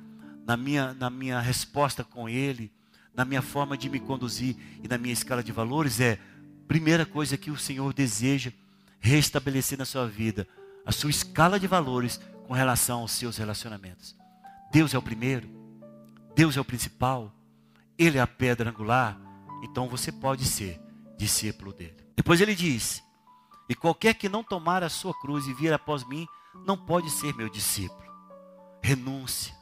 na 0.46 0.56
minha, 0.56 0.94
na 0.94 1.10
minha 1.10 1.40
resposta 1.40 2.04
com 2.04 2.28
Ele, 2.28 2.70
na 3.14 3.24
minha 3.24 3.42
forma 3.42 3.76
de 3.76 3.88
me 3.88 4.00
conduzir 4.00 4.56
e 4.82 4.88
na 4.88 4.98
minha 4.98 5.12
escala 5.12 5.42
de 5.42 5.52
valores, 5.52 6.00
é 6.00 6.18
primeira 6.66 7.06
coisa 7.06 7.36
que 7.36 7.50
o 7.50 7.56
Senhor 7.56 7.92
deseja 7.92 8.52
restabelecer 8.98 9.78
na 9.78 9.84
sua 9.84 10.06
vida, 10.06 10.46
a 10.84 10.92
sua 10.92 11.10
escala 11.10 11.58
de 11.60 11.66
valores 11.66 12.20
com 12.46 12.54
relação 12.54 13.00
aos 13.00 13.12
seus 13.12 13.36
relacionamentos. 13.36 14.16
Deus 14.72 14.92
é 14.94 14.98
o 14.98 15.02
primeiro, 15.02 15.48
Deus 16.34 16.56
é 16.56 16.60
o 16.60 16.64
principal, 16.64 17.32
Ele 17.98 18.18
é 18.18 18.20
a 18.20 18.26
pedra 18.26 18.70
angular, 18.70 19.18
então 19.62 19.88
você 19.88 20.10
pode 20.10 20.44
ser 20.44 20.80
discípulo 21.16 21.72
dele. 21.72 21.96
Depois 22.16 22.40
ele 22.40 22.54
diz: 22.54 23.02
e 23.68 23.74
qualquer 23.74 24.14
que 24.14 24.28
não 24.28 24.42
tomar 24.42 24.82
a 24.82 24.88
sua 24.88 25.14
cruz 25.14 25.46
e 25.46 25.54
vir 25.54 25.72
após 25.72 26.04
mim, 26.04 26.26
não 26.66 26.76
pode 26.76 27.10
ser 27.10 27.34
meu 27.34 27.48
discípulo. 27.48 28.02
Renúncia. 28.82 29.54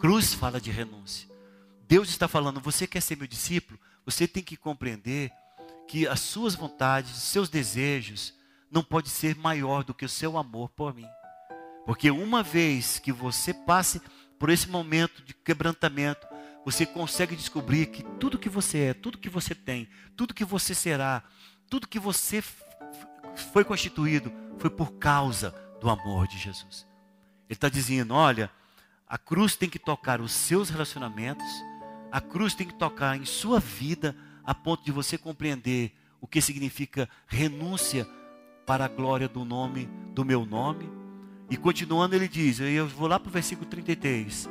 Cruz 0.00 0.34
fala 0.34 0.60
de 0.60 0.70
renúncia. 0.70 1.28
Deus 1.88 2.08
está 2.08 2.28
falando, 2.28 2.60
você 2.60 2.86
quer 2.86 3.00
ser 3.00 3.16
meu 3.16 3.26
discípulo? 3.26 3.78
Você 4.04 4.28
tem 4.28 4.42
que 4.42 4.56
compreender 4.56 5.32
que 5.88 6.06
as 6.06 6.20
suas 6.20 6.54
vontades, 6.54 7.16
os 7.16 7.22
seus 7.22 7.48
desejos, 7.48 8.34
não 8.70 8.82
pode 8.82 9.08
ser 9.08 9.36
maior 9.36 9.84
do 9.84 9.94
que 9.94 10.04
o 10.04 10.08
seu 10.08 10.36
amor 10.36 10.68
por 10.70 10.94
mim. 10.94 11.06
Porque 11.84 12.10
uma 12.10 12.42
vez 12.42 12.98
que 12.98 13.12
você 13.12 13.54
passe 13.54 14.02
por 14.38 14.50
esse 14.50 14.68
momento 14.68 15.22
de 15.22 15.32
quebrantamento, 15.32 16.26
você 16.64 16.84
consegue 16.84 17.36
descobrir 17.36 17.86
que 17.86 18.02
tudo 18.18 18.38
que 18.38 18.48
você 18.48 18.78
é, 18.78 18.94
tudo 18.94 19.18
que 19.18 19.28
você 19.30 19.54
tem, 19.54 19.88
tudo 20.16 20.34
que 20.34 20.44
você 20.44 20.74
será, 20.74 21.22
tudo 21.70 21.86
que 21.86 21.98
você 21.98 22.42
foi 23.52 23.64
constituído 23.64 24.32
foi 24.58 24.68
por 24.68 24.94
causa 24.94 25.54
do 25.80 25.88
amor 25.88 26.26
de 26.26 26.38
Jesus. 26.38 26.86
Ele 27.48 27.54
está 27.54 27.68
dizendo: 27.68 28.14
olha, 28.14 28.50
a 29.08 29.16
cruz 29.16 29.54
tem 29.54 29.68
que 29.68 29.78
tocar 29.78 30.20
os 30.20 30.32
seus 30.32 30.68
relacionamentos, 30.68 31.46
a 32.10 32.20
cruz 32.20 32.54
tem 32.54 32.66
que 32.66 32.74
tocar 32.74 33.16
em 33.16 33.24
sua 33.24 33.60
vida, 33.60 34.16
a 34.44 34.54
ponto 34.54 34.84
de 34.84 34.90
você 34.90 35.16
compreender 35.16 35.92
o 36.20 36.26
que 36.26 36.40
significa 36.40 37.08
renúncia 37.26 38.06
para 38.64 38.84
a 38.84 38.88
glória 38.88 39.28
do 39.28 39.44
nome, 39.44 39.88
do 40.12 40.24
meu 40.24 40.44
nome. 40.44 40.90
E 41.48 41.56
continuando, 41.56 42.16
ele 42.16 42.26
diz: 42.26 42.58
eu 42.58 42.86
vou 42.88 43.06
lá 43.06 43.20
para 43.20 43.28
o 43.28 43.32
versículo 43.32 43.68
33. 43.68 44.48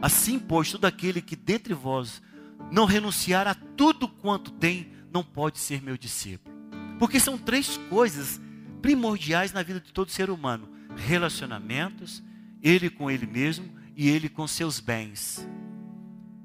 Assim, 0.00 0.38
pois, 0.38 0.70
todo 0.70 0.84
aquele 0.84 1.20
que 1.20 1.36
dentre 1.36 1.74
vós 1.74 2.22
não 2.70 2.86
renunciar 2.86 3.46
a 3.46 3.54
tudo 3.54 4.08
quanto 4.08 4.50
tem, 4.52 4.92
não 5.12 5.22
pode 5.22 5.58
ser 5.58 5.82
meu 5.82 5.98
discípulo. 5.98 6.56
Porque 6.98 7.20
são 7.20 7.36
três 7.36 7.76
coisas 7.90 8.40
primordiais 8.80 9.52
na 9.52 9.62
vida 9.62 9.80
de 9.80 9.92
todo 9.92 10.10
ser 10.10 10.30
humano: 10.30 10.68
relacionamentos, 10.96 12.22
ele 12.62 12.90
com 12.90 13.10
ele 13.10 13.26
mesmo 13.26 13.72
e 13.96 14.08
ele 14.08 14.28
com 14.28 14.46
seus 14.46 14.80
bens. 14.80 15.46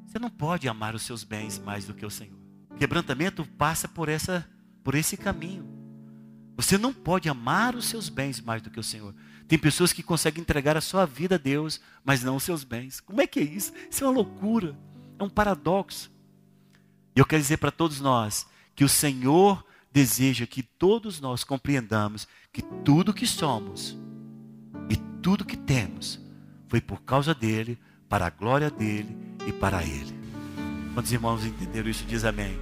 Você 0.06 0.20
não 0.20 0.30
pode 0.30 0.68
amar 0.68 0.94
os 0.94 1.02
seus 1.02 1.24
bens 1.24 1.58
mais 1.58 1.86
do 1.86 1.94
que 1.94 2.06
o 2.06 2.10
Senhor. 2.10 2.38
Quebrantamento 2.78 3.46
passa 3.58 3.88
por 3.88 4.10
essa 4.10 4.48
por 4.84 4.96
esse 4.96 5.16
caminho. 5.16 5.66
Você 6.56 6.78
não 6.78 6.94
pode 6.94 7.30
amar 7.30 7.76
os 7.76 7.86
seus 7.86 8.10
bens 8.10 8.40
mais 8.40 8.62
do 8.62 8.70
que 8.70 8.80
o 8.80 8.84
Senhor. 8.84 9.16
Tem 9.48 9.58
pessoas 9.58 9.92
que 9.92 10.04
conseguem 10.04 10.42
entregar 10.42 10.78
a 10.78 10.82
sua 10.82 11.06
vida 11.06 11.36
a 11.36 11.38
Deus, 11.38 11.80
mas 12.04 12.24
não 12.24 12.36
os 12.36 12.44
seus 12.44 12.64
bens. 12.64 13.00
Como 13.00 13.22
é 13.22 13.28
que 13.28 13.40
é 13.40 13.44
isso? 13.44 13.74
Isso 13.90 14.04
é 14.04 14.08
uma 14.08 14.14
loucura, 14.14 14.78
é 15.18 15.24
um 15.24 15.30
paradoxo. 15.30 16.12
E 17.16 17.20
eu 17.20 17.26
quero 17.26 17.42
dizer 17.42 17.58
para 17.58 17.72
todos 17.72 18.00
nós 18.00 18.46
que 18.76 18.84
o 18.84 18.90
Senhor 18.90 19.66
deseja 19.92 20.48
que 20.48 20.64
todos 20.64 21.22
nós 21.22 21.44
compreendamos 21.44 22.28
que 22.52 22.62
tudo 22.84 23.14
que 23.14 23.28
somos 23.28 23.98
tudo 25.24 25.46
que 25.46 25.56
temos 25.56 26.20
foi 26.68 26.82
por 26.82 27.02
causa 27.02 27.34
dele, 27.34 27.80
para 28.10 28.28
a 28.28 28.30
glória 28.30 28.70
dele 28.70 29.18
e 29.48 29.54
para 29.54 29.82
ele. 29.82 30.14
Quantos 30.94 31.14
irmãos 31.14 31.46
entenderam 31.46 31.90
isso? 31.90 32.04
Diz 32.06 32.26
amém. 32.26 32.60